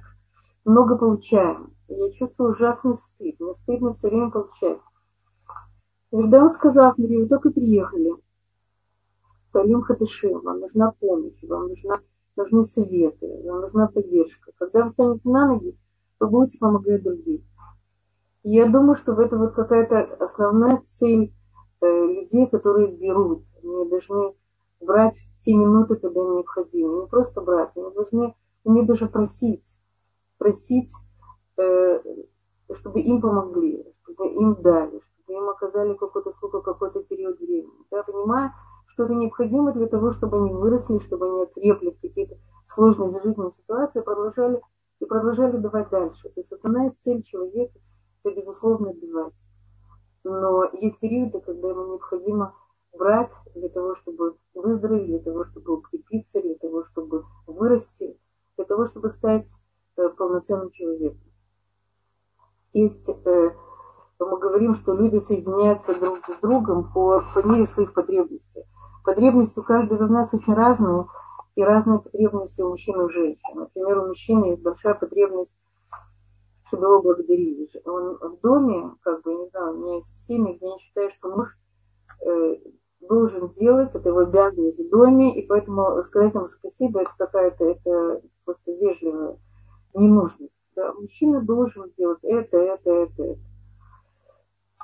много 0.65 0.97
получаем. 0.97 1.75
Я 1.89 2.13
чувствую 2.13 2.53
ужасный 2.53 2.97
стыд. 2.97 3.35
Мне 3.41 3.53
стыдно 3.55 3.93
все 3.93 4.09
время 4.09 4.31
получать. 4.31 4.79
Когда 6.13 6.45
он 6.45 6.51
сказал, 6.51 6.95
смотри, 6.95 7.19
вы 7.19 7.29
только 7.29 7.51
приехали, 7.51 8.13
Пойдем 9.51 9.83
Хатышим, 9.83 10.43
вам 10.43 10.61
нужна 10.61 10.93
помощь, 11.01 11.43
вам 11.43 11.69
нужна, 11.69 12.01
нужны 12.37 12.63
советы, 12.63 13.27
вам 13.45 13.63
нужна 13.63 13.89
поддержка. 13.89 14.53
Когда 14.59 14.85
вы 14.85 14.91
станете 14.91 15.29
на 15.29 15.49
ноги, 15.49 15.77
вы 16.21 16.29
будете 16.29 16.59
помогать 16.59 17.03
другим. 17.03 17.43
И 18.45 18.51
я 18.51 18.69
думаю, 18.69 18.97
что 18.97 19.21
это 19.21 19.37
вот 19.37 19.55
какая-то 19.55 20.23
основная 20.23 20.83
цель 20.87 21.35
э, 21.81 21.87
людей, 21.87 22.47
которые 22.47 22.97
берут. 22.97 23.45
Они 23.61 23.89
должны 23.89 24.35
брать 24.87 25.17
те 25.43 25.55
минуты, 25.55 25.97
когда 25.97 26.21
необходимо. 26.21 27.03
Не 27.03 27.07
просто 27.09 27.41
брать, 27.41 27.71
они 27.77 27.91
должны 27.93 28.35
уметь 28.65 28.87
даже 28.87 29.07
просить. 29.07 29.65
Просить, 30.39 30.91
э, 31.59 32.01
чтобы 32.75 33.01
им 33.01 33.21
помогли, 33.21 33.85
чтобы 34.03 34.29
им 34.29 34.55
дали, 34.63 35.01
чтобы 35.01 35.39
им 35.39 35.49
оказали 35.49 35.95
какую-то 35.95 36.31
услугу 36.31 36.63
какой-то 36.63 37.03
период 37.05 37.39
времени. 37.39 37.85
Я 37.91 38.03
понимаю, 38.03 38.53
что 38.87 39.05
это 39.05 39.15
необходимо 39.15 39.73
для 39.73 39.87
того, 39.87 40.13
чтобы 40.13 40.39
они 40.39 40.53
выросли, 40.53 40.99
чтобы 41.01 41.27
они 41.27 41.43
окрепли 41.43 41.91
в 41.91 42.01
какие-то 42.01 42.37
сложные 42.67 43.11
жизненные 43.11 43.53
ситуации, 43.53 44.01
продолжали 44.01 44.61
и 45.01 45.05
продолжали 45.05 45.57
давать 45.59 45.91
дальше. 45.91 46.29
То 46.31 46.41
есть 46.41 46.53
основная 46.53 46.95
цель 47.01 47.23
человека– 47.23 47.79
это, 48.25 48.35
безусловно, 48.35 48.93
давать. 48.95 49.35
Но 50.25 50.65
есть 50.81 50.99
периоды, 50.99 51.41
когда 51.41 51.69
ему 51.69 51.93
необходимо 51.93 52.55
брать 52.97 53.33
для 53.55 53.69
того, 53.69 53.95
чтобы 53.97 54.37
выздороветь, 54.55 55.07
для 55.07 55.19
того, 55.19 55.45
чтобы 55.45 55.75
укрепиться, 55.75 56.43
для 56.43 56.55
того, 56.57 56.85
чтобы 56.85 57.25
вырасти, 57.47 58.19
для 58.57 58.65
того, 58.65 58.87
чтобы 58.87 59.11
стать 59.11 59.49
э, 59.97 60.09
полноценным 60.11 60.71
человеком. 60.71 61.21
Есть, 62.73 63.09
э, 63.09 63.51
мы 64.19 64.39
говорим, 64.39 64.75
что 64.75 64.95
люди 64.95 65.19
соединяются 65.19 65.99
друг 65.99 66.19
с 66.27 66.41
другом 66.41 66.93
по, 66.93 67.23
по 67.35 67.47
мере 67.47 67.67
своих 67.67 67.95
потребностей. 67.95 68.65
Потребности 69.05 69.59
у 69.59 69.63
каждого 69.63 70.05
из 70.05 70.11
нас 70.11 70.35
очень 70.35 70.55
разные, 70.55 71.07
и 71.55 71.63
разные 71.63 72.01
потребности 72.01 72.61
у 72.61 72.71
мужчин 72.71 73.01
и 73.01 73.05
у 73.05 73.09
женщин. 73.09 73.55
Например, 73.55 73.99
у 73.99 74.09
мужчины 74.09 74.47
есть 74.47 74.63
большая 74.63 74.95
потребность, 74.95 75.57
чтобы 76.67 76.85
его 76.85 77.03
благодарили. 77.03 77.69
Он 77.85 78.19
в 78.19 78.41
доме, 78.41 78.93
как 79.01 79.23
бы, 79.23 79.35
не 79.35 79.49
знаю, 79.49 79.75
у 79.75 79.79
меня 79.79 79.97
есть 79.97 80.27
семьи, 80.27 80.57
где 80.57 80.67
я 80.67 80.79
считаю, 80.79 81.11
что 81.11 81.35
муж 81.35 81.57
э, 82.27 82.57
должен 83.07 83.51
делать, 83.55 83.95
это 83.95 84.09
его 84.09 84.21
обязанность 84.21 84.79
в 84.79 84.89
доме, 84.91 85.39
и 85.39 85.47
поэтому 85.47 86.03
сказать 86.03 86.35
ему 86.35 86.49
спасибо, 86.49 87.01
это 87.01 87.11
какая-то, 87.19 87.65
это 87.65 88.23
просто 88.45 88.73
вежливая 88.73 89.39
ненужность. 89.95 90.61
Да? 90.75 90.93
Мужчина 90.95 91.43
должен 91.43 91.93
делать 91.97 92.25
это, 92.25 92.57
это, 92.57 92.91
это, 92.91 93.23
это. 93.23 93.41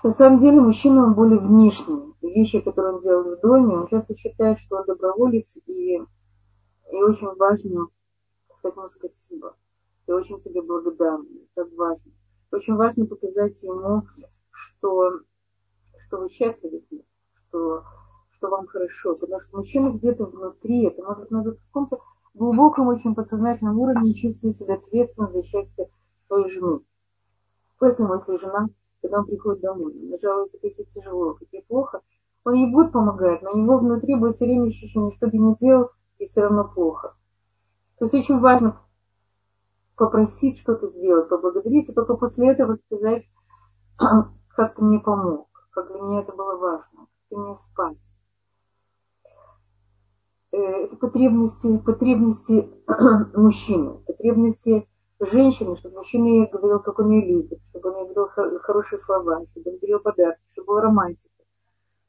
На 0.04 0.12
самом 0.12 0.40
деле 0.40 0.60
мужчина 0.60 1.04
он 1.04 1.14
более 1.14 1.38
внешний. 1.38 2.12
Вещи, 2.22 2.60
которые 2.60 2.94
он 2.94 3.02
делает 3.02 3.38
в 3.38 3.42
доме, 3.42 3.76
он 3.76 3.88
часто 3.88 4.16
считает, 4.16 4.58
что 4.58 4.78
он 4.78 4.84
доброволец, 4.86 5.58
и, 5.66 5.96
и 5.96 7.02
очень 7.02 7.34
важно 7.36 7.88
сказать 8.56 8.76
ему 8.76 8.88
спасибо. 8.88 9.56
Я 10.06 10.16
очень 10.16 10.40
тебе 10.42 10.62
благодарна. 10.62 11.26
Это 11.54 11.68
важно. 11.76 12.12
Очень 12.50 12.74
важно 12.74 13.06
показать 13.06 13.62
ему, 13.62 14.02
что, 14.50 15.20
что 16.06 16.18
вы 16.18 16.30
счастливы 16.30 16.80
с 16.80 16.90
ним, 16.90 17.02
что 17.48 17.84
что 18.42 18.48
вам 18.48 18.66
хорошо. 18.66 19.14
Потому 19.14 19.40
что 19.40 19.56
мужчина 19.56 19.92
где-то 19.92 20.26
внутри, 20.26 20.86
это 20.86 21.02
может 21.02 21.30
на 21.30 21.44
каком-то 21.44 22.00
глубоком, 22.34 22.88
очень 22.88 23.14
подсознательном 23.14 23.78
уровне 23.78 24.14
чувствует 24.14 24.56
себя 24.56 24.74
ответственным 24.74 25.32
за 25.32 25.44
счастье 25.44 25.88
своей 26.26 26.50
жены. 26.50 26.80
Поэтому, 27.78 28.14
если 28.14 28.38
жена, 28.38 28.68
когда 29.00 29.20
он 29.20 29.26
приходит 29.26 29.60
домой, 29.60 29.94
она 29.94 30.16
жалуется, 30.20 30.58
как 30.58 30.72
ей 30.76 30.86
тяжело, 30.86 31.34
как 31.34 31.48
ей 31.52 31.64
плохо, 31.68 32.00
он 32.44 32.54
ей 32.54 32.72
будет 32.72 32.92
помогать, 32.92 33.42
но 33.42 33.52
у 33.52 33.56
него 33.56 33.78
внутри 33.78 34.16
будет 34.16 34.36
все 34.36 34.46
время 34.46 34.68
ощущение, 34.68 35.14
что 35.16 35.28
бы 35.28 35.38
ни 35.38 35.54
делал, 35.60 35.90
и 36.18 36.26
все 36.26 36.42
равно 36.42 36.64
плохо. 36.64 37.14
То 37.98 38.06
есть 38.06 38.14
очень 38.14 38.40
важно 38.40 38.80
попросить 39.96 40.58
что-то 40.58 40.88
сделать, 40.88 41.28
поблагодарить, 41.28 41.88
и 41.88 41.92
только 41.92 42.14
после 42.14 42.50
этого 42.50 42.78
сказать, 42.86 43.24
как 43.96 44.74
ты 44.74 44.82
мне 44.82 44.98
помог, 44.98 45.48
как 45.70 45.92
для 45.92 46.00
меня 46.00 46.20
это 46.22 46.32
было 46.32 46.56
важно, 46.56 47.06
как 47.06 47.08
ты 47.28 47.36
мне 47.36 47.56
спас. 47.56 47.94
Это 50.52 50.96
потребности, 50.96 51.78
потребности 51.78 52.68
мужчины, 53.34 53.94
потребности 54.06 54.86
женщины, 55.18 55.76
чтобы 55.78 55.96
мужчина 55.96 56.46
говорил, 56.46 56.80
как 56.80 56.98
он 56.98 57.10
ее 57.10 57.26
любит, 57.26 57.58
чтобы 57.70 57.90
он 57.90 58.06
ей 58.06 58.14
говорил 58.14 58.58
хорошие 58.60 58.98
слова, 58.98 59.44
чтобы 59.50 59.70
он 59.70 59.78
дарил 59.78 60.00
подарки, 60.00 60.42
чтобы 60.52 60.66
была 60.66 60.82
романтика. 60.82 61.42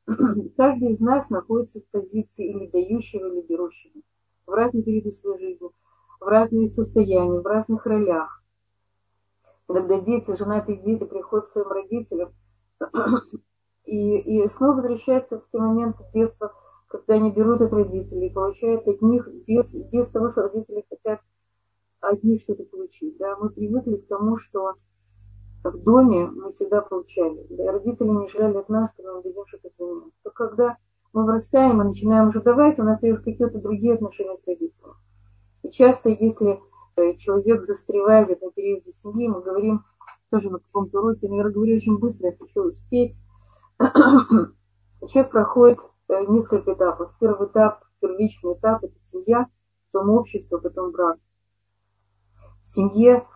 Каждый 0.57 0.91
из 0.91 0.99
нас 0.99 1.29
находится 1.29 1.79
в 1.79 1.87
позиции 1.91 2.49
или 2.49 2.67
дающего, 2.67 3.27
или 3.27 3.47
берущего. 3.47 4.01
В 4.45 4.51
разные 4.51 4.83
периоды 4.83 5.13
своей 5.13 5.39
жизни, 5.39 5.69
в 6.19 6.25
разные 6.25 6.67
состояния, 6.67 7.39
в 7.39 7.45
разных 7.45 7.85
ролях. 7.85 8.43
Когда 9.67 10.01
дети, 10.01 10.35
женатые 10.35 10.79
дети 10.79 11.05
приходят 11.05 11.45
к 11.45 11.51
своим 11.51 11.69
родителям 11.69 12.33
и, 13.85 14.17
и 14.17 14.47
снова 14.49 14.81
возвращаются 14.81 15.39
в 15.39 15.49
те 15.49 15.59
моменты 15.59 16.03
детства, 16.13 16.51
когда 16.93 17.15
они 17.15 17.31
берут 17.31 17.59
от 17.59 17.73
родителей, 17.73 18.29
получают 18.29 18.87
от 18.87 19.01
них 19.01 19.27
без, 19.47 19.73
без 19.91 20.09
того, 20.09 20.29
что 20.29 20.43
родители 20.43 20.85
хотят 20.87 21.21
от 22.01 22.23
них 22.23 22.41
что-то 22.41 22.63
получить. 22.65 23.17
Да? 23.17 23.35
Мы 23.37 23.49
привыкли 23.49 23.95
к 23.95 24.07
тому, 24.07 24.37
что 24.37 24.75
в 25.63 25.77
доме 25.79 26.27
мы 26.27 26.53
всегда 26.53 26.81
получали. 26.81 27.47
Да? 27.49 27.71
Родители 27.71 28.09
не 28.09 28.29
ждали 28.29 28.57
от 28.57 28.69
нас, 28.69 28.91
что 28.93 29.17
им 29.17 29.23
дадим 29.23 29.43
что-то 29.47 29.69
взамен. 29.75 30.11
То 30.23 30.29
когда 30.29 30.77
мы 31.13 31.25
вырастаем 31.25 31.81
и 31.81 31.85
начинаем 31.85 32.29
уже 32.29 32.41
давать, 32.41 32.77
у 32.77 32.83
нас 32.83 33.01
есть 33.01 33.23
какие-то 33.23 33.59
другие 33.59 33.95
отношения 33.95 34.37
с 34.37 34.47
родителями. 34.47 34.93
И 35.63 35.71
часто, 35.71 36.09
если 36.09 36.59
э, 36.97 37.15
человек 37.15 37.65
застревает 37.65 38.39
на 38.39 38.51
периоде 38.51 38.91
семьи, 38.91 39.27
мы 39.27 39.41
говорим 39.41 39.83
тоже 40.29 40.51
на 40.51 40.59
каком-то 40.59 40.99
уроке, 40.99 41.27
я, 41.27 41.49
говорю 41.49 41.77
очень 41.77 41.97
быстро, 41.97 42.29
я 42.29 42.37
хочу 42.37 42.69
успеть. 42.69 43.15
Человек 45.07 45.31
проходит 45.31 45.79
несколько 46.09 46.73
этапов. 46.73 47.13
Первый 47.19 47.47
этап, 47.47 47.83
первичный 47.99 48.53
этап– 48.53 48.83
это 48.83 48.95
семья, 49.01 49.47
потом 49.91 50.09
общество, 50.09 50.57
потом 50.57 50.91
брак. 50.91 51.17
В 52.63 52.67
семье 52.67 53.27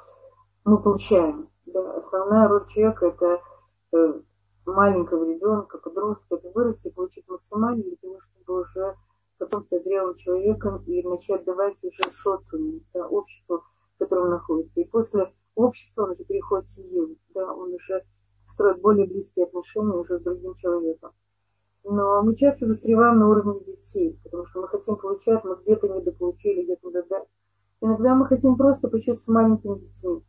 мы 0.63 0.81
получаем. 0.81 1.49
Да, 1.65 1.97
основная 1.97 2.47
роль 2.47 2.67
человека– 2.69 3.05
это 3.07 3.41
э, 3.93 4.21
маленького 4.65 5.25
ребенка, 5.25 5.77
подростка, 5.77 6.35
это 6.35 6.49
вырасти, 6.51 6.91
получить 6.91 7.27
максимально 7.27 7.83
для 7.83 7.95
того, 7.97 8.19
чтобы 8.21 8.61
уже 8.61 8.95
потом 9.37 9.65
стать 9.65 9.83
зрелым 9.83 10.15
человеком 10.17 10.83
и 10.85 11.03
начать 11.03 11.43
давать 11.45 11.81
уже 11.83 12.11
социуму, 12.11 12.81
да, 12.93 13.07
обществу, 13.07 13.63
в 13.95 13.99
котором 13.99 14.23
он 14.23 14.29
находится. 14.31 14.79
И 14.79 14.85
после 14.85 15.33
общества 15.55 16.03
он 16.03 16.11
уже 16.11 16.23
переходит 16.23 16.67
в 16.67 16.73
семью, 16.73 17.17
да, 17.33 17.53
он 17.53 17.73
уже 17.73 18.03
строит 18.45 18.81
более 18.81 19.07
близкие 19.07 19.45
отношения 19.45 19.93
уже 19.93 20.19
с 20.19 20.23
другим 20.23 20.55
человеком. 20.55 21.11
Но 21.89 22.21
мы 22.21 22.35
часто 22.35 22.67
застреваем 22.67 23.19
на 23.19 23.29
уровне 23.29 23.61
детей, 23.65 24.19
потому 24.23 24.45
что 24.47 24.61
мы 24.61 24.67
хотим 24.67 24.97
получать, 24.97 25.43
мы 25.45 25.55
где-то 25.55 25.87
недополучили, 25.87 26.63
где-то 26.63 26.91
да. 27.09 27.25
Иногда 27.79 28.13
мы 28.13 28.25
хотим 28.25 28.57
просто 28.57 28.89
почувствовать 28.89 29.41
маленькими 29.41 29.79
детьми. 29.79 30.21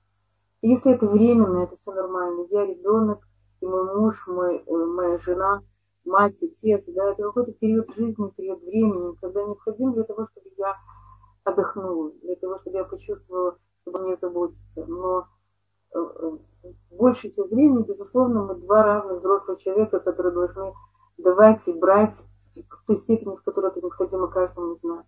И 0.61 0.69
если 0.69 0.93
это 0.93 1.09
временно, 1.09 1.65
это 1.65 1.77
все 1.77 1.93
нормально. 1.93 2.47
Я 2.51 2.65
ребенок, 2.65 3.27
и 3.61 3.67
мой 3.67 3.93
муж, 3.93 4.25
мой, 4.29 4.59
э, 4.59 4.71
моя 4.71 5.19
жена, 5.19 5.63
мать, 6.05 6.41
отец, 6.41 6.85
да, 6.87 7.11
это 7.11 7.25
какой-то 7.25 7.51
период 7.53 7.93
жизни, 7.97 8.31
период 8.37 8.63
времени, 8.63 9.17
когда 9.21 9.43
необходим 9.43 9.95
для 9.95 10.05
того, 10.05 10.29
чтобы 10.31 10.51
я 10.59 10.77
отдохнула, 11.43 12.13
для 12.23 12.37
того, 12.37 12.59
чтобы 12.61 12.77
я 12.77 12.85
почувствовала, 12.85 13.57
чтобы 13.83 13.99
мне 14.01 14.15
заботиться. 14.15 14.87
Но 14.87 15.27
э, 15.93 15.99
э, 15.99 16.31
большей 16.93 17.33
часть 17.33 17.51
времени, 17.51 17.83
безусловно, 17.83 18.45
мы 18.45 18.55
два 18.55 18.85
разных 18.85 19.19
взрослых 19.19 19.59
человека, 19.61 19.99
которые 19.99 20.33
должны 20.33 20.73
давать 21.29 21.69
и 21.69 21.73
брать 21.75 22.19
в 22.55 22.87
той 22.87 22.97
степени, 22.97 23.37
в 23.37 23.43
которой 23.43 23.71
это 23.71 23.83
необходимо 23.83 24.29
каждому 24.29 24.75
из 24.75 24.83
нас. 24.83 25.05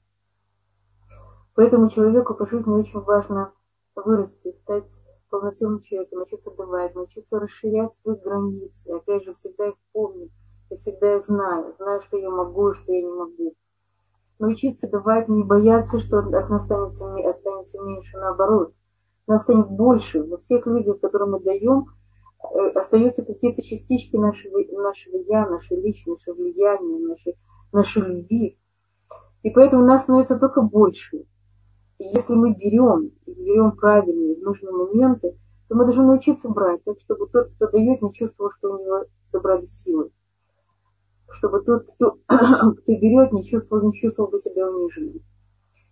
Поэтому 1.54 1.88
человеку 1.88 2.34
по 2.34 2.46
жизни 2.46 2.72
очень 2.72 3.00
важно 3.00 3.52
вырасти, 3.94 4.52
стать 4.52 4.90
полноценным 5.30 5.82
человеком, 5.82 6.18
научиться 6.18 6.50
давать, 6.54 6.94
научиться 6.94 7.40
расширять 7.40 7.96
свои 7.96 8.16
границы. 8.16 8.92
Опять 8.92 9.24
же, 9.24 9.34
всегда 9.34 9.68
их 9.68 9.74
помнить, 9.92 10.32
и 10.70 10.76
всегда 10.76 11.16
их 11.16 11.24
знаю, 11.24 11.74
знаю, 11.78 12.02
что 12.02 12.18
я 12.18 12.30
могу 12.30 12.74
что 12.74 12.92
я 12.92 13.02
не 13.02 13.12
могу. 13.12 13.54
Научиться 14.38 14.88
давать, 14.90 15.28
не 15.28 15.42
бояться, 15.42 16.00
что 16.00 16.18
от 16.18 16.30
нас 16.30 16.50
останется, 16.50 17.14
останется 17.30 17.80
меньше, 17.82 18.18
наоборот. 18.18 18.74
Нас 19.26 19.42
станет 19.42 19.70
больше. 19.70 20.22
Во 20.22 20.36
всех 20.36 20.66
людях, 20.66 21.00
которым 21.00 21.32
мы 21.32 21.40
даем, 21.40 21.86
остаются 22.74 23.24
какие-то 23.24 23.62
частички 23.62 24.16
нашего, 24.16 24.58
нашего 24.82 25.16
я, 25.28 25.48
нашей 25.48 25.80
личности, 25.80 26.30
влияния, 26.30 26.98
нашей, 27.06 27.38
нашей 27.72 28.02
любви. 28.02 28.58
И 29.42 29.50
поэтому 29.50 29.84
нас 29.84 30.02
становится 30.02 30.38
только 30.38 30.62
больше. 30.62 31.24
И 31.98 32.04
если 32.04 32.34
мы 32.34 32.54
берем, 32.54 33.12
берем 33.26 33.72
правильные, 33.72 34.38
нужные 34.38 34.72
моменты, 34.72 35.36
то 35.68 35.74
мы 35.74 35.84
должны 35.84 36.04
научиться 36.04 36.48
брать, 36.48 36.82
так 36.84 36.98
чтобы 37.00 37.28
тот, 37.28 37.52
кто 37.54 37.70
дает, 37.70 38.02
не 38.02 38.12
чувствовал, 38.14 38.50
что 38.58 38.72
у 38.72 38.82
него 38.82 39.04
забрали 39.28 39.66
силы. 39.66 40.10
Чтобы 41.30 41.60
тот, 41.60 41.86
кто, 41.94 42.18
кто 42.26 42.72
берет, 42.86 43.32
не 43.32 43.46
чувствовал, 43.46 43.86
не 43.86 43.98
чувствовал 44.00 44.30
бы 44.30 44.38
себя 44.38 44.68
униженным. 44.68 45.20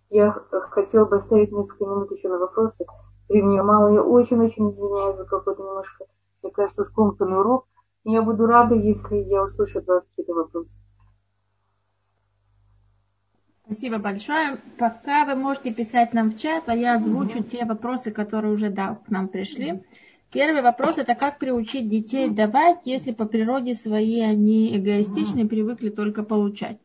Я 0.09 0.31
хотела 0.51 1.05
бы 1.05 1.17
оставить 1.17 1.51
несколько 1.51 1.85
минут 1.85 2.11
еще 2.11 2.27
на 2.27 2.39
вопросы. 2.39 2.85
Времени 3.29 3.61
мало, 3.61 3.93
я 3.93 4.03
очень-очень 4.03 4.71
извиняюсь 4.71 5.17
за 5.17 5.25
какой-то 5.25 5.61
немножко 5.61 6.05
мне 6.41 6.51
кажется, 6.51 6.83
скомканный 6.83 7.39
урок. 7.39 7.67
И 8.05 8.11
я 8.11 8.21
буду 8.21 8.45
рада, 8.45 8.75
если 8.75 9.17
я 9.17 9.43
услышу 9.43 9.79
от 9.79 9.87
вас 9.87 10.05
какие-то 10.07 10.33
вопросы. 10.33 10.81
Спасибо 13.65 13.99
большое. 13.99 14.57
Пока 14.79 15.25
вы 15.25 15.35
можете 15.35 15.71
писать 15.71 16.13
нам 16.13 16.31
в 16.31 16.37
чат, 16.37 16.63
а 16.67 16.75
я 16.75 16.95
озвучу 16.95 17.43
те 17.43 17.65
вопросы, 17.65 18.11
которые 18.11 18.51
уже 18.53 18.69
да, 18.69 18.95
к 19.05 19.09
нам 19.09 19.27
пришли. 19.27 19.83
Первый 20.31 20.61
вопрос 20.61 20.97
это 20.97 21.13
как 21.13 21.39
приучить 21.39 21.87
детей 21.87 22.29
давать, 22.29 22.85
если 22.85 23.11
по 23.11 23.25
природе 23.25 23.73
своей 23.73 24.25
они 24.25 24.75
эгоистичны, 24.75 25.47
привыкли 25.47 25.89
только 25.89 26.23
получать. 26.23 26.79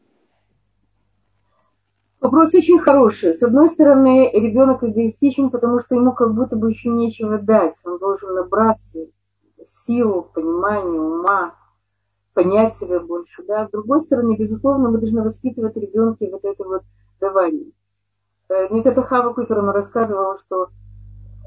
Вопрос 2.21 2.55
очень 2.55 2.79
хороший. 2.79 3.35
С 3.35 3.43
одной 3.43 3.69
стороны, 3.69 4.31
ребенок 4.33 4.83
эгоистичен, 4.83 5.51
потому 5.51 5.81
что 5.81 5.95
ему 5.95 6.13
как 6.13 6.35
будто 6.35 6.57
бы 6.57 6.71
еще 6.71 6.89
нечего 6.89 7.39
дать. 7.39 7.77
Он 7.85 7.99
должен 7.99 8.35
набраться 8.35 9.07
силу, 9.67 10.31
понимание, 10.35 11.01
ума, 11.01 11.55
понять 12.35 12.77
себя 12.77 13.01
больше. 13.01 13.43
Да? 13.47 13.67
С 13.67 13.71
другой 13.71 14.01
стороны, 14.01 14.37
безусловно, 14.37 14.91
мы 14.91 14.99
должны 14.99 15.23
воспитывать 15.23 15.77
ребенка 15.77 16.27
вот 16.31 16.45
это 16.45 16.65
вот 16.65 16.83
давание. 17.21 17.73
Э, 18.49 18.69
Никита 18.71 19.03
Хава 19.03 19.33
Купер 19.33 19.63
рассказывал, 19.65 20.39
что, 20.41 20.69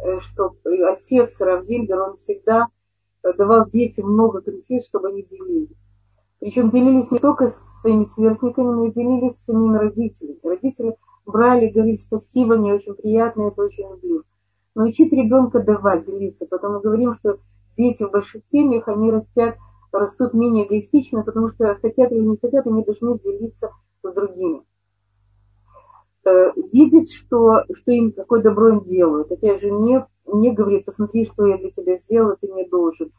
э, 0.03 0.19
что 0.21 0.55
отец 0.87 1.39
Равзильбер, 1.39 2.01
он 2.01 2.17
всегда 2.17 2.67
давал 3.37 3.69
детям 3.69 4.11
много 4.11 4.41
конфет, 4.41 4.85
чтобы 4.85 5.09
они 5.09 5.23
делились. 5.23 5.75
Причем 6.39 6.69
делились 6.69 7.11
не 7.11 7.19
только 7.19 7.47
с 7.47 7.81
своими 7.81 8.03
сверстниками, 8.03 8.65
но 8.65 8.85
и 8.85 8.91
делились 8.91 9.35
с 9.35 9.45
самими 9.45 9.77
родителями. 9.77 10.39
Родители 10.43 10.95
брали, 11.25 11.69
говорили 11.69 11.95
спасибо, 11.95 12.55
мне 12.57 12.73
очень 12.73 12.93
приятно, 12.93 13.47
это 13.47 13.63
очень 13.63 13.89
люблю. 13.89 14.23
Но 14.75 14.85
учить 14.85 15.11
ребенка 15.11 15.59
давать, 15.59 16.05
делиться. 16.05 16.45
Потом 16.45 16.73
мы 16.73 16.81
говорим, 16.81 17.15
что 17.15 17.39
дети 17.77 18.03
в 18.03 18.11
больших 18.11 18.45
семьях, 18.45 18.87
они 18.87 19.11
растят, 19.11 19.55
растут 19.91 20.33
менее 20.33 20.67
эгоистично, 20.67 21.23
потому 21.23 21.49
что 21.49 21.75
хотят 21.75 22.11
или 22.11 22.25
не 22.25 22.37
хотят, 22.37 22.67
они 22.67 22.83
должны 22.83 23.19
делиться 23.19 23.71
с 24.03 24.13
другими. 24.13 24.63
Э, 26.25 26.51
видеть, 26.73 27.13
что, 27.13 27.63
что 27.73 27.91
им 27.91 28.11
какое 28.11 28.41
добро 28.41 28.69
им 28.69 28.83
делают. 28.83 29.31
Опять 29.31 29.61
же, 29.61 29.71
не, 29.71 30.05
не 30.25 30.51
говорит, 30.51 30.85
посмотри, 30.85 31.25
что 31.25 31.45
я 31.45 31.57
для 31.57 31.71
тебя 31.71 31.95
сделал, 31.95 32.35
ты 32.41 32.51
мне 32.51 32.67
должен. 32.67 33.11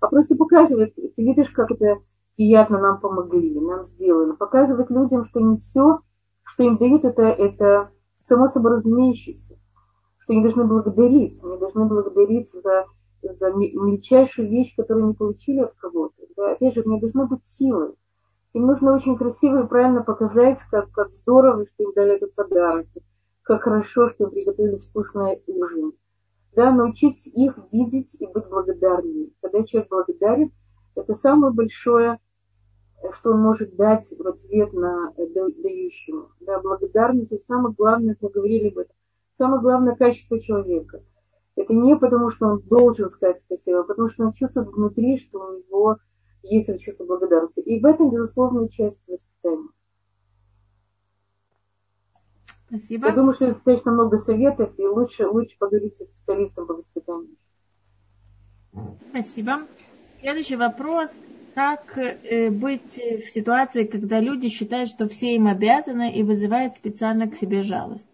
А 0.00 0.08
просто 0.08 0.34
показывать, 0.34 0.94
ты 0.94 1.12
видишь, 1.16 1.50
как 1.50 1.70
это 1.70 1.98
приятно 2.36 2.78
нам 2.78 3.00
помогли, 3.00 3.60
нам 3.60 3.84
сделали. 3.84 4.32
Показывать 4.32 4.90
людям, 4.90 5.26
что 5.26 5.40
не 5.40 5.58
все, 5.58 6.00
что 6.42 6.62
им 6.62 6.78
дают, 6.78 7.04
это, 7.04 7.22
это 7.22 7.90
само 8.24 8.48
собой 8.48 8.76
разумеющееся. 8.76 9.58
Что 10.18 10.32
они 10.32 10.42
должны 10.42 10.64
благодарить. 10.64 11.38
Они 11.42 11.58
должны 11.58 11.84
благодарить 11.84 12.50
за, 12.50 12.86
за 13.32 13.52
мельчайшую 13.52 14.48
вещь, 14.48 14.74
которую 14.76 15.06
они 15.06 15.14
получили 15.14 15.60
от 15.60 15.74
кого-то. 15.74 16.22
Да? 16.36 16.52
Опять 16.52 16.74
же, 16.74 16.82
мне 16.84 17.00
должна 17.00 17.26
быть 17.26 17.46
силой. 17.46 17.94
Им 18.52 18.66
нужно 18.66 18.94
очень 18.94 19.16
красиво 19.16 19.64
и 19.64 19.66
правильно 19.66 20.02
показать, 20.02 20.58
как, 20.70 20.90
как 20.92 21.14
здорово, 21.14 21.66
что 21.66 21.82
им 21.82 21.92
дали 21.94 22.16
этот 22.16 22.34
подарок, 22.34 22.86
как 23.42 23.62
хорошо, 23.62 24.08
что 24.08 24.24
им 24.24 24.30
приготовили 24.30 24.78
вкусный 24.78 25.42
ужин. 25.46 25.92
Да, 26.54 26.70
научить 26.70 27.26
их 27.26 27.58
видеть 27.72 28.14
и 28.20 28.26
быть 28.26 28.48
благодарными. 28.48 29.32
Когда 29.40 29.64
человек 29.64 29.90
благодарен, 29.90 30.52
это 30.94 31.14
самое 31.14 31.52
большое 31.52 32.20
что 33.12 33.32
он 33.32 33.40
может 33.40 33.76
дать 33.76 34.06
в 34.18 34.26
ответ 34.26 34.72
на 34.72 35.12
дающему. 35.16 36.28
Да, 36.40 36.60
благодарность 36.60 37.32
это 37.32 37.44
самое 37.44 37.74
главное, 37.74 38.16
мы 38.20 38.28
говорили 38.28 38.68
об 38.68 38.78
этом, 38.78 38.96
самое 39.36 39.60
главное 39.60 39.94
качество 39.94 40.40
человека. 40.40 41.02
Это 41.56 41.72
не 41.72 41.96
потому, 41.96 42.30
что 42.30 42.46
он 42.46 42.60
должен 42.62 43.10
сказать 43.10 43.40
спасибо, 43.40 43.80
а 43.80 43.84
потому 43.84 44.08
что 44.10 44.24
он 44.24 44.32
чувствует 44.32 44.68
внутри, 44.68 45.18
что 45.18 45.38
у 45.38 45.58
него 45.58 45.98
есть 46.42 46.68
это 46.68 46.78
чувство 46.80 47.04
благодарности. 47.04 47.60
И 47.60 47.80
в 47.80 47.86
этом, 47.86 48.10
безусловно, 48.10 48.68
часть 48.68 49.00
воспитания. 49.06 49.68
Спасибо. 52.66 53.06
Я 53.06 53.14
думаю, 53.14 53.34
что 53.34 53.46
достаточно 53.46 53.92
много 53.92 54.16
советов, 54.16 54.72
и 54.78 54.86
лучше, 54.86 55.28
лучше 55.28 55.56
поговорить 55.58 55.96
с 55.96 56.04
специалистом 56.04 56.66
по 56.66 56.74
воспитанию. 56.74 57.36
Спасибо. 59.10 59.68
Следующий 60.20 60.56
вопрос 60.56 61.16
как 61.54 61.96
э, 61.96 62.50
быть 62.50 62.96
в 62.96 63.28
ситуации, 63.30 63.84
когда 63.84 64.18
люди 64.18 64.48
считают, 64.48 64.90
что 64.90 65.08
все 65.08 65.36
им 65.36 65.46
обязаны 65.46 66.12
и 66.12 66.24
вызывают 66.24 66.76
специально 66.76 67.30
к 67.30 67.36
себе 67.36 67.62
жалость? 67.62 68.13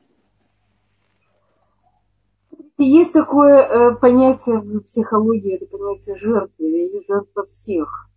Есть 2.84 3.12
такое 3.12 3.62
э, 3.62 3.94
понятие 3.96 4.58
в 4.60 4.80
психологии, 4.80 5.56
это 5.56 5.66
понятие 5.66 6.16
жертвы. 6.16 6.66
Есть 6.66 7.06
жертва 7.06 7.44
всех. 7.44 8.08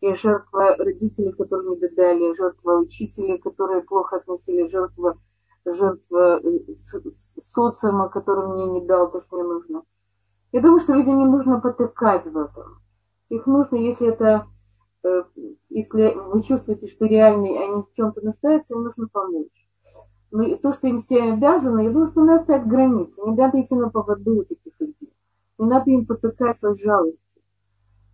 Есть 0.00 0.20
жертва 0.20 0.76
родителей, 0.76 1.32
которые 1.32 1.70
не 1.70 1.76
додали, 1.76 2.36
жертва 2.36 2.78
учителей, 2.80 3.38
которые 3.38 3.82
плохо 3.82 4.16
относились, 4.16 4.70
жертва, 4.70 5.18
жертва 5.64 6.40
э, 6.40 6.74
социума, 7.40 8.08
который 8.08 8.48
мне 8.48 8.80
не 8.80 8.86
дал 8.86 9.10
то, 9.10 9.22
что 9.22 9.36
мне 9.36 9.44
нужно. 9.44 9.82
Я 10.52 10.60
думаю, 10.60 10.80
что 10.80 10.94
людям 10.94 11.18
не 11.18 11.26
нужно 11.26 11.60
потыкать 11.60 12.26
в 12.26 12.36
этом. 12.38 12.80
Их 13.28 13.46
нужно, 13.46 13.76
если 13.76 14.08
это 14.08 14.46
Э, 15.04 15.22
если 15.68 16.14
вы 16.14 16.42
чувствуете, 16.42 16.88
что 16.88 17.04
реально 17.04 17.48
они 17.62 17.82
в 17.82 17.94
чем-то 17.94 18.22
нуждаются, 18.22 18.74
им 18.74 18.84
нужно 18.84 19.06
помочь. 19.08 19.63
Но 20.34 20.56
то, 20.56 20.72
что 20.72 20.88
им 20.88 20.98
все 20.98 21.22
обязаны, 21.22 21.84
я 21.84 21.90
думаю, 21.90 22.10
что 22.10 22.24
надо 22.24 22.42
ставить 22.42 22.66
границы. 22.66 23.12
Не 23.24 23.36
надо 23.36 23.62
идти 23.62 23.76
на 23.76 23.88
поводу 23.88 24.40
у 24.40 24.44
таких 24.44 24.72
людей. 24.80 25.12
Не 25.58 25.66
надо 25.66 25.88
им 25.92 26.06
потыкать 26.06 26.58
своей 26.58 26.76
жалости. 26.82 27.20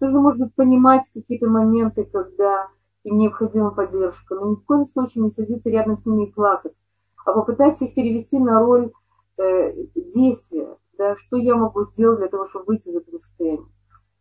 Может 0.03 0.39
быть, 0.39 0.55
понимать 0.55 1.03
какие-то 1.15 1.49
моменты, 1.49 2.05
когда 2.05 2.69
им 3.05 3.17
необходима 3.17 3.71
поддержка, 3.71 4.35
но 4.35 4.51
ни 4.51 4.55
в 4.57 4.65
коем 4.67 4.85
случае 4.85 5.25
не 5.25 5.31
садиться 5.31 5.71
рядом 5.71 5.97
с 5.97 6.05
ними 6.05 6.27
и 6.27 6.31
плакать, 6.31 6.77
а 7.25 7.33
попытаться 7.33 7.87
их 7.87 7.95
перевести 7.95 8.39
на 8.39 8.61
роль 8.61 8.93
э, 9.39 9.73
действия. 9.95 10.77
Да, 10.99 11.17
что 11.17 11.39
я 11.39 11.57
могу 11.57 11.87
сделать 11.87 12.19
для 12.19 12.29
того, 12.29 12.47
чтобы 12.49 12.67
выйти 12.67 12.89
из 12.89 12.97
этого 12.97 13.17
состояния 13.17 13.65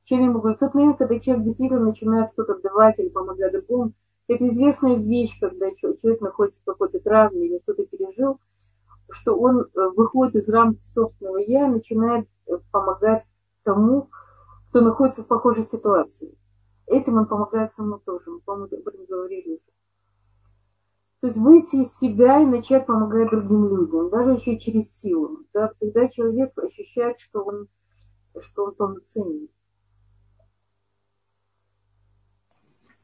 чем 0.06 0.22
я 0.22 0.32
могу. 0.32 0.48
И 0.48 0.56
в 0.56 0.58
тот 0.58 0.74
момент, 0.74 0.98
когда 0.98 1.20
человек 1.20 1.46
действительно 1.46 1.82
начинает 1.82 2.32
что-то 2.32 2.60
давать 2.62 2.98
или 2.98 3.10
помогать 3.10 3.52
другому, 3.52 3.92
это 4.30 4.48
известная 4.48 4.96
вещь, 4.98 5.38
когда 5.40 5.74
человек 5.76 6.22
находится 6.22 6.62
в 6.62 6.66
какой-то 6.66 7.00
травме 7.00 7.48
или 7.48 7.60
что-то 7.64 7.86
пережил, 7.86 8.40
что 9.12 9.36
он 9.36 9.62
э, 9.62 9.66
выходит 9.96 10.36
из 10.36 10.48
рамки 10.48 10.86
собственного 10.86 11.38
я, 11.38 11.68
начинает 11.68 12.28
э, 12.46 12.60
помогать 12.72 13.26
тому, 13.64 14.10
кто 14.70 14.82
находится 14.82 15.24
в 15.24 15.28
похожей 15.28 15.64
ситуации. 15.64 16.38
Этим 16.86 17.18
он 17.18 17.26
помогает 17.26 17.74
самому 17.74 18.00
тоже. 18.00 18.30
Мы, 18.30 18.40
по-моему, 18.42 18.66
об 18.66 18.88
этом 18.88 19.06
говорили 19.06 19.54
уже. 19.54 19.64
То 21.22 21.28
есть 21.28 21.38
выйти 21.38 21.78
из 21.78 21.98
себя 21.98 22.40
и 22.40 22.46
начать 22.46 22.86
помогать 22.86 23.32
другим 23.32 23.68
людям, 23.68 24.10
даже 24.10 24.34
еще 24.34 24.54
и 24.54 24.60
через 24.60 24.96
силу. 25.00 25.40
Да? 25.54 25.74
Когда 25.80 26.08
человек 26.08 26.58
ощущает, 26.58 27.20
что 27.20 27.44
он, 27.44 27.68
что 28.42 28.66
он 28.66 28.76
полноценен. 28.76 29.50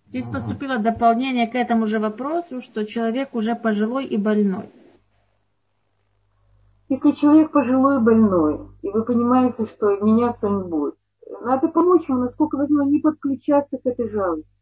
Здесь 0.06 0.28
поступило 0.28 0.78
дополнение 0.78 1.48
к 1.48 1.56
этому 1.56 1.88
же 1.88 2.00
вопросу, 2.00 2.62
что 2.62 2.86
человек 2.86 3.34
уже 3.36 3.56
пожилой 3.56 4.06
и 4.06 4.18
больной. 4.18 4.70
Если 6.88 7.12
человек 7.12 7.52
пожилой 7.52 7.98
и 7.98 8.04
больной, 8.04 8.70
и 8.84 8.90
вы 8.92 9.04
понимаете, 9.04 9.66
что 9.66 9.98
меняться 9.98 10.50
не 10.50 10.64
будет, 10.64 10.96
надо 11.42 11.68
помочь 11.68 12.08
ему, 12.08 12.20
насколько 12.20 12.58
возможно, 12.58 12.90
не 12.90 13.00
подключаться 13.00 13.78
к 13.78 13.86
этой 13.86 14.10
жалости. 14.10 14.56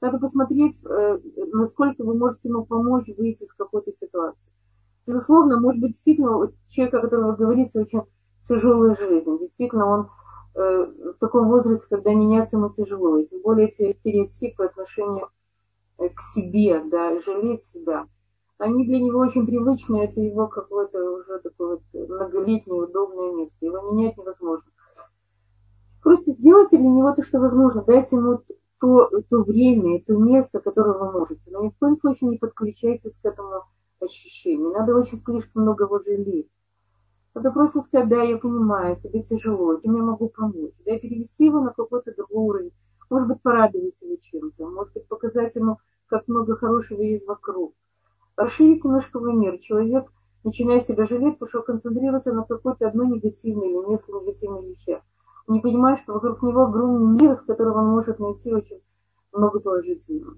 Надо 0.00 0.18
посмотреть, 0.18 0.82
э, 0.84 1.18
насколько 1.52 2.02
вы 2.02 2.16
можете 2.16 2.48
ему 2.48 2.64
помочь 2.64 3.08
выйти 3.18 3.44
из 3.44 3.52
какой-то 3.52 3.92
ситуации. 3.92 4.50
Безусловно, 5.06 5.60
может 5.60 5.80
быть, 5.82 5.92
действительно, 5.92 6.50
человек, 6.70 6.94
о 6.94 7.00
котором 7.00 7.26
вы 7.26 7.36
говорите, 7.36 7.78
очень 7.78 8.02
тяжелая 8.44 8.96
жизнь. 8.96 9.38
Действительно, 9.38 9.86
он 9.86 10.08
в 10.54 11.14
таком 11.20 11.48
возрасте, 11.48 11.86
когда 11.88 12.14
меняться 12.14 12.56
ему 12.56 12.70
тяжело. 12.70 13.18
И 13.18 13.26
тем 13.26 13.40
более 13.42 13.68
эти 13.68 13.96
стереотипы 13.98 14.64
отношения 14.64 15.28
э, 15.98 16.08
к 16.08 16.20
себе, 16.20 16.82
да, 16.84 17.20
жалеть 17.20 17.64
себя, 17.64 18.06
они 18.58 18.84
для 18.84 19.00
него 19.00 19.20
очень 19.20 19.46
привычны, 19.46 20.04
это 20.04 20.20
его 20.20 20.46
какое-то 20.46 20.98
уже 21.12 21.38
такое 21.38 21.78
вот 21.78 22.08
многолетнее 22.08 22.82
удобное 22.82 23.32
место. 23.32 23.56
Его 23.64 23.90
менять 23.90 24.18
невозможно. 24.18 24.70
Просто 26.02 26.32
сделайте 26.32 26.76
для 26.78 26.88
него 26.88 27.12
то, 27.12 27.22
что 27.22 27.40
возможно. 27.40 27.82
Дайте 27.82 28.16
ему 28.16 28.42
то, 28.80 29.10
то 29.28 29.42
время, 29.42 30.02
то 30.06 30.14
место, 30.14 30.60
которое 30.60 30.98
вы 30.98 31.10
можете. 31.12 31.42
Но 31.46 31.64
ни 31.64 31.68
в 31.70 31.78
коем 31.78 31.98
случае 31.98 32.30
не 32.30 32.36
подключайтесь 32.38 33.18
к 33.22 33.24
этому 33.24 33.64
ощущению. 34.00 34.72
Надо 34.72 34.94
очень 34.94 35.18
слишком 35.18 35.62
много 35.62 35.84
его 35.84 35.98
жалеть. 36.02 36.50
Это 37.34 37.52
просто 37.52 37.80
сказать, 37.80 38.08
да, 38.08 38.22
я 38.22 38.38
понимаю, 38.38 39.00
тебе 39.00 39.22
тяжело, 39.22 39.76
чем 39.80 39.96
я 39.96 40.02
могу 40.02 40.28
помочь. 40.28 40.74
Да, 40.84 40.98
перевести 40.98 41.44
его 41.44 41.60
на 41.60 41.72
какой-то 41.72 42.12
другой 42.14 42.44
уровень. 42.44 42.72
Может 43.08 43.28
быть, 43.28 43.42
порадовать 43.42 44.02
его 44.02 44.16
чем-то. 44.22 44.66
Может 44.66 44.94
быть, 44.94 45.06
показать 45.06 45.54
ему, 45.54 45.78
как 46.06 46.26
много 46.26 46.56
хорошего 46.56 47.00
есть 47.02 47.26
вокруг. 47.26 47.74
Расширить 48.36 48.84
немножко 48.84 49.18
его 49.18 49.30
мир. 49.30 49.58
Человек 49.58 50.10
начинает 50.44 50.86
себя 50.86 51.06
жалеть, 51.06 51.38
потому 51.38 51.48
что 51.48 51.72
концентрируется 51.72 52.32
на 52.32 52.44
какой-то 52.44 52.88
одной 52.88 53.08
негативной 53.08 53.68
или 53.68 53.90
несколько 53.90 54.20
негативных 54.20 54.64
вещах. 54.64 55.02
Не 55.46 55.60
понимает, 55.60 56.00
что 56.00 56.14
вокруг 56.14 56.42
него 56.42 56.62
огромный 56.62 57.20
мир, 57.20 57.36
с 57.36 57.42
которого 57.42 57.78
он 57.80 57.90
может 57.90 58.18
найти 58.18 58.52
очень 58.52 58.80
много 59.32 59.60
положительного. 59.60 60.36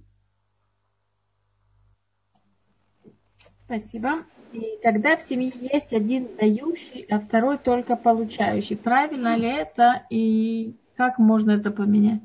Спасибо. 3.72 4.26
И 4.52 4.78
когда 4.82 5.16
в 5.16 5.22
семье 5.22 5.50
есть 5.58 5.94
один 5.94 6.28
дающий, 6.36 7.06
а 7.08 7.18
второй 7.18 7.56
только 7.56 7.96
получающий, 7.96 8.76
правильно 8.76 9.34
ли 9.34 9.48
это 9.48 10.04
и 10.10 10.76
как 10.94 11.18
можно 11.18 11.52
это 11.52 11.70
поменять? 11.70 12.20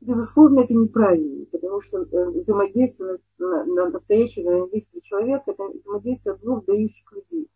Безусловно, 0.00 0.60
это 0.60 0.72
неправильно, 0.72 1.44
потому 1.52 1.82
что 1.82 1.98
э, 1.98 2.30
взаимодействие 2.30 3.18
на, 3.36 3.64
на 3.66 3.90
настоящее 3.90 4.46
взаимодействие 4.46 5.02
человека 5.02 5.50
это 5.50 5.62
взаимодействие 5.64 6.36
двух 6.36 6.64
дающих 6.64 7.12
людей. 7.12 7.46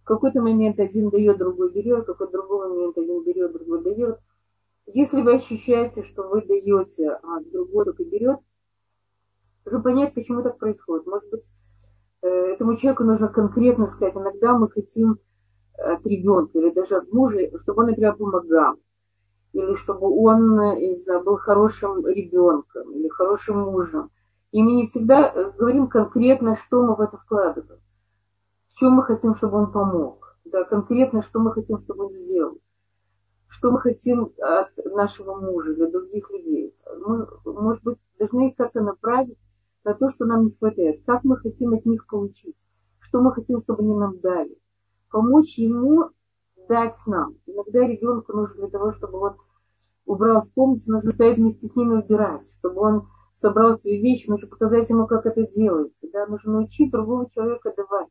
В 0.00 0.04
какой-то 0.04 0.40
момент 0.40 0.80
один 0.80 1.10
дает, 1.10 1.38
другой 1.38 1.72
берет, 1.72 2.02
в 2.02 2.06
какой-то 2.06 2.32
другой 2.32 2.70
момент 2.70 2.98
один 2.98 3.22
берет, 3.22 3.52
другой 3.52 3.84
дает. 3.84 4.18
Если 4.86 5.22
вы 5.22 5.36
ощущаете, 5.36 6.02
что 6.02 6.28
вы 6.28 6.42
даете, 6.42 7.10
а 7.22 7.40
другой 7.52 7.84
только 7.84 8.02
берет, 8.02 8.40
нужно 9.64 9.80
понять, 9.80 10.14
почему 10.14 10.42
так 10.42 10.58
происходит. 10.58 11.06
Может 11.06 11.30
быть, 11.30 11.44
э, 12.22 12.28
этому 12.28 12.76
человеку 12.76 13.04
нужно 13.04 13.28
конкретно 13.28 13.86
сказать, 13.86 14.14
иногда 14.14 14.56
мы 14.56 14.70
хотим 14.70 15.18
от 15.78 16.06
ребенка 16.06 16.58
или 16.58 16.70
даже 16.70 16.96
от 16.96 17.12
мужа, 17.12 17.38
чтобы 17.62 17.82
он, 17.82 17.88
например, 17.88 18.16
помогал, 18.16 18.76
или 19.52 19.74
чтобы 19.74 20.08
он, 20.08 20.56
не 20.78 20.96
знаю, 20.96 21.22
был 21.24 21.36
хорошим 21.36 22.06
ребенком 22.06 22.92
или 22.92 23.08
хорошим 23.08 23.60
мужем. 23.60 24.10
И 24.52 24.62
мы 24.62 24.72
не 24.72 24.86
всегда 24.86 25.28
э, 25.28 25.52
говорим 25.52 25.88
конкретно, 25.88 26.56
что 26.56 26.86
мы 26.86 26.94
в 26.94 27.00
это 27.00 27.16
вкладываем, 27.16 27.80
в 28.68 28.78
чем 28.78 28.92
мы 28.92 29.02
хотим, 29.02 29.34
чтобы 29.36 29.58
он 29.58 29.72
помог, 29.72 30.36
да, 30.44 30.64
конкретно, 30.64 31.22
что 31.22 31.40
мы 31.40 31.52
хотим, 31.52 31.80
чтобы 31.82 32.06
он 32.06 32.12
сделал, 32.12 32.58
что 33.48 33.70
мы 33.70 33.80
хотим 33.80 34.32
от 34.40 34.68
нашего 34.92 35.40
мужа 35.40 35.72
или 35.72 35.90
других 35.90 36.30
людей. 36.30 36.74
Мы, 37.00 37.26
может 37.46 37.82
быть, 37.82 37.98
должны 38.18 38.52
как-то 38.52 38.82
направить 38.82 39.48
на 39.84 39.94
то, 39.94 40.08
что 40.08 40.24
нам 40.24 40.46
не 40.46 40.50
хватает, 40.52 41.02
как 41.04 41.24
мы 41.24 41.36
хотим 41.36 41.74
от 41.74 41.84
них 41.86 42.06
получить, 42.06 42.56
что 43.00 43.20
мы 43.20 43.32
хотим, 43.32 43.62
чтобы 43.62 43.82
они 43.82 43.94
нам 43.94 44.20
дали 44.20 44.56
помочь 45.12 45.58
ему 45.58 46.10
дать 46.68 46.98
нам. 47.06 47.36
Иногда 47.46 47.86
ребенку 47.86 48.32
нужно 48.32 48.56
для 48.56 48.68
того, 48.68 48.92
чтобы 48.94 49.18
он 49.18 49.36
убрал 50.06 50.42
в 50.42 50.52
комнате, 50.54 50.90
нужно 50.90 51.12
стоять 51.12 51.36
вместе 51.36 51.68
с 51.68 51.76
ним 51.76 51.92
и 51.92 52.02
убирать, 52.02 52.48
чтобы 52.58 52.80
он 52.80 53.08
собрал 53.34 53.78
свои 53.78 54.00
вещи, 54.00 54.28
нужно 54.28 54.48
показать 54.48 54.88
ему, 54.88 55.06
как 55.06 55.26
это 55.26 55.46
делается. 55.46 56.06
Да? 56.12 56.26
Нужно 56.26 56.52
научить 56.52 56.90
другого 56.90 57.30
человека 57.30 57.72
давать. 57.76 58.08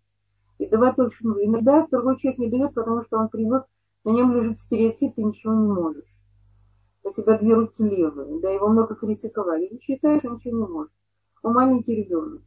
И 0.60 0.68
давать 0.68 0.96
только 0.96 1.16
что 1.16 1.44
Иногда 1.44 1.88
другой 1.90 2.18
человек 2.20 2.40
не 2.40 2.50
дает, 2.50 2.74
потому 2.74 3.04
что 3.04 3.18
он 3.18 3.30
привык, 3.30 3.66
на 4.04 4.12
нем 4.12 4.34
лежит 4.34 4.60
стереотип, 4.60 5.16
ты 5.16 5.24
ничего 5.24 5.54
не 5.54 5.68
можешь. 5.68 6.06
У 7.04 7.12
тебя 7.12 7.38
две 7.40 7.56
руки 7.56 7.84
левые, 7.84 8.40
да, 8.42 8.50
его 8.52 8.68
много 8.68 8.94
критиковали. 8.94 9.66
И 9.66 9.82
считаешь, 9.82 10.24
он 10.24 10.36
ничего 10.36 10.58
не 10.58 10.72
может. 10.72 10.92
Он 11.44 11.54
маленький 11.54 11.96
ребенок. 11.96 12.42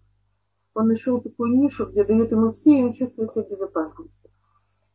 Он 0.74 0.88
нашел 0.88 1.20
такую 1.20 1.56
нишу, 1.56 1.86
где 1.86 2.04
дает 2.04 2.30
ему 2.32 2.52
все, 2.52 2.78
и 2.78 2.84
он 2.84 2.94
чувствует 2.94 3.32
себя 3.32 3.44
в 3.44 3.50
безопасности 3.50 4.24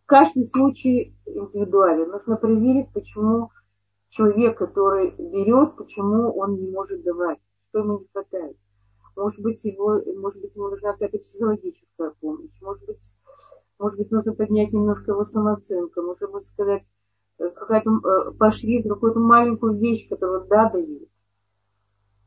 каждый 0.09 0.43
случай 0.43 1.15
индивидуален. 1.27 2.09
Нужно 2.09 2.35
проверить, 2.35 2.91
почему 2.91 3.51
человек, 4.09 4.57
который 4.57 5.11
берет, 5.11 5.77
почему 5.77 6.31
он 6.31 6.55
не 6.55 6.71
может 6.71 7.03
давать, 7.03 7.37
что 7.69 7.79
ему 7.79 7.99
не 7.99 8.07
хватает. 8.11 8.57
Может 9.15 9.39
быть, 9.41 9.63
его, 9.63 10.01
может 10.19 10.41
быть, 10.41 10.55
ему 10.55 10.69
нужна 10.69 10.93
какая-то 10.93 11.19
психологическая 11.19 12.11
помощь, 12.19 12.59
может 12.61 12.85
быть, 12.87 13.15
может 13.77 13.99
быть, 13.99 14.11
нужно 14.11 14.33
поднять 14.33 14.73
немножко 14.73 15.11
его 15.11 15.25
самооценку, 15.25 16.01
может 16.01 16.31
быть, 16.31 16.45
сказать, 16.45 16.83
э, 17.37 17.49
какая-то, 17.49 17.91
э, 17.91 18.31
пошли 18.31 18.81
какую-то 18.81 19.19
маленькую 19.19 19.77
вещь, 19.77 20.09
которую 20.09 20.47
да 20.47 20.69
дают. 20.71 21.08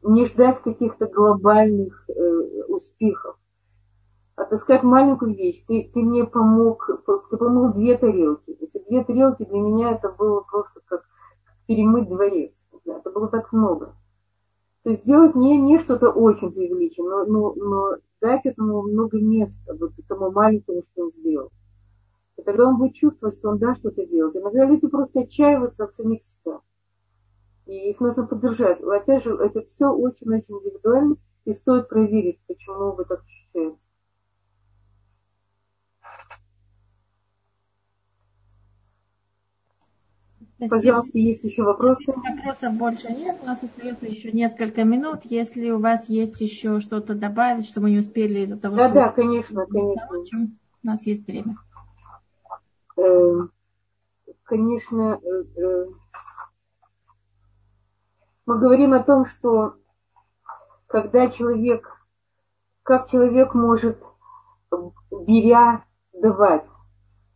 Не 0.02 0.24
ждать 0.24 0.60
каких-то 0.60 1.06
глобальных 1.06 2.08
э, 2.08 2.64
успехов 2.68 3.36
отыскать 4.36 4.82
маленькую 4.82 5.34
вещь. 5.34 5.62
Ты, 5.66 5.90
ты 5.92 6.00
мне 6.00 6.24
помог, 6.24 6.88
ты 7.30 7.36
помыл 7.36 7.72
две 7.72 7.96
тарелки. 7.96 8.50
Эти 8.60 8.82
две 8.88 9.04
тарелки 9.04 9.44
для 9.44 9.58
меня 9.60 9.92
это 9.92 10.08
было 10.08 10.40
просто 10.40 10.80
как 10.86 11.02
перемыть 11.66 12.08
дворец. 12.08 12.52
Это 12.84 13.10
было 13.10 13.28
так 13.28 13.52
много. 13.52 13.94
То 14.82 14.90
есть 14.90 15.04
сделать 15.04 15.36
не, 15.36 15.56
не 15.56 15.78
что-то 15.78 16.10
очень 16.10 16.50
преувеличенное, 16.50 17.24
но, 17.26 17.54
но, 17.54 17.54
но 17.54 17.96
дать 18.20 18.46
этому 18.46 18.82
много 18.82 19.20
места, 19.20 19.76
вот 19.78 19.92
этому 19.96 20.32
маленькому, 20.32 20.82
что 20.90 21.04
он 21.04 21.12
сделал. 21.12 21.50
И 22.36 22.42
тогда 22.42 22.66
он 22.66 22.78
будет 22.78 22.94
чувствовать, 22.94 23.36
что 23.36 23.50
он 23.50 23.58
да 23.58 23.76
что-то 23.76 24.04
делает. 24.06 24.34
Иногда 24.34 24.64
люди 24.64 24.88
просто 24.88 25.20
отчаиваются 25.20 25.84
от 25.84 25.94
самих 25.94 26.24
себя. 26.24 26.60
И 27.66 27.90
их 27.90 28.00
нужно 28.00 28.26
поддержать. 28.26 28.80
Опять 28.80 29.24
же, 29.24 29.34
это 29.34 29.64
все 29.66 29.86
очень-очень 29.86 30.56
индивидуально, 30.56 31.16
и 31.44 31.52
стоит 31.52 31.88
проверить, 31.88 32.40
почему 32.46 32.92
вы 32.92 33.04
так 33.04 33.20
ощущаете. 33.20 33.78
Пожалуйста, 40.68 41.18
есть 41.18 41.42
еще 41.44 41.64
вопросы? 41.64 42.12
Вопросов 42.14 42.74
больше 42.74 43.12
нет. 43.12 43.38
У 43.42 43.46
нас 43.46 43.62
остается 43.62 44.06
еще 44.06 44.30
несколько 44.30 44.84
минут. 44.84 45.20
Если 45.24 45.70
у 45.70 45.80
вас 45.80 46.08
есть 46.08 46.40
еще 46.40 46.80
что-то 46.80 47.14
добавить, 47.14 47.66
что 47.66 47.80
мы 47.80 47.90
не 47.90 47.98
успели 47.98 48.40
из-за 48.40 48.56
того, 48.56 48.76
да, 48.76 48.88
что... 48.88 48.94
Да, 48.94 49.06
да, 49.06 49.12
конечно, 49.12 49.66
конечно. 49.66 50.50
У 50.84 50.86
нас 50.86 51.04
есть 51.06 51.26
время. 51.26 51.56
Эм, 52.96 53.50
конечно, 54.44 55.20
э, 55.22 55.60
э, 55.60 55.86
мы 58.46 58.58
говорим 58.58 58.92
о 58.92 59.02
том, 59.02 59.26
что 59.26 59.74
когда 60.86 61.28
человек, 61.28 61.88
как 62.82 63.08
человек 63.08 63.54
может, 63.54 64.02
беря, 65.10 65.84
давать. 66.12 66.66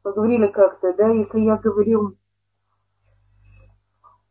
Мы 0.04 0.12
говорили 0.12 0.46
как-то, 0.46 0.92
да, 0.94 1.08
если 1.08 1.40
я 1.40 1.56
говорил 1.56 2.16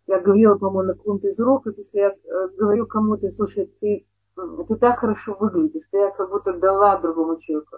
я 0.08 0.20
говорила, 0.20 0.56
по-моему, 0.56 0.90
на 0.90 0.94
каком-то 0.94 1.28
из 1.28 1.40
уроков, 1.40 1.78
если 1.78 1.98
я 1.98 2.10
э, 2.10 2.48
говорю 2.58 2.86
кому-то, 2.86 3.32
слушай, 3.32 3.66
ты, 3.82 4.08
ты 4.36 4.76
так 4.76 5.00
хорошо 5.00 5.36
выглядишь, 5.40 5.88
ты 5.90 5.98
я 5.98 6.12
как 6.12 6.30
будто 6.30 6.54
дала 6.54 6.98
другому 7.00 7.40
человеку. 7.40 7.78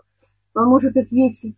Он 0.54 0.68
может 0.68 0.98
ответить, 0.98 1.58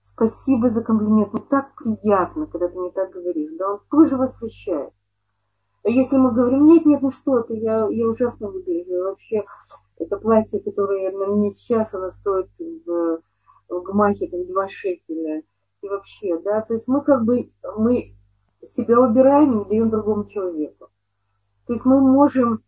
спасибо 0.00 0.68
за 0.68 0.84
комплимент, 0.84 1.32
ну 1.32 1.40
так 1.40 1.74
приятно, 1.74 2.46
когда 2.46 2.68
ты 2.68 2.78
мне 2.78 2.90
так 2.92 3.10
говоришь, 3.10 3.50
да, 3.58 3.72
он 3.72 3.80
тоже 3.90 4.16
восхищает. 4.16 4.92
А 5.82 5.88
если 5.88 6.18
мы 6.18 6.32
говорим, 6.32 6.66
нет, 6.66 6.84
нет, 6.84 7.00
ну 7.00 7.10
что 7.10 7.40
ты, 7.42 7.56
я, 7.56 7.88
я 7.88 8.06
ужасно 8.06 8.48
выгляжу, 8.48 9.02
вообще, 9.02 9.44
это 9.98 10.18
платье, 10.18 10.60
которое 10.60 11.10
на 11.10 11.26
мне 11.26 11.50
сейчас, 11.50 11.94
оно 11.94 12.10
стоит 12.10 12.50
в, 12.58 13.20
в 13.68 13.82
гмахе 13.82 14.28
там 14.28 14.46
два 14.46 14.68
шекеля, 14.68 15.42
и 15.80 15.88
вообще, 15.88 16.38
да, 16.40 16.60
то 16.60 16.74
есть 16.74 16.86
мы 16.86 17.02
как 17.02 17.24
бы, 17.24 17.50
мы 17.78 18.14
себя 18.62 19.00
убираем 19.00 19.62
и 19.62 19.68
даем 19.68 19.88
другому 19.88 20.26
человеку. 20.26 20.90
То 21.66 21.72
есть 21.72 21.86
мы 21.86 22.00
можем, 22.00 22.62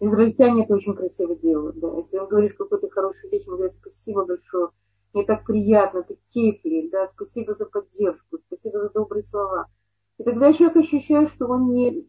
израильтяне 0.00 0.64
это 0.64 0.74
очень 0.74 0.94
красиво 0.94 1.34
делают, 1.34 1.78
да, 1.80 1.96
если 1.96 2.18
он 2.18 2.28
говорит 2.28 2.58
какую-то 2.58 2.90
хорошую 2.90 3.30
вещь, 3.32 3.46
он 3.46 3.54
говорит 3.54 3.74
спасибо 3.74 4.26
большое, 4.26 4.68
мне 5.14 5.24
так 5.24 5.46
приятно, 5.46 6.02
ты 6.02 6.18
кепли, 6.30 6.90
да, 6.92 7.06
спасибо 7.08 7.54
за 7.54 7.64
поддержку, 7.64 8.38
спасибо 8.46 8.80
за 8.80 8.90
добрые 8.90 9.22
слова. 9.22 9.66
И 10.20 10.22
тогда 10.22 10.52
человек 10.52 10.76
ощущает, 10.76 11.30
что 11.30 11.46
он 11.48 11.72
не, 11.72 12.08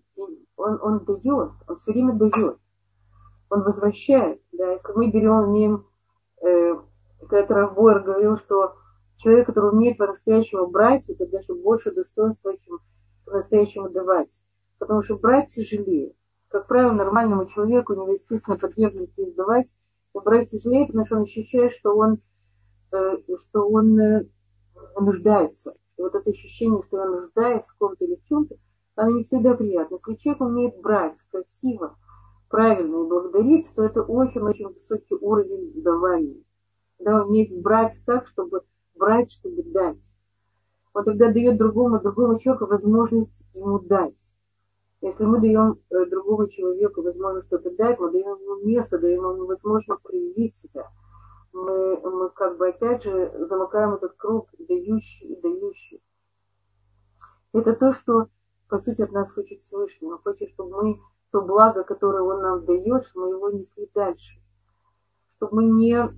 он, 0.57 0.79
он 0.81 1.05
дает, 1.05 1.51
он 1.67 1.77
все 1.77 1.91
время 1.91 2.13
дает, 2.13 2.57
он 3.49 3.63
возвращает, 3.63 4.41
да, 4.51 4.73
если 4.73 4.91
мы 4.93 5.09
берем, 5.09 5.49
имеем, 5.51 5.87
э, 6.41 6.75
когда 7.27 7.55
Равбойер 7.55 8.03
говорил, 8.03 8.37
что 8.37 8.75
Человек, 9.21 9.45
который 9.45 9.71
умеет 9.71 9.97
по-настоящему 9.97 10.67
брать, 10.67 11.07
это 11.07 11.27
даже 11.27 11.53
больше 11.53 11.91
достоинства, 11.91 12.57
чем 12.57 12.79
по-настоящему 13.23 13.89
давать. 13.89 14.31
Потому 14.79 15.03
что 15.03 15.15
брать 15.15 15.49
тяжелее. 15.49 16.13
Как 16.47 16.67
правило, 16.67 16.91
нормальному 16.91 17.45
человеку 17.45 17.93
не 17.93 18.13
естественно 18.13 18.57
потребности 18.57 19.21
издавать, 19.21 19.67
но 20.15 20.21
брать 20.21 20.49
тяжелее, 20.49 20.87
потому 20.87 21.05
что 21.05 21.17
он 21.17 21.21
ощущает, 21.23 21.73
что 21.73 21.95
он, 21.95 22.19
э, 22.91 23.17
что 23.45 23.69
он 23.69 23.99
э, 23.99 24.25
нуждается. 24.99 25.75
И 26.01 26.03
вот 26.03 26.15
это 26.15 26.31
ощущение, 26.31 26.81
что 26.87 26.97
он 26.97 27.11
нуждается 27.11 27.71
в 27.71 27.77
ком-то 27.77 28.03
или 28.03 28.15
в 28.15 28.23
чем-то, 28.27 28.55
оно 28.95 29.17
не 29.17 29.23
всегда 29.23 29.53
приятно. 29.53 29.99
Если 30.07 30.19
человек 30.23 30.41
умеет 30.41 30.81
брать 30.81 31.19
красиво, 31.29 31.95
правильно 32.49 33.03
и 33.03 33.07
благодарить, 33.07 33.71
то 33.75 33.83
это 33.83 34.01
очень-очень 34.01 34.69
высокий 34.69 35.13
уровень 35.13 35.79
давания. 35.83 36.43
Да, 36.97 37.23
уметь 37.23 37.55
брать 37.61 38.01
так, 38.07 38.27
чтобы 38.29 38.63
брать, 38.95 39.31
чтобы 39.31 39.61
дать. 39.61 40.17
Он 40.95 41.05
тогда 41.05 41.31
дает 41.31 41.59
другому, 41.59 42.01
другому 42.01 42.39
человеку 42.39 42.65
возможность 42.65 43.45
ему 43.53 43.77
дать. 43.77 44.33
Если 45.01 45.23
мы 45.23 45.39
даем 45.39 45.79
э, 45.91 46.05
другому 46.07 46.47
человеку 46.47 47.03
возможность 47.03 47.45
что-то 47.45 47.69
дать, 47.75 47.99
мы 47.99 48.09
даем 48.11 48.39
ему 48.41 48.55
место, 48.65 48.97
даем 48.97 49.21
ему 49.21 49.45
возможность 49.45 50.01
проявить 50.01 50.55
себя. 50.55 50.89
Мы, 51.53 51.99
мы 51.99 52.29
как 52.29 52.57
бы 52.57 52.69
опять 52.69 53.03
же 53.03 53.31
замыкаем 53.49 53.95
этот 53.95 54.15
круг 54.15 54.49
дающий 54.57 55.33
и 55.33 55.41
дающий. 55.41 56.03
Это 57.53 57.73
то, 57.73 57.93
что 57.93 58.27
по 58.69 58.77
сути 58.77 59.01
от 59.01 59.11
нас 59.11 59.31
хочет 59.33 59.61
Всевышний. 59.61 60.09
Он 60.09 60.19
хочет, 60.19 60.49
чтобы 60.51 60.83
мы 60.83 61.01
то 61.31 61.41
благо, 61.41 61.83
которое 61.83 62.23
он 62.23 62.41
нам 62.41 62.65
дает, 62.65 63.05
чтобы 63.05 63.27
мы 63.27 63.35
его 63.35 63.49
несли 63.49 63.89
дальше. 63.93 64.39
Чтобы 65.35 65.57
мы 65.57 65.63
не 65.65 66.09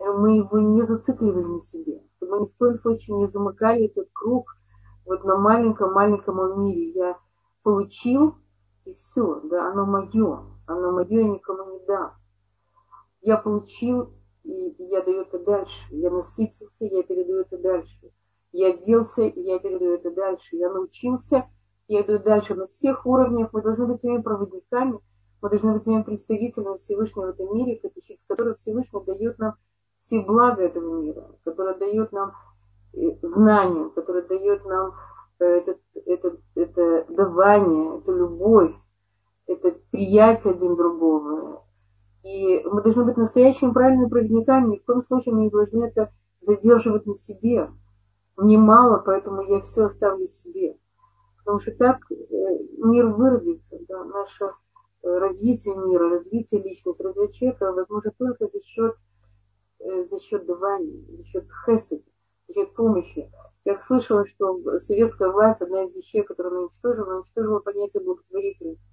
мы 0.00 0.38
его 0.38 0.58
не 0.58 0.82
зацикливали 0.82 1.44
на 1.44 1.60
себе. 1.60 2.02
Мы 2.20 2.40
ни 2.40 2.46
в 2.46 2.56
коем 2.56 2.76
случае 2.76 3.16
не 3.16 3.26
замыкали 3.26 3.86
этот 3.86 4.08
круг 4.12 4.56
вот 5.04 5.24
на 5.24 5.36
маленьком-маленьком 5.36 6.62
мире. 6.62 6.92
Я 6.92 7.18
получил, 7.62 8.36
и 8.84 8.94
все, 8.94 9.40
да, 9.44 9.70
оно 9.70 9.84
мое. 9.84 10.44
Оно 10.66 10.92
мое, 10.92 11.20
я 11.20 11.28
никому 11.28 11.72
не 11.72 11.86
дам. 11.86 12.12
Я 13.20 13.36
получил, 13.36 14.14
и 14.44 14.74
я 14.78 15.02
даю 15.02 15.22
это 15.22 15.38
дальше. 15.38 15.78
Я 15.90 16.10
насытился, 16.10 16.84
я 16.84 17.02
передаю 17.02 17.40
это 17.40 17.58
дальше. 17.58 18.12
Я 18.52 18.70
оделся, 18.70 19.22
и 19.22 19.40
я 19.40 19.58
передаю 19.58 19.94
это 19.94 20.10
дальше. 20.10 20.56
Я 20.56 20.70
научился, 20.70 21.48
Я 21.86 22.02
иду 22.02 22.20
дальше. 22.20 22.54
На 22.54 22.68
всех 22.68 23.04
уровнях 23.04 23.52
мы 23.52 23.62
должны 23.62 23.86
быть 23.86 24.00
теми 24.00 24.22
проводниками, 24.22 25.00
мы 25.42 25.50
должны 25.50 25.72
быть 25.74 25.84
теми 25.84 26.02
представителями 26.02 26.78
Всевышнего 26.78 27.26
в 27.26 27.30
этом 27.30 27.52
мире, 27.56 27.80
через 28.06 28.22
которых 28.28 28.58
Всевышний 28.58 29.00
дает 29.04 29.38
нам 29.38 29.54
все 29.98 30.20
блага 30.20 30.62
этого 30.62 31.02
мира, 31.02 31.30
который 31.44 31.76
дает 31.78 32.12
нам 32.12 32.32
э, 32.92 33.16
знания, 33.22 33.90
который 33.90 34.22
дает 34.22 34.64
нам 34.64 34.94
э, 35.40 35.44
это, 35.44 35.78
это, 36.06 36.36
это 36.54 37.06
давание, 37.08 37.98
это 37.98 38.12
любовь, 38.12 38.74
это 39.46 39.76
приятие 39.90 40.52
один 40.52 40.76
другого. 40.76 41.64
И 42.22 42.62
мы 42.64 42.82
должны 42.82 43.04
быть 43.04 43.16
настоящими 43.16 43.72
правильными 43.72 44.08
проводниками, 44.08 44.72
ни 44.72 44.78
в 44.78 44.84
коем 44.84 45.02
случае 45.02 45.34
мы 45.34 45.42
не 45.42 45.50
должны 45.50 45.84
это 45.84 46.12
задерживать 46.42 47.06
на 47.06 47.14
себе. 47.14 47.70
Мне 48.36 48.58
мало, 48.58 49.02
поэтому 49.04 49.42
я 49.42 49.60
все 49.62 49.84
оставлю 49.84 50.26
себе. 50.26 50.76
Потому 51.38 51.60
что 51.60 51.72
так 51.72 51.98
э, 52.10 52.14
мир 52.78 53.06
выродится, 53.06 53.78
да, 53.88 54.04
наше 54.04 54.44
э, 54.44 55.18
развитие 55.18 55.76
мира, 55.76 56.10
развитие 56.10 56.62
личности, 56.62 57.02
развитие 57.02 57.38
человека 57.38 57.72
возможно 57.72 58.12
только 58.18 58.46
за 58.48 58.62
счет, 58.62 58.96
э, 59.80 60.04
за 60.04 60.20
счет 60.20 60.46
давания, 60.46 61.02
за 61.16 61.24
счет 61.24 61.46
хесед, 61.64 62.02
за 62.48 62.54
счет 62.54 62.74
помощи. 62.74 63.30
Я 63.64 63.82
слышала, 63.82 64.26
что 64.26 64.78
советская 64.78 65.30
власть, 65.30 65.62
одна 65.62 65.84
из 65.84 65.94
вещей, 65.94 66.22
которую 66.22 66.52
она 66.52 66.60
уничтожила, 66.66 67.18
уничтожила 67.18 67.60
понятие 67.60 68.02
благотворительности. 68.02 68.89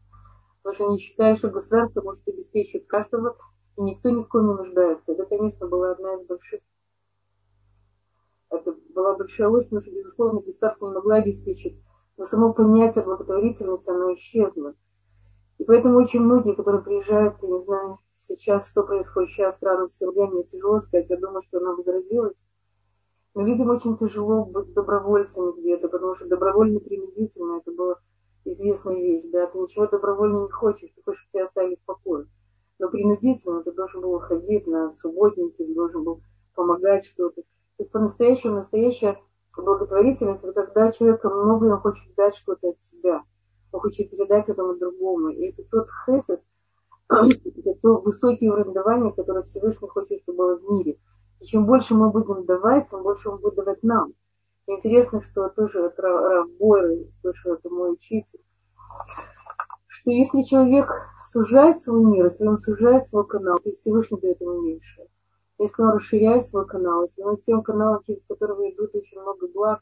Потому 0.68 0.76
что 0.76 0.88
они 0.90 1.00
считают, 1.00 1.40
что 1.40 1.48
государство 1.48 2.02
может 2.02 2.28
обеспечить 2.28 2.88
каждого, 2.88 3.38
и 3.78 3.82
никто 3.82 4.10
ни 4.10 4.22
в 4.22 4.28
ком 4.28 4.48
не 4.48 4.54
нуждается. 4.54 5.14
Это, 5.14 5.26
конечно, 5.26 5.66
была 5.66 5.92
одна 5.92 6.16
из 6.16 6.28
больших 6.28 6.60
это 8.50 8.76
была 8.94 9.16
большая 9.16 9.48
ложь, 9.48 9.64
потому 9.64 9.82
что, 9.82 9.92
безусловно, 9.92 10.42
государство 10.42 10.88
не 10.88 10.96
могла 10.96 11.16
обеспечить, 11.16 11.82
но 12.18 12.26
само 12.26 12.52
понятие 12.52 13.06
благотворительности, 13.06 13.90
оно 13.90 14.14
исчезло. 14.16 14.74
И 15.58 15.64
поэтому 15.64 16.00
очень 16.00 16.20
многие, 16.20 16.54
которые 16.54 16.84
приезжают, 16.84 17.36
я 17.42 17.48
не 17.48 17.62
знаю 17.62 18.00
сейчас, 18.18 18.68
что 18.68 18.84
происходит 18.84 19.30
сейчас 19.30 19.56
в 19.56 19.60
странах 19.60 19.94
Сергея, 19.94 20.28
мне 20.28 20.44
тяжело 20.44 20.80
сказать, 20.80 21.10
я 21.10 21.16
думаю, 21.16 21.44
что 21.44 21.60
оно 21.60 21.78
возродилось. 21.78 22.46
Но, 23.36 23.44
видимо, 23.44 23.76
очень 23.76 23.96
тяжело 23.96 24.44
быть 24.44 24.74
добровольцами 24.74 25.58
где-то, 25.62 25.88
потому 25.88 26.18
что 26.18 26.28
добровольно 26.28 26.82
принудительно, 26.82 27.60
это 27.60 27.72
была 27.72 27.96
известная 28.52 28.96
вещь, 28.96 29.26
да, 29.32 29.48
ты 29.48 29.58
ничего 29.58 29.88
добровольно 29.88 30.44
не 30.44 30.50
хочешь, 30.50 30.92
ты 30.96 31.02
хочешь, 31.04 31.28
тебя 31.32 31.46
оставили 31.46 31.76
в 31.76 31.86
покое. 31.86 32.28
Но 32.80 32.90
принудительно 32.90 33.64
ты 33.64 33.72
должен 33.72 34.02
был 34.02 34.20
ходить 34.20 34.68
на 34.68 34.94
субботники, 34.94 35.64
ты 35.64 35.74
должен 35.74 36.04
был 36.04 36.22
помогать 36.56 37.06
что-то. 37.06 37.42
То 37.42 37.84
есть 37.84 37.92
по-настоящему 37.92 38.56
настоящая 38.56 39.20
благотворительность, 39.56 40.44
это 40.44 40.54
когда 40.54 40.92
человек 40.92 41.24
много 41.24 41.66
он 41.66 41.80
хочет 41.80 42.14
дать 42.16 42.36
что-то 42.36 42.70
от 42.70 42.82
себя. 42.82 43.24
Он 43.72 43.80
хочет 43.82 44.10
передать 44.10 44.50
этому 44.50 44.76
другому. 44.76 45.30
И 45.30 45.50
это 45.50 45.64
тот 45.70 45.88
хесед, 46.06 46.42
это 47.10 47.80
то 47.82 47.98
высокий 47.98 48.50
уровень 48.50 48.74
давания, 48.74 49.12
который 49.12 49.44
Всевышний 49.44 49.88
хочет, 49.88 50.22
чтобы 50.22 50.38
было 50.38 50.58
в 50.58 50.64
мире. 50.72 51.00
И 51.40 51.46
чем 51.46 51.66
больше 51.66 51.94
мы 51.94 52.10
будем 52.10 52.46
давать, 52.46 52.90
тем 52.90 53.04
больше 53.04 53.30
он 53.30 53.40
будет 53.40 53.56
давать 53.56 53.84
нам. 53.84 54.14
Интересно, 54.70 55.22
что 55.22 55.48
тоже 55.48 55.86
от 55.86 55.98
Рав 55.98 56.50
Бойра, 56.60 57.06
слышал, 57.22 57.54
это 57.54 57.70
мой 57.70 57.94
учитель, 57.94 58.42
что 59.88 60.12
если 60.12 60.42
человек 60.42 60.92
сужает 61.32 61.82
свой 61.82 62.04
мир, 62.04 62.26
если 62.26 62.46
он 62.46 62.58
сужает 62.58 63.08
свой 63.08 63.26
канал, 63.26 63.60
то 63.64 63.72
Всевышний 63.72 64.20
дает 64.20 64.42
ему 64.42 64.62
меньше. 64.62 65.08
Если 65.58 65.82
он 65.82 65.92
расширяет 65.92 66.48
свой 66.48 66.68
канал, 66.68 67.04
если 67.04 67.22
он 67.24 67.38
тем 67.38 67.64
каналом, 67.64 68.04
через 68.06 68.22
которого 68.28 68.70
идут 68.70 68.94
очень 68.94 69.22
много 69.22 69.48
благ, 69.48 69.82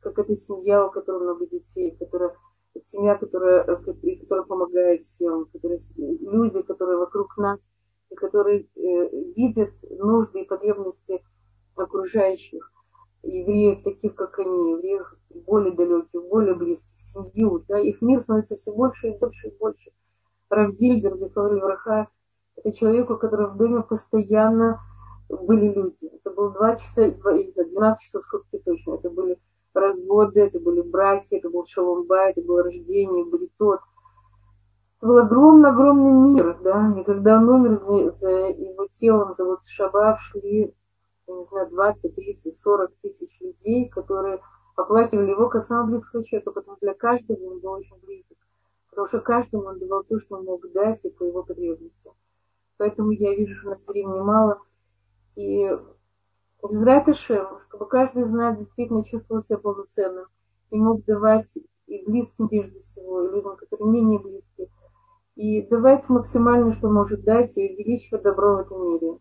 как 0.00 0.18
эта 0.18 0.36
семья, 0.36 0.84
у 0.84 0.90
которой 0.90 1.22
много 1.22 1.46
детей, 1.46 1.96
которая 1.98 2.36
семья, 2.84 3.16
которая, 3.16 3.64
которая 3.64 4.44
помогает 4.44 5.02
всем, 5.04 5.46
которые, 5.46 5.80
люди, 5.96 6.60
которые 6.60 6.98
вокруг 6.98 7.38
нас, 7.38 7.58
и 8.10 8.14
которые 8.14 8.60
э, 8.60 9.32
видят 9.34 9.70
нужды 9.90 10.42
и 10.42 10.46
потребности 10.46 11.24
окружающих 11.74 12.70
евреев, 13.26 13.82
таких 13.82 14.14
как 14.14 14.38
они, 14.38 14.72
евреев 14.72 15.14
более 15.46 15.72
далеких, 15.72 16.22
более 16.28 16.54
близких, 16.54 16.92
семью, 17.00 17.64
да, 17.68 17.78
их 17.78 18.00
мир 18.02 18.22
становится 18.22 18.56
все 18.56 18.72
больше 18.72 19.08
и 19.08 19.18
больше 19.18 19.48
и 19.48 19.56
больше. 19.58 19.90
Равзильбер, 20.48 21.16
Зихаври 21.16 21.60
Враха, 21.60 22.08
это 22.56 22.72
человек, 22.72 23.10
у 23.10 23.16
которого 23.16 23.50
в 23.50 23.56
доме 23.56 23.82
постоянно 23.82 24.80
были 25.28 25.72
люди. 25.72 26.06
Это 26.06 26.30
было 26.30 26.50
2 26.52 26.76
часа, 26.76 27.10
12 27.10 28.00
часов 28.00 28.24
в 28.24 28.28
сутки 28.28 28.62
точно. 28.64 28.94
Это 28.94 29.10
были 29.10 29.38
разводы, 29.74 30.40
это 30.40 30.58
были 30.58 30.80
браки, 30.80 31.34
это 31.34 31.50
был 31.50 31.66
шаломбай, 31.66 32.30
это 32.30 32.42
было 32.42 32.62
рождение, 32.62 33.24
бритот. 33.24 33.80
Это 34.98 35.06
был 35.06 35.18
огромный-огромный 35.18 36.32
мир, 36.32 36.58
да, 36.62 36.94
и 36.98 37.04
когда 37.04 37.36
он 37.36 37.48
умер 37.48 37.78
за, 37.80 38.16
за 38.16 38.30
его 38.48 38.86
телом, 38.94 39.34
то 39.36 39.44
вот 39.44 39.62
в 39.62 39.70
Шабав 39.70 40.20
шли, 40.22 40.74
я 41.26 41.34
не 41.34 41.44
знаю, 41.46 41.70
20, 41.70 42.14
30, 42.14 42.56
40 42.56 42.92
тысяч 43.02 43.40
людей, 43.40 43.88
которые 43.88 44.40
оплакивали 44.76 45.30
его 45.30 45.48
как 45.48 45.66
самого 45.66 45.90
близкого 45.90 46.24
человека, 46.24 46.52
потому 46.52 46.76
что 46.76 46.86
для 46.86 46.94
каждого 46.94 47.52
он 47.52 47.60
был 47.60 47.72
очень 47.72 47.98
близок. 48.02 48.38
Потому 48.90 49.08
что 49.08 49.20
каждому 49.20 49.64
он 49.64 49.78
давал 49.78 50.04
то, 50.04 50.18
что 50.20 50.36
он 50.36 50.44
мог 50.44 50.70
дать, 50.72 51.04
и 51.04 51.10
по 51.10 51.24
его 51.24 51.42
потребностям. 51.42 52.14
Поэтому 52.78 53.10
я 53.10 53.34
вижу, 53.34 53.54
что 53.56 53.68
у 53.68 53.70
нас 53.72 53.86
времени 53.86 54.20
мало. 54.20 54.60
И 55.34 55.70
Безрат 56.62 57.14
Шем, 57.16 57.60
чтобы 57.68 57.86
каждый 57.86 58.22
из 58.22 58.32
нас 58.32 58.58
действительно 58.58 59.04
чувствовал 59.04 59.42
себя 59.42 59.58
полноценным 59.58 60.26
и 60.70 60.76
мог 60.76 61.04
давать 61.04 61.50
и 61.86 62.04
близким 62.04 62.48
прежде 62.48 62.80
всего, 62.80 63.22
и 63.22 63.32
людям, 63.32 63.56
которые 63.56 63.88
менее 63.90 64.18
близки, 64.18 64.68
и 65.36 65.62
давать 65.68 66.08
максимально, 66.08 66.74
что 66.74 66.90
может 66.90 67.22
дать, 67.24 67.56
и 67.56 67.74
увеличивать 67.74 68.22
добро 68.22 68.56
в 68.56 68.60
этом 68.60 68.88
мире. 68.88 69.18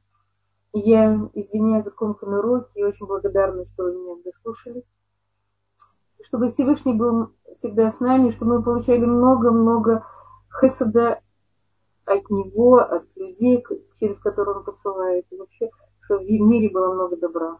Я 0.77 1.29
извиняюсь 1.33 1.85
за 1.85 1.91
скомканный 1.91 2.39
урок 2.39 2.69
и 2.75 2.83
очень 2.83 3.05
благодарна, 3.05 3.65
что 3.65 3.85
вы 3.85 3.93
меня 3.93 4.21
дослушали. 4.25 4.83
Чтобы 6.25 6.49
Всевышний 6.49 6.93
был 6.93 7.31
всегда 7.55 7.89
с 7.89 8.01
нами, 8.01 8.31
чтобы 8.31 8.57
мы 8.57 8.63
получали 8.63 9.05
много-много 9.05 10.05
хесада 10.59 11.21
от 12.03 12.29
Него, 12.29 12.79
от 12.79 13.05
людей, 13.15 13.63
через 14.01 14.19
которые 14.19 14.57
Он 14.57 14.65
посылает. 14.65 15.25
И 15.31 15.37
вообще 15.37 15.69
чтобы 16.01 16.25
в 16.25 16.29
мире 16.29 16.69
было 16.69 16.93
много 16.93 17.15
добра. 17.15 17.57